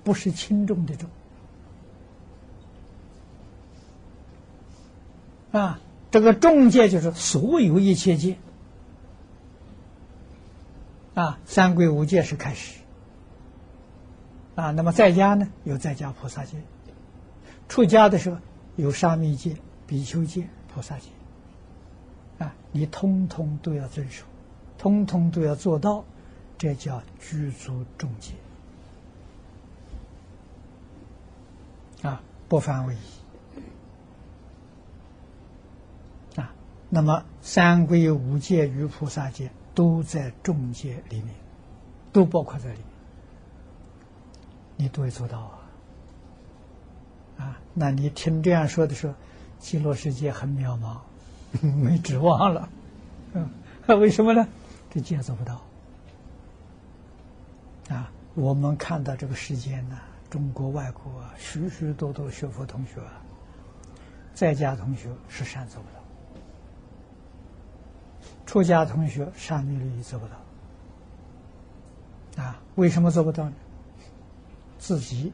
[0.03, 1.09] 不是轻重的“重”。
[5.51, 5.79] 啊，
[6.11, 8.37] 这个众戒就是所有一切戒，
[11.13, 12.79] 啊，三归五戒是开始。
[14.55, 16.57] 啊，那么在家呢，有在家菩萨戒；
[17.69, 18.37] 出家的时候
[18.75, 19.55] 有沙弥戒、
[19.85, 21.09] 比丘戒、菩萨戒。
[22.39, 24.25] 啊，你通通都要遵守，
[24.77, 26.03] 通通都要做到，
[26.57, 28.33] 这叫居足众戒。
[32.01, 32.97] 啊，不犯为仪。
[36.39, 36.51] 啊，
[36.89, 41.35] 那么三归五戒与菩萨戒都在众戒里面，
[42.13, 42.87] 都包括在里面。
[44.77, 45.59] 你都会做到啊！
[47.37, 49.13] 啊，那你听这样说的时候，
[49.59, 50.99] 极乐世界很渺茫，
[51.61, 52.69] 没指望了。
[53.33, 53.49] 嗯，
[53.99, 54.47] 为什么呢？
[54.89, 55.61] 这戒做不到。
[57.89, 59.97] 啊，我们看到这个世间呢，
[60.29, 63.21] 中国、外国啊许许多多学佛同学，啊
[64.33, 65.96] 在家同学是善做不到，
[68.47, 72.43] 出家同学善密律仪做不到。
[72.43, 73.53] 啊，为什么做不到呢？
[74.79, 75.33] 自己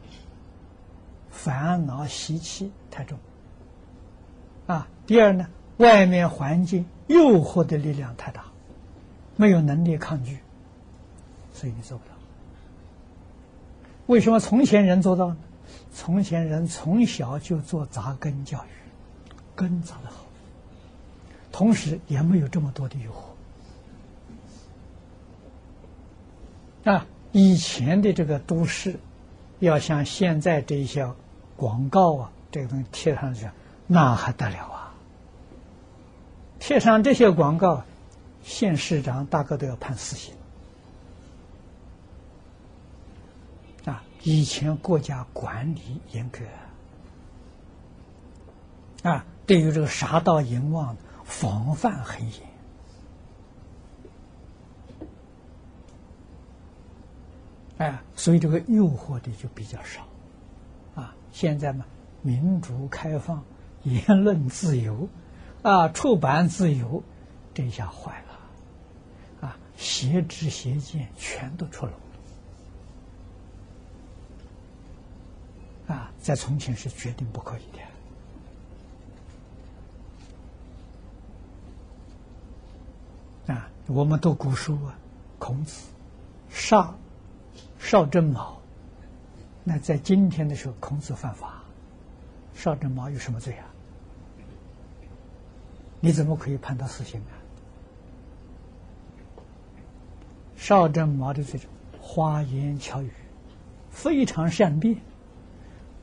[1.29, 3.17] 烦恼习气太重
[4.67, 4.87] 啊。
[5.05, 8.45] 第二呢，外面环境诱惑的力量太大，
[9.35, 10.39] 没有能力抗拒，
[11.53, 12.13] 所以你做不到。
[14.07, 15.37] 为什么从前人做到呢？
[15.91, 18.69] 从前人从小就做扎根教育，
[19.55, 20.22] 根扎的好，
[21.53, 23.11] 同时也没有这么多的诱
[26.83, 27.05] 惑啊。
[27.31, 28.99] 以前的这个都市，
[29.59, 31.09] 要像现在这些
[31.55, 33.49] 广告啊，这个东西贴上去，
[33.87, 34.93] 那还得了啊！
[36.59, 37.83] 贴上这些广告，
[38.43, 40.35] 县市长大哥都要判死刑。
[43.85, 46.39] 啊，以前国家管理严格，
[49.09, 52.41] 啊，对于这个杀盗淫妄防范很严。
[57.77, 60.07] 哎，所以这个诱惑的就比较少，
[60.95, 61.85] 啊，现在嘛，
[62.21, 63.43] 民主开放、
[63.83, 65.09] 言论自由，
[65.63, 67.03] 啊，出版自由，
[67.53, 68.23] 这下坏
[69.41, 71.95] 了，啊，邪知邪见全都出笼
[75.87, 77.63] 了，啊，在从前是绝对不可以
[83.47, 84.97] 的，啊，我们读古书啊，
[85.37, 85.89] 孔子
[86.49, 86.93] 杀。
[87.79, 88.57] 邵正卯，
[89.65, 91.61] 那在今天的时候，孔子犯法，
[92.53, 93.65] 邵正卯有什么罪啊？
[95.99, 97.35] 你怎么可以判他死刑啊？
[100.55, 101.69] 邵正卯的这种
[101.99, 103.11] 花言巧语，
[103.91, 104.95] 非常善变，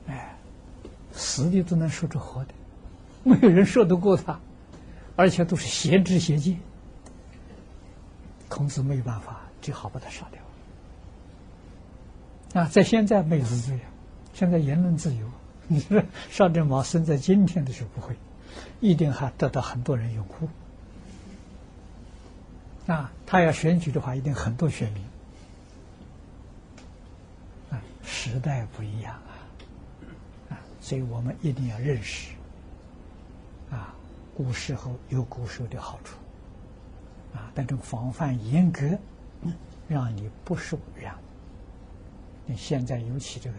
[0.07, 0.37] 哎，
[1.13, 2.53] 死的都能说出活的，
[3.25, 4.39] 没有人说得过他，
[5.17, 6.61] 而且都是邪知邪见，
[8.51, 10.43] 孔子没有办法，只好把他杀掉。
[12.63, 13.81] 啊，在现在没有是这样，
[14.35, 15.31] 现在言论自由。
[15.69, 18.17] 你说邵正毛生在今天的时候不会，
[18.81, 20.49] 一定还得到很多人拥护。
[22.93, 25.05] 啊，他要选举的话，一定很多选民。
[27.71, 29.31] 啊，时代不一样啊，
[30.51, 32.33] 啊，所以我们一定要认识，
[33.71, 33.95] 啊，
[34.37, 36.17] 古时候有古时候的好处，
[37.35, 38.99] 啊，但这个防范严格，
[39.89, 41.15] 让你不受染。
[42.57, 43.57] 现在尤其这个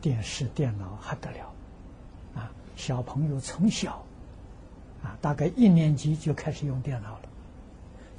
[0.00, 1.54] 电视、电脑还得了
[2.34, 2.52] 啊！
[2.76, 4.04] 小朋友从小
[5.02, 7.22] 啊，大概一年级就开始用电脑了，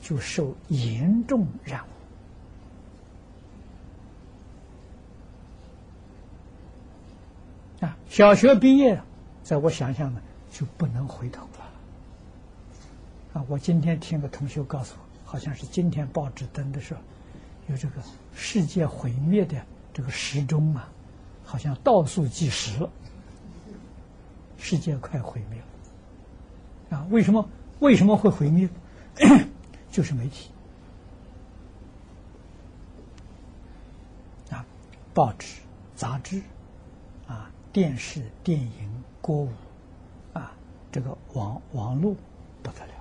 [0.02, 1.84] 就受严重染
[7.82, 7.96] 啊！
[8.10, 9.00] 小学毕业，
[9.44, 10.20] 在我想象呢，
[10.50, 11.48] 就不能回头
[13.34, 13.44] 啊！
[13.48, 17.02] 我今天听个同学告诉我，好像是今天报纸登的时候，
[17.68, 18.02] 有这个
[18.34, 19.62] 世界毁灭的。
[19.94, 20.90] 这个时钟啊，
[21.44, 22.90] 好像倒数计时了，
[24.58, 25.60] 世界快毁灭
[26.90, 27.08] 了啊！
[27.12, 27.48] 为什么？
[27.80, 28.68] 为什么会毁灭？
[29.92, 30.50] 就是媒体
[34.50, 34.66] 啊，
[35.14, 35.60] 报纸、
[35.96, 36.42] 杂志
[37.28, 39.50] 啊，电视、电影、歌舞
[40.34, 40.54] 啊，
[40.92, 42.16] 这个网网络
[42.64, 42.93] 不得了，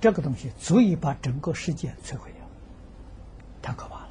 [0.00, 2.40] 这个东西足以把整个世界摧毁掉，
[3.60, 4.10] 太可怕了。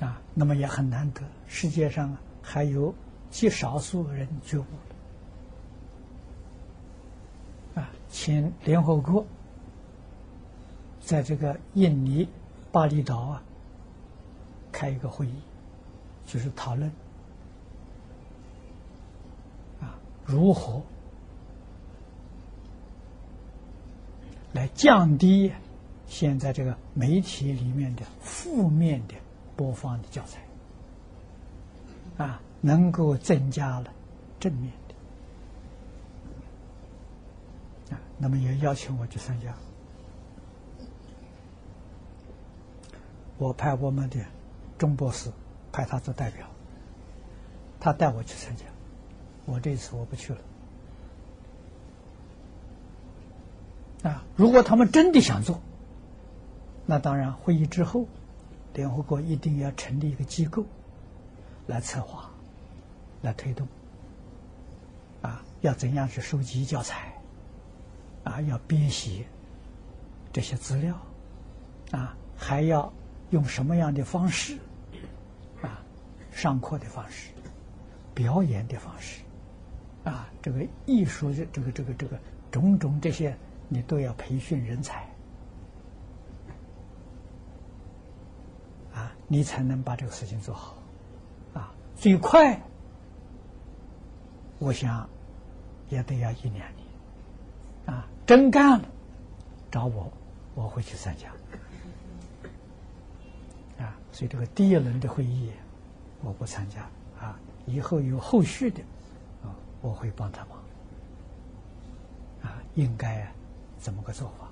[0.00, 2.94] 啊，那么也很难得，世界上还有
[3.30, 4.64] 极少数人觉悟
[7.74, 7.82] 了。
[7.82, 9.24] 啊，请联合国
[11.00, 12.28] 在这个印尼
[12.70, 13.42] 巴厘岛啊
[14.70, 15.34] 开一个会议，
[16.26, 16.90] 就是讨论
[19.80, 20.82] 啊如何
[24.52, 25.52] 来降低
[26.06, 29.14] 现在这个媒体里面的负面的。
[29.56, 30.40] 播放的教材
[32.16, 33.92] 啊，能够增加了
[34.38, 34.72] 正面
[37.90, 39.54] 的啊，那么也邀请我去参加。
[43.36, 44.24] 我派我们的
[44.78, 45.30] 钟博士
[45.70, 46.46] 派他做代表，
[47.78, 48.64] 他带我去参加。
[49.44, 50.40] 我这次我不去了
[54.02, 54.24] 啊。
[54.36, 55.60] 如果他们真的想做，
[56.86, 58.06] 那当然会议之后。
[58.72, 60.64] 联合国一定要成立一个机构
[61.66, 62.30] 来策划、
[63.20, 63.66] 来推动，
[65.22, 67.12] 啊，要怎样去收集教材，
[68.22, 69.26] 啊，要编写
[70.32, 70.96] 这些资料，
[71.90, 72.90] 啊，还要
[73.30, 74.56] 用什么样的方式，
[75.60, 75.82] 啊，
[76.30, 77.32] 上课的方式、
[78.14, 79.20] 表演的方式，
[80.04, 82.16] 啊，这个艺术的这个这个这个
[82.52, 83.36] 种种这些，
[83.70, 85.08] 你都要培训人才。
[88.92, 90.76] 啊你才能把这个事情做好。
[91.54, 92.60] 啊，最快，
[94.58, 95.08] 我想
[95.88, 96.66] 也得要一两年。
[97.86, 98.88] 啊，真干了，
[99.70, 100.12] 找我，
[100.54, 101.28] 我会去参加。
[103.84, 105.52] 啊，所以这个第一轮的会议，
[106.22, 106.82] 我不参加。
[107.24, 108.82] 啊，以后有后续的，
[109.44, 110.58] 啊，我会帮他忙。
[112.42, 113.32] 啊，应该啊
[113.80, 114.44] 怎么个做法？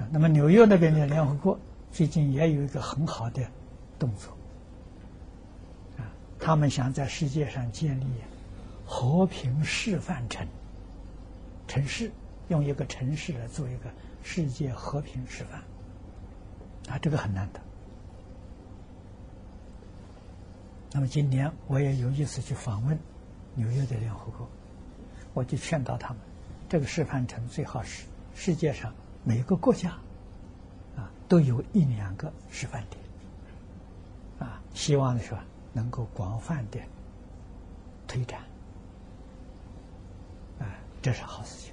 [0.00, 1.58] 啊，那么纽约那边的联合国
[1.90, 3.42] 最近也有一个很好的
[3.98, 4.30] 动作。
[5.98, 6.06] 啊，
[6.38, 8.06] 他们想在世界上建立
[8.86, 10.46] 和平示范城。
[11.66, 12.12] 城市
[12.48, 13.90] 用一个城市来做一个
[14.22, 17.60] 世界和平示范，啊，这个很难得。
[20.92, 22.96] 那么今年我也有意思去访问
[23.54, 24.48] 纽约的联合国，
[25.34, 26.18] 我就劝导他们，
[26.68, 28.92] 这个示范城最好是世界上
[29.24, 29.90] 每个国家
[30.96, 33.02] 啊都有一两个示范点，
[34.38, 36.80] 啊，希望的是吧能够广泛的
[38.06, 38.40] 推展
[40.58, 40.66] 啊。
[41.02, 41.72] 这是好事情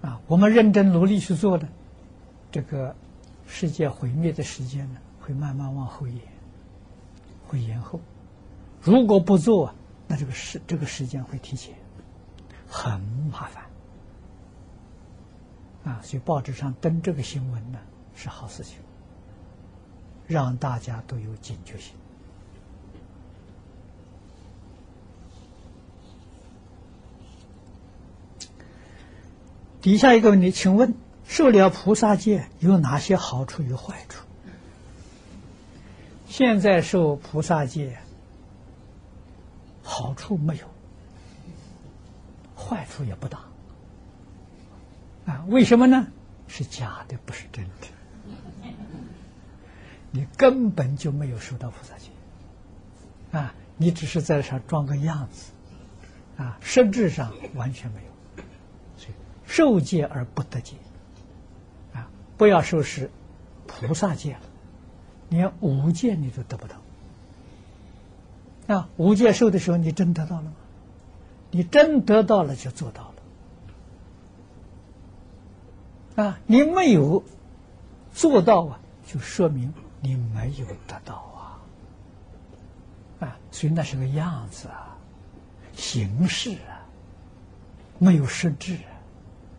[0.00, 0.20] 啊！
[0.26, 1.68] 我们认真努力去做的，
[2.50, 2.94] 这个
[3.46, 6.18] 世界毁灭的时间呢，会慢慢往后延，
[7.46, 8.00] 会延后。
[8.80, 9.74] 如果不做，
[10.08, 11.74] 那这个时这个时间会提前，
[12.68, 13.64] 很麻烦
[15.84, 16.00] 啊！
[16.02, 17.78] 所以报纸上登这个新闻呢，
[18.14, 18.78] 是好事情，
[20.26, 21.94] 让大家都有警觉性。
[29.80, 30.94] 底下一个问题，请问
[31.24, 34.26] 受了菩萨戒有哪些好处与坏处？
[36.26, 37.96] 现在受菩萨戒
[39.84, 40.66] 好处没有，
[42.66, 43.38] 坏处也不大。
[45.26, 46.08] 啊，为什么呢？
[46.48, 47.70] 是假的，不是真的。
[50.10, 52.10] 你根本就没有受到菩萨戒，
[53.38, 55.52] 啊，你只是在上装个样子，
[56.36, 58.06] 啊，实质上完全没有。
[59.46, 60.74] 受戒而不得戒，
[61.92, 63.10] 啊，不要说是
[63.66, 64.40] 菩萨戒了，
[65.28, 66.76] 连五戒你都得不到。
[68.74, 70.52] 啊，五戒受的时候，你真得到了吗？
[71.56, 73.10] 你真得到了，就做到
[76.16, 76.22] 了。
[76.22, 77.24] 啊，你没有
[78.12, 79.72] 做到啊，就说明
[80.02, 81.58] 你没有得到啊。
[83.20, 84.98] 啊，所以那是个样子啊，
[85.72, 86.84] 形式啊，
[87.98, 88.92] 没有实质啊。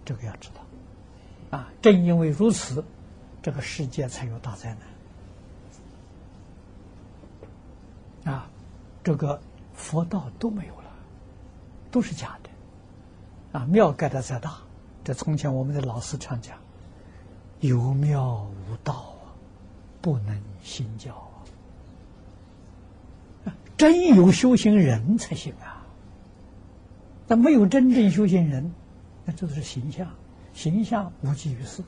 [0.06, 2.86] 这个要知道，啊，正因为如此，
[3.42, 4.78] 这个世界才有大灾
[8.24, 8.48] 难，啊，
[9.04, 9.42] 这个
[9.74, 10.77] 佛道都没有，
[11.92, 14.58] 都是假的，啊，庙盖的再大，
[15.04, 16.58] 这从前我们的老师常讲，
[17.60, 19.34] 有庙无道啊，
[20.02, 21.14] 不能兴教
[23.46, 25.86] 啊，真有修行人才行啊，
[27.28, 28.72] 那没有真正修行人。
[29.30, 30.10] 那就是形象，
[30.54, 31.84] 形象无济于事，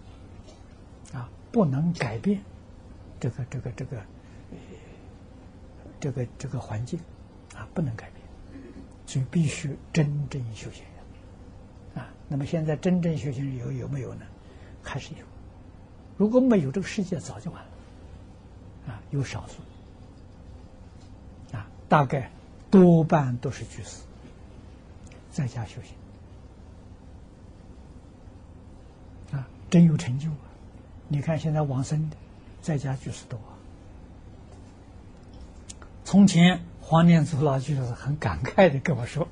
[1.13, 2.41] 啊，不能改变
[3.17, 3.97] 这个这个这个
[6.01, 6.99] 这个这个环境，
[7.55, 8.18] 啊，不能改变，
[9.09, 14.21] 所以必须真正修行人，啊，那么现在真正修行人有有没有呢？
[14.83, 15.25] 还是有，
[16.15, 19.63] 如果没有，这个世界早就完了，啊，有少数，
[21.57, 22.29] 啊，大概
[22.69, 24.03] 多半都是居士，
[25.31, 25.95] 在家修行。
[29.71, 30.49] 真有成就啊！
[31.07, 32.17] 你看现在往生的
[32.59, 33.39] 在家就是多。
[36.03, 36.59] 从前
[36.89, 39.27] 黄念祖老居士很感慨的跟我说：“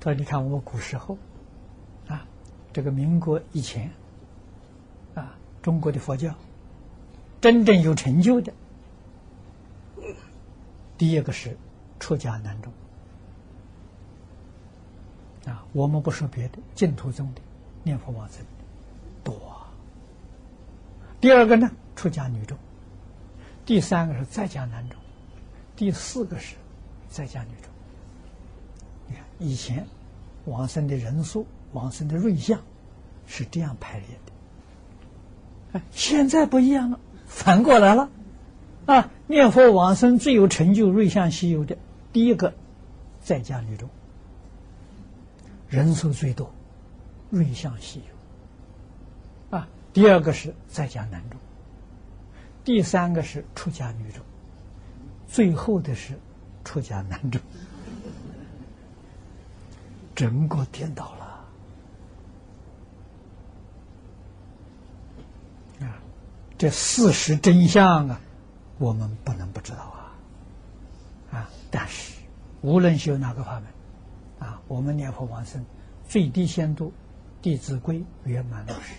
[0.00, 1.16] 他说你看我们古时候
[2.08, 2.26] 啊，
[2.72, 3.92] 这个民国以前
[5.14, 6.34] 啊，中国的佛教
[7.40, 8.52] 真正有成就的，
[10.98, 11.56] 第一个是
[12.00, 12.72] 出家难中
[15.46, 15.64] 啊。
[15.72, 17.40] 我们不说别的，净土宗的
[17.84, 18.44] 念佛往生。”
[19.22, 19.40] 多。
[21.20, 22.58] 第二个呢，出家女众；
[23.64, 24.98] 第三个是在家男众；
[25.80, 26.56] 第四个是
[27.08, 27.72] 在家女众。
[29.08, 29.86] 你看，以前
[30.44, 32.60] 往生的人数、往生的瑞相
[33.26, 34.06] 是这样排列
[35.72, 35.80] 的。
[35.90, 38.10] 现在不一样了，反过来了。
[38.84, 41.78] 啊，念佛往生最有成就、瑞相稀有的，
[42.12, 42.52] 第一个
[43.22, 43.88] 在家女众，
[45.70, 46.52] 人数最多，
[47.30, 49.60] 瑞相稀有。
[49.94, 51.40] 第二个是在家男众，
[52.64, 54.22] 第三个是出家女众，
[55.32, 56.18] 最后的是
[56.64, 57.40] 出家男众，
[60.14, 61.24] 整个颠倒了
[65.86, 66.02] 啊！
[66.58, 68.20] 这事实真相啊，
[68.78, 71.50] 我们不能不知道啊啊！
[71.70, 72.14] 但是
[72.60, 75.64] 无论修哪个法门啊，我们念佛往生
[76.08, 76.88] 最低限度
[77.40, 78.94] 《弟子规》圆满落实。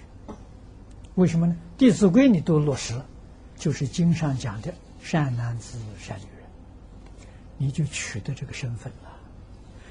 [1.15, 1.55] 为什么呢？
[1.79, 3.05] 《弟子规》你都落实了，
[3.57, 6.47] 就是经上讲的善男子、善女人，
[7.57, 9.09] 你就取得这个身份了。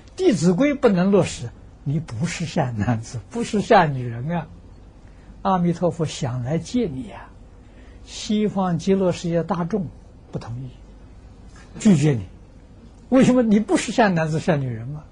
[0.17, 1.51] 《弟子规》不能落实，
[1.85, 4.47] 你不是善男子，不是善女人啊！
[5.43, 7.29] 阿弥陀佛想来见你呀，
[8.05, 9.87] 西方极乐世界大众
[10.31, 10.69] 不同意，
[11.79, 12.27] 拒绝你。
[13.09, 13.43] 为什么？
[13.43, 15.05] 你不是善男子、善女人嘛？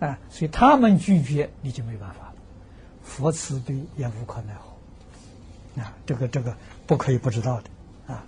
[0.00, 2.34] 啊，所以他们拒绝，你就没办法了。
[3.02, 5.82] 佛慈悲也无可奈何。
[5.82, 8.24] 啊，这个这个不可以不知道的啊。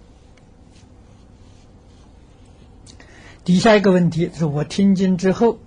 [3.47, 5.59] 底下一个问题是我听经之后，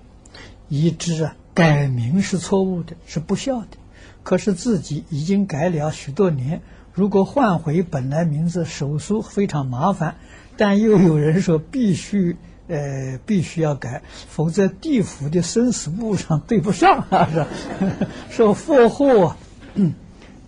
[0.68, 3.78] 已知啊改名是错误的，是不孝的。
[4.22, 6.62] 可是自己已经改了许多年，
[6.92, 10.16] 如果换回本来名字，手术非常麻烦。
[10.58, 12.36] 但又有人说必须
[12.68, 17.48] 呃必须要改，否则地府的生死簿上对不上啊，是
[18.36, 19.38] 说佛祸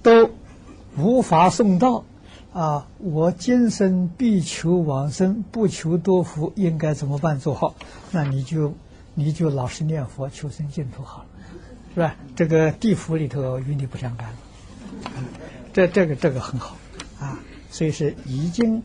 [0.04, 0.30] 都。
[0.98, 2.04] 无法送到
[2.54, 2.88] 啊！
[2.98, 7.40] 我今生必求往生，不求多福，应该怎么办？
[7.40, 7.76] 做好，
[8.12, 8.74] 那你就
[9.14, 11.26] 你就老实念佛，求生净土好了，
[11.94, 12.16] 是吧？
[12.36, 14.34] 这个地府里头与你不相干，
[15.72, 16.76] 这这个这个很好
[17.20, 17.40] 啊。
[17.70, 18.84] 所以是已经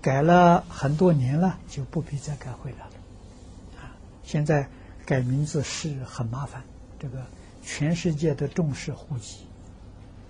[0.00, 3.90] 改了很多年了，就不必再改回来了啊。
[4.22, 4.68] 现在
[5.04, 6.62] 改名字是很麻烦，
[6.96, 7.26] 这个
[7.60, 9.46] 全世界都重视户籍。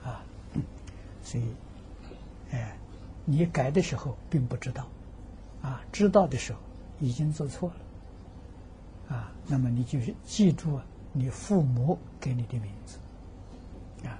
[0.02, 0.24] 啊
[1.22, 1.44] 所以，
[3.24, 4.86] 你改的时候并不知道，
[5.62, 6.58] 啊，知道的时候
[6.98, 7.68] 已经做错
[9.08, 10.80] 了，啊，那么你就是记住
[11.12, 12.98] 你父母给你的名字，
[14.08, 14.18] 啊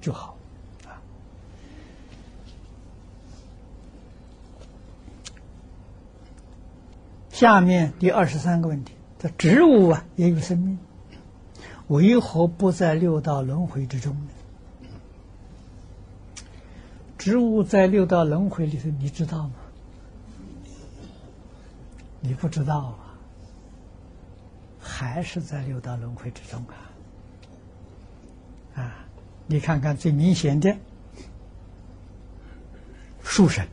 [0.00, 0.36] 就好，
[0.84, 1.02] 啊。
[7.30, 10.78] 下面第二十三个问题：这植物啊也有生命，
[11.88, 14.28] 为何不在六道轮回之中呢？
[17.26, 19.54] 植物在六道轮回里头，你知道吗？
[22.20, 23.18] 你不知道啊，
[24.78, 26.64] 还是在六道轮回之中
[28.76, 28.80] 啊！
[28.80, 28.94] 啊，
[29.48, 30.76] 你看看最明显的
[33.24, 33.66] 树神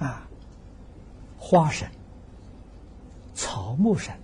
[0.00, 0.28] 啊，
[1.38, 1.88] 花神、
[3.34, 4.14] 草木神，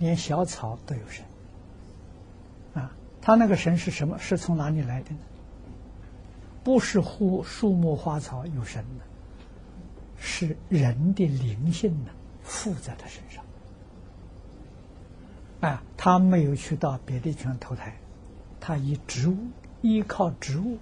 [0.00, 1.24] 连小草都有神。
[3.24, 4.18] 他那个神是什么？
[4.18, 5.18] 是从哪里来的呢？
[6.62, 9.04] 不是乎树木花草有神的，
[10.18, 12.10] 是人的灵性呢
[12.42, 13.42] 附在他身上。
[15.62, 17.96] 啊，他没有去到别的地方投胎，
[18.60, 19.38] 他以植物
[19.80, 20.76] 依靠植物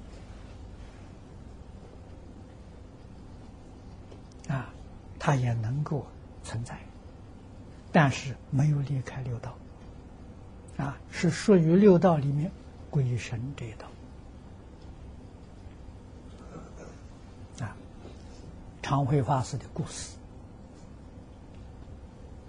[4.48, 4.74] 啊，
[5.16, 6.05] 他也能够
[6.43, 6.77] 存在，
[7.93, 9.55] 但是没有离开六道。
[10.82, 12.50] 啊，是属于六道里面
[12.90, 13.86] 鬼神这一道。
[17.64, 17.76] 啊，
[18.82, 20.16] 常惠法师的故事，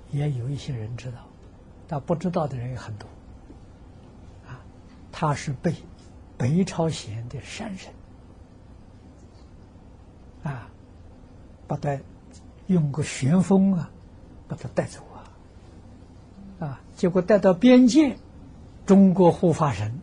[0.09, 1.19] 也有一些人知道，
[1.87, 3.07] 但不知道的人也很多。
[4.47, 4.59] 啊，
[5.11, 5.75] 他是被
[6.35, 7.93] 北朝鲜的山神
[10.41, 10.67] 啊，
[11.67, 11.99] 把他
[12.65, 13.91] 用个旋风啊，
[14.47, 15.21] 把他带走啊。
[16.59, 16.81] 啊！
[16.95, 18.17] 结果带到边界，
[18.85, 19.99] 中国护法神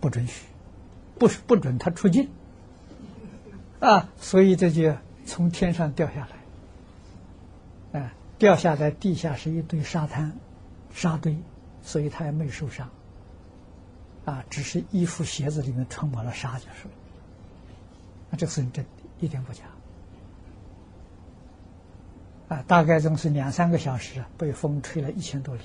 [0.00, 0.46] 不准许，
[1.18, 2.28] 不是不准他出境
[3.80, 4.08] 啊！
[4.16, 4.94] 所以这就
[5.26, 6.28] 从天上掉下
[7.92, 10.32] 来，啊，掉下来地下是一堆沙滩、
[10.92, 11.36] 沙堆，
[11.82, 12.88] 所以他也没受伤，
[14.24, 16.90] 啊，只是衣服鞋子里面充满了沙就是了。
[18.30, 18.84] 那这是真的，
[19.20, 19.62] 一点不假。
[22.48, 25.62] 啊，大概总是两三个小时，被风吹了一千多里。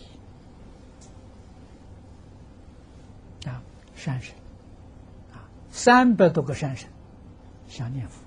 [3.45, 3.61] 啊，
[3.97, 4.33] 山神，
[5.33, 6.87] 啊，三百多个山神，
[7.67, 8.21] 想念佛。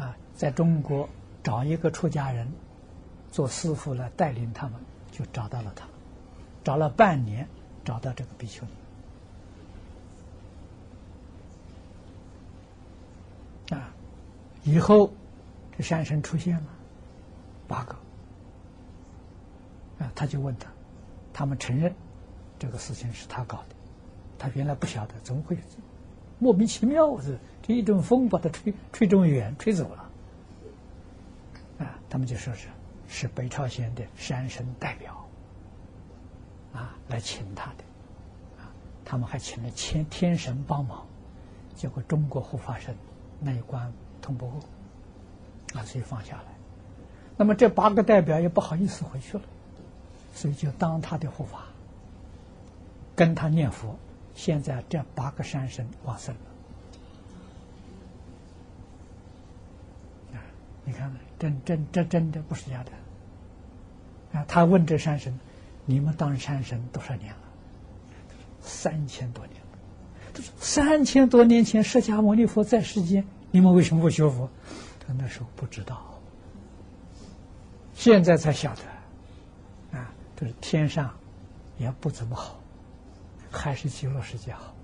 [0.00, 1.06] 啊，在中国
[1.42, 2.50] 找一个出家人
[3.30, 4.80] 做师傅来带领他们，
[5.10, 5.86] 就找到了他，
[6.64, 7.46] 找了半年，
[7.84, 8.64] 找到这个比丘
[13.68, 13.76] 尼。
[13.76, 13.92] 啊，
[14.62, 15.12] 以后
[15.76, 16.64] 这山神出现了。
[17.68, 17.94] 八个
[19.98, 20.70] 啊，他就问他，
[21.32, 21.94] 他们承认
[22.58, 23.74] 这个事情是他搞的，
[24.42, 25.56] 他原来不晓得，怎么会
[26.40, 30.10] 莫名其妙是这一阵风把他吹吹这么远，吹走了
[31.78, 31.94] 啊？
[32.10, 32.66] 他们就说是
[33.06, 35.28] 是北朝鲜的山神代表
[36.72, 37.84] 啊来请他的
[38.58, 38.66] 啊，
[39.04, 41.06] 他们还请了天天神帮忙，
[41.76, 42.96] 结果中国护法神
[43.38, 44.60] 那一关通不过，
[45.74, 46.44] 啊，所以放下来。
[47.36, 49.44] 那么这八个代表也不好意思回去了，
[50.34, 51.66] 所以就当他的护法，
[53.14, 53.96] 跟他念佛。
[54.34, 56.40] 现在这八个山神往生了，
[60.34, 60.40] 啊，
[60.84, 62.92] 你看看，真真这真的不是假的。
[64.38, 65.38] 啊，他问这山神
[65.84, 67.40] ：“你们当山神多少年了？”
[68.62, 70.42] 三千多年了。
[70.58, 74.48] 三千多年前，释迦牟尼佛在世间，你们为什么不学佛？
[75.06, 76.18] 他那时候不知道，
[77.94, 79.98] 现在才晓得。
[79.98, 81.12] 啊，就是天上
[81.76, 82.61] 也不怎么好，
[83.52, 84.74] 还是极乐世界好。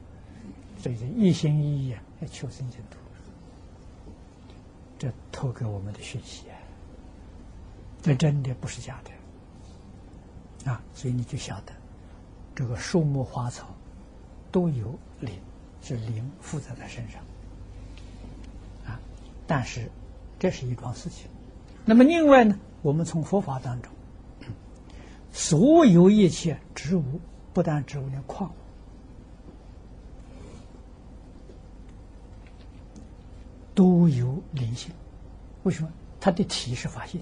[0.79, 2.99] 所以一心一意要求生净土，
[4.99, 6.57] 这透给我们的讯息啊，
[8.03, 10.71] 这真的不是假的。
[10.71, 11.73] 啊，所以你就晓得，
[12.55, 13.75] 这个树木花草。
[14.51, 15.39] 都有灵，
[15.83, 17.21] 是灵附在他身上
[18.87, 18.99] 啊。
[19.47, 19.91] 但是
[20.39, 21.29] 这是一桩事情。
[21.85, 23.93] 那么另外呢，我们从佛法当中，
[25.33, 27.21] 所有一切植物，
[27.59, 28.53] 不但植物，连矿物
[33.75, 34.95] 都有灵性。
[35.65, 35.91] 为什么？
[36.21, 37.21] 它的体是发性，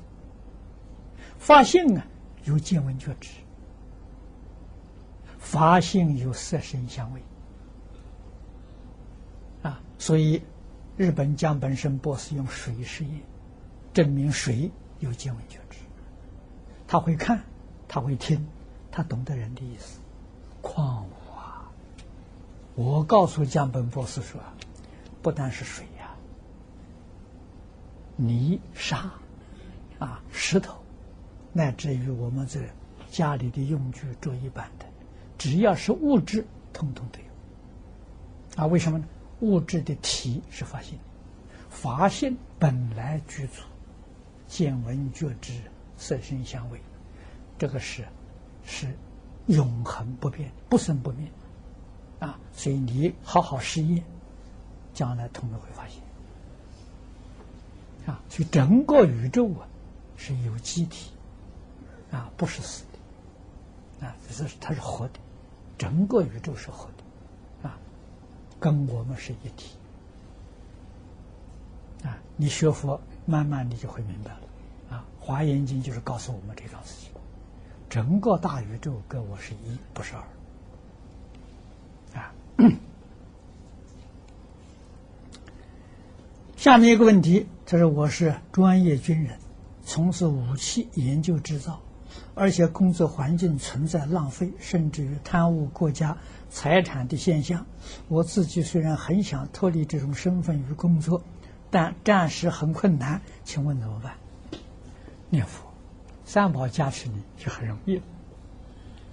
[1.39, 2.07] 发性啊
[2.45, 3.31] 有见闻觉知。
[5.39, 7.23] 发性有色声香味
[9.63, 10.43] 啊，所以
[10.99, 13.23] 日本江本胜博士用水实验
[13.95, 15.79] 证明水有见闻觉知，
[16.87, 17.43] 他会看，
[17.89, 18.47] 他会听，
[18.91, 19.99] 他懂得人的意思。
[20.67, 21.71] 矿物啊，
[22.75, 24.41] 我告诉江本博士说，
[25.23, 26.17] 不单是水呀，
[28.17, 29.09] 泥沙
[30.01, 30.75] 啊，石头，
[31.53, 32.61] 乃至于我们这
[33.09, 34.85] 家里的用具、桌椅板的。
[35.39, 38.65] 只要是物质，通通都有。
[38.65, 39.05] 啊，为什么呢？
[39.39, 40.99] 物质的体是发性，
[41.71, 43.63] 法性本来具足，
[44.49, 45.53] 见闻觉知、
[45.97, 46.81] 色声香味，
[47.57, 48.05] 这个是
[48.65, 48.89] 是
[49.47, 51.29] 永恒不变、不生不灭。
[52.19, 54.03] 啊，所以你好好实验，
[54.95, 56.03] 将来通通会发现。
[58.07, 59.69] 啊，所以整个宇宙啊
[60.17, 61.11] 是有机体，
[62.11, 62.85] 啊，不是死
[64.01, 65.21] 的，啊，这是它是活的。
[65.77, 67.79] 整个宇宙是活的，啊，
[68.59, 69.77] 跟我们是一体，
[72.03, 77.06] 啊，你学佛慢慢你就会明白了，啊，《华严经》就是告诉我们这桩事情，
[77.97, 80.13] 整个大宇宙跟我是一，不是
[82.13, 82.31] 二，啊。
[86.59, 89.39] 下面一个问题，他说我是专业军人，
[89.83, 91.81] 从事武器研究制造。
[92.35, 96.19] 而且工作环境存在浪费，甚至于贪污国家
[96.51, 97.65] 财产的现象。
[98.09, 101.23] 我自己虽然很想脱离这种身份与工作，
[101.71, 103.23] 但暂时很困难。
[103.43, 104.13] 请问怎么办？
[105.31, 105.66] 念佛，
[106.27, 108.03] 三宝加持你就很容易了。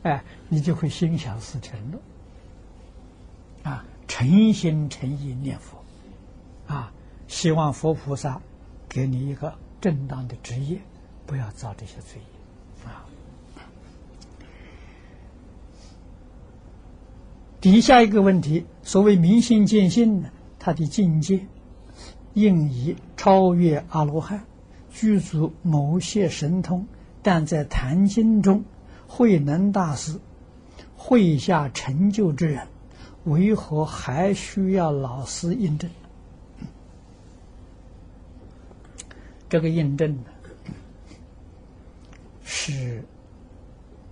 [0.01, 1.99] 哎，你就会心想事成了。
[3.63, 5.77] 啊，诚心诚意念佛，
[6.67, 6.91] 啊，
[7.27, 8.41] 希望佛菩萨
[8.89, 10.81] 给你一个正当的职业，
[11.25, 12.25] 不要造这些罪业。
[17.61, 20.29] 底下一个问题，所谓明心见性呢，
[20.59, 21.47] 它的境界
[22.33, 24.43] 应以超越阿罗汉，
[24.91, 26.85] 具足某些神通，
[27.23, 28.63] 但在坛经中，
[29.07, 30.19] 慧能大师
[30.97, 32.67] 会下成就之人，
[33.23, 35.89] 为何还需要老师印证？
[39.47, 40.23] 这个印证呢，
[42.43, 43.03] 是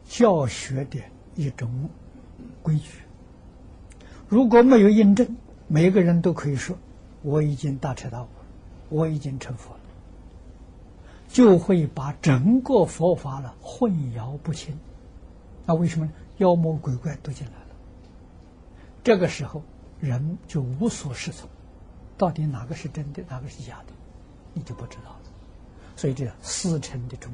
[0.05, 0.99] 教学的
[1.35, 1.89] 一种
[2.61, 3.01] 规矩。
[4.29, 5.35] 如果没有印证，
[5.67, 6.77] 每个人都可以说
[7.23, 8.27] 我已经大彻大悟，
[8.89, 9.80] 我已经成佛了，
[11.31, 14.77] 就会把整个佛法呢混淆不清。
[15.65, 16.09] 那为什么？
[16.37, 17.67] 妖魔鬼怪都进来了。
[19.03, 19.61] 这个时候
[19.99, 21.47] 人就无所适从，
[22.17, 23.93] 到底哪个是真的，哪个是假的，
[24.53, 25.19] 你就不知道了。
[25.95, 27.31] 所以这师承的重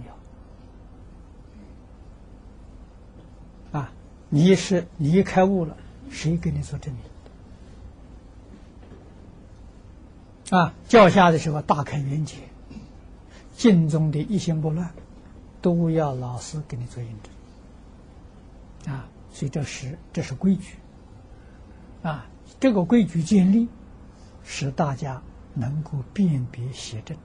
[3.72, 3.94] 要啊！
[4.30, 5.78] 你是你一开悟了。
[6.10, 6.94] 谁给你做证
[10.50, 10.60] 明？
[10.60, 12.36] 啊，教下的时候大开眼界，
[13.58, 14.94] 敬中的一心不乱，
[15.64, 18.94] 都要老师给你做印证。
[18.94, 20.76] 啊，所以这是这是规矩。
[22.04, 22.28] 啊，
[22.60, 23.68] 这个规矩建立，
[24.44, 25.24] 使大家
[25.56, 27.18] 能够辨别邪正，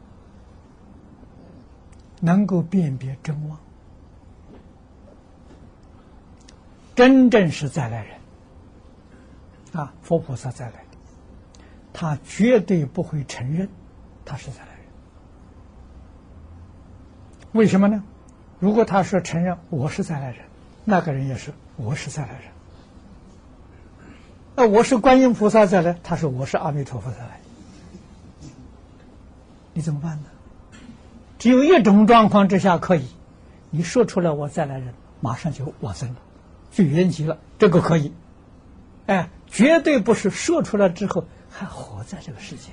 [2.21, 3.61] 能够辨别真妄，
[6.95, 8.17] 真正是再来人。
[9.75, 10.85] 啊，佛菩萨再来，
[11.93, 13.69] 他绝对不会承认
[14.25, 14.72] 他是再来。
[17.53, 18.03] 为什么呢？
[18.59, 20.39] 如果他说承认我是再来人，
[20.85, 22.41] 那个人也是我是再来人。
[24.55, 27.41] 那我是观音菩萨再来，他说我是阿弥陀佛再来，
[29.73, 30.25] 你怎么办呢？
[31.39, 33.07] 只有一种状况之下可以，
[33.71, 36.17] 你说出来我再来人，马上就往生了，
[36.71, 38.13] 就圆寂了，这个可以。
[39.07, 42.71] 哎，绝对不是说出来之后还活在这个世界，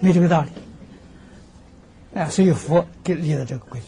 [0.00, 0.50] 没这个道理。
[2.14, 3.86] 哎，所以佛给立了这个规矩。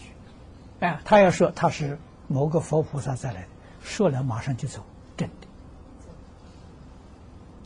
[0.84, 1.98] 哎，他要说他是
[2.28, 3.48] 某个佛菩萨再来的，
[3.82, 4.84] 说了马上就走，
[5.16, 5.46] 真的。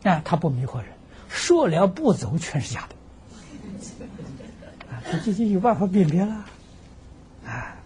[0.08, 0.86] 哎，他不迷惑人，
[1.28, 2.94] 说了不走全是假的。
[4.88, 6.32] 啊，他自己有办法辨别了。
[7.44, 7.76] 啊，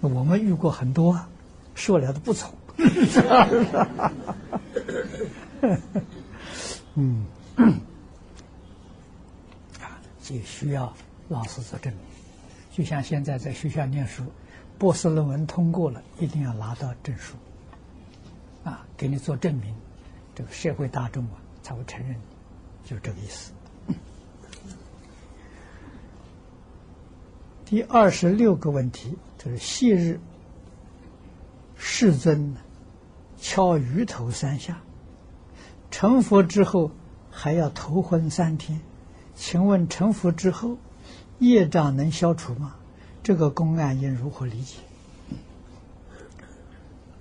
[0.00, 1.16] 我们遇过很多，
[1.76, 2.52] 说了的不走。
[6.96, 7.24] 嗯，
[9.80, 10.92] 啊，就需要
[11.28, 12.02] 老师做证明。
[12.72, 14.24] 就像现在在学校念书，
[14.80, 17.36] 博士论文通过了，一定要拿到证书，
[18.64, 19.74] 啊，给你做证明，
[20.34, 21.32] 这个社会大众啊
[21.62, 22.16] 才会承认，
[22.82, 23.52] 就是这个意思。
[27.66, 30.18] 第二十六个问题就是昔日
[31.76, 32.56] 世尊
[33.36, 34.80] 敲鱼头三下。
[35.90, 36.90] 成佛之后
[37.30, 38.80] 还要头昏三天，
[39.34, 40.78] 请问成佛之后
[41.38, 42.76] 业障能消除吗？
[43.22, 44.78] 这个公案应如何理解？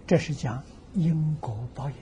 [0.07, 0.63] 这是讲
[0.93, 1.95] 因果报应。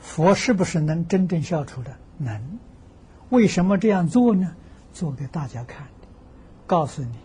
[0.00, 1.96] 佛是不是能真正消除的？
[2.18, 2.58] 能。
[3.30, 4.54] 为什么这样做呢？
[4.92, 6.06] 做给大家看的，
[6.66, 7.16] 告诉你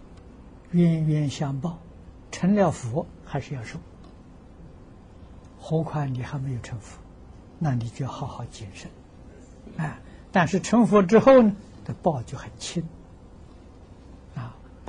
[0.71, 1.77] 冤冤相报，
[2.31, 3.77] 成了佛还是要受。
[5.59, 6.99] 何况你还没有成佛。
[7.61, 8.89] 那你就要好好谨慎，
[9.75, 9.99] 啊！
[10.31, 11.53] 但是成佛之后呢，
[11.83, 12.81] 的报就很轻，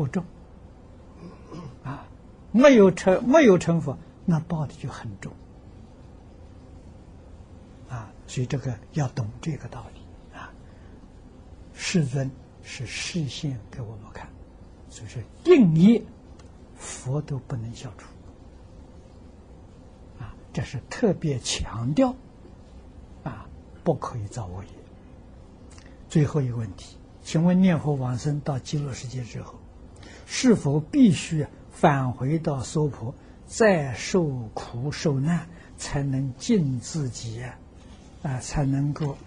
[0.01, 0.25] 不重，
[1.85, 2.09] 啊，
[2.53, 5.31] 没有成没有成佛，那报的就很重，
[7.91, 10.01] 啊，所以这个要懂这个道理
[10.35, 10.51] 啊。
[11.75, 12.31] 世尊
[12.63, 14.27] 是示现给我们看，
[14.89, 16.03] 所以说定业
[16.77, 18.07] 佛都不能消除，
[20.19, 22.15] 啊，这是特别强调
[23.23, 23.47] 啊。
[23.85, 24.71] 不可以造恶业。
[26.09, 29.60] 最后一个问题，请问念佛往生到极乐世界之后，
[30.33, 33.13] 是否必须返回到娑婆，
[33.49, 37.43] 再受苦受难，才能尽自己
[38.23, 39.19] 啊，才能够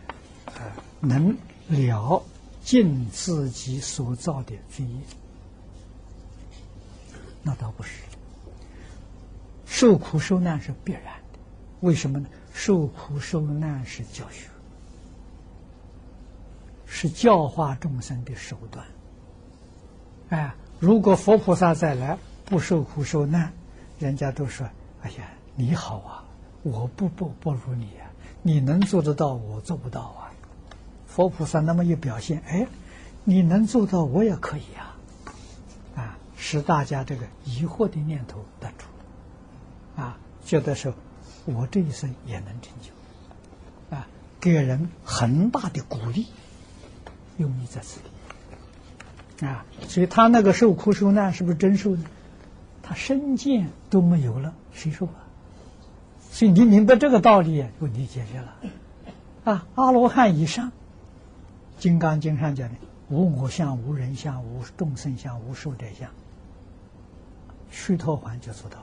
[0.45, 0.71] 啊，
[1.01, 1.35] 能
[1.67, 2.23] 了
[2.63, 5.01] 尽自己所造的罪业？
[7.43, 8.03] 那倒不是，
[9.65, 11.39] 受苦受难是必然的。
[11.81, 12.29] 为什么呢？
[12.53, 14.47] 受苦受难是教学，
[16.85, 18.85] 是教化众生的手段。
[20.29, 23.53] 哎，如果佛菩萨再来不受苦受难，
[23.99, 24.67] 人家都说
[25.01, 26.23] ：“哎呀，你好啊，
[26.63, 30.31] 我不不不如你啊，你能做得到，我做不到啊。”
[31.07, 32.67] 佛菩萨那么一表现，哎，
[33.23, 34.97] 你能做到，我也可以啊，
[35.95, 38.87] 啊，使大家这个疑惑的念头断除，
[40.01, 40.93] 啊，觉得说。
[41.45, 44.07] 我这一生也能成就，啊，
[44.39, 46.27] 给人很大的鼓励，
[47.35, 48.05] 用意在此地，
[49.43, 52.03] 啊，所以他那个受苦受难是不是真受呢？
[52.81, 55.23] 他身见都没有了，谁受啊？
[56.31, 58.55] 所以你明白这个道理，问题解决了，
[59.43, 60.69] 啊，阿罗汉以上，
[61.79, 62.75] 《金刚经》上讲的
[63.09, 66.09] 无我相、无人相、无众生相、无寿者相，
[67.69, 68.77] 须陀环就做到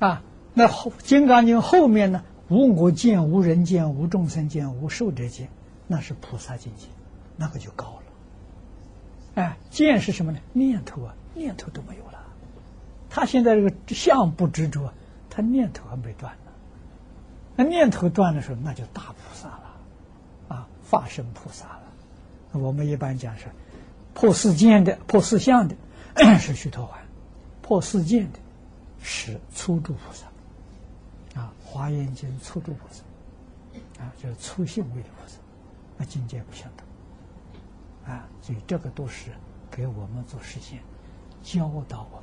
[0.00, 0.22] 了，啊。
[0.56, 2.22] 那后《金刚经》后面呢？
[2.48, 5.48] 无我见、无人见、无众生见、无寿者见，
[5.88, 6.86] 那是菩萨境界，
[7.36, 8.03] 那个就高了。
[9.34, 10.38] 哎，见是什么呢？
[10.52, 12.20] 念头啊，念头都没有了。
[13.10, 14.92] 他现在这个相不执着，
[15.30, 16.52] 他念头还没断呢。
[17.56, 19.76] 那念头断的时候，那就大菩萨了，
[20.48, 21.82] 啊，化身菩萨了。
[22.52, 23.46] 我们一般讲是
[24.12, 25.76] 破四见的、破四相的，
[26.38, 26.90] 是须陀洹；
[27.62, 28.38] 破四见的，
[29.02, 30.26] 是初住菩萨。
[31.40, 33.02] 啊华严经初住菩萨，
[34.04, 35.38] 啊，就是初性位的菩萨，
[35.96, 36.83] 那境界不相同，
[38.06, 39.30] 啊，所以这个都是
[39.70, 40.80] 给我们做实现，
[41.42, 42.22] 教导我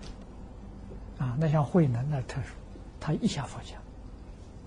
[1.18, 2.54] 们，啊，那像慧能那特殊，
[3.00, 3.76] 他一下放下，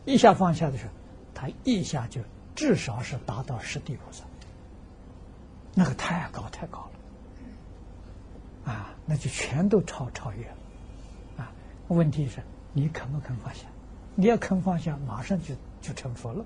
[0.04, 0.92] 一下放下的时候，
[1.34, 2.20] 他一下就
[2.54, 4.24] 至少是达到十地菩萨，
[5.74, 6.90] 那个太高太高
[8.66, 10.56] 了，啊，那就全都超超越了，
[11.44, 11.52] 啊，
[11.88, 12.42] 问题是
[12.72, 13.66] 你肯不肯放下？
[14.16, 16.44] 你要肯放下，马上就就成佛了。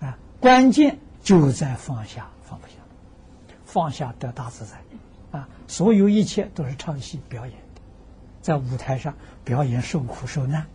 [0.00, 2.74] 啊，关键就在放下，放不下，
[3.64, 7.80] 放下得大自在，啊，所有一切都是唱戏表演的，
[8.40, 9.14] 在舞台上
[9.44, 10.66] 表演受苦受难，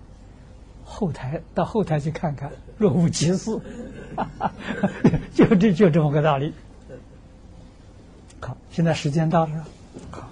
[0.85, 3.59] 后台到后台去看看，若无其事，
[5.33, 6.53] 就这就这么个道理。
[8.39, 9.65] 好，现在时间到了，
[10.11, 10.29] 好。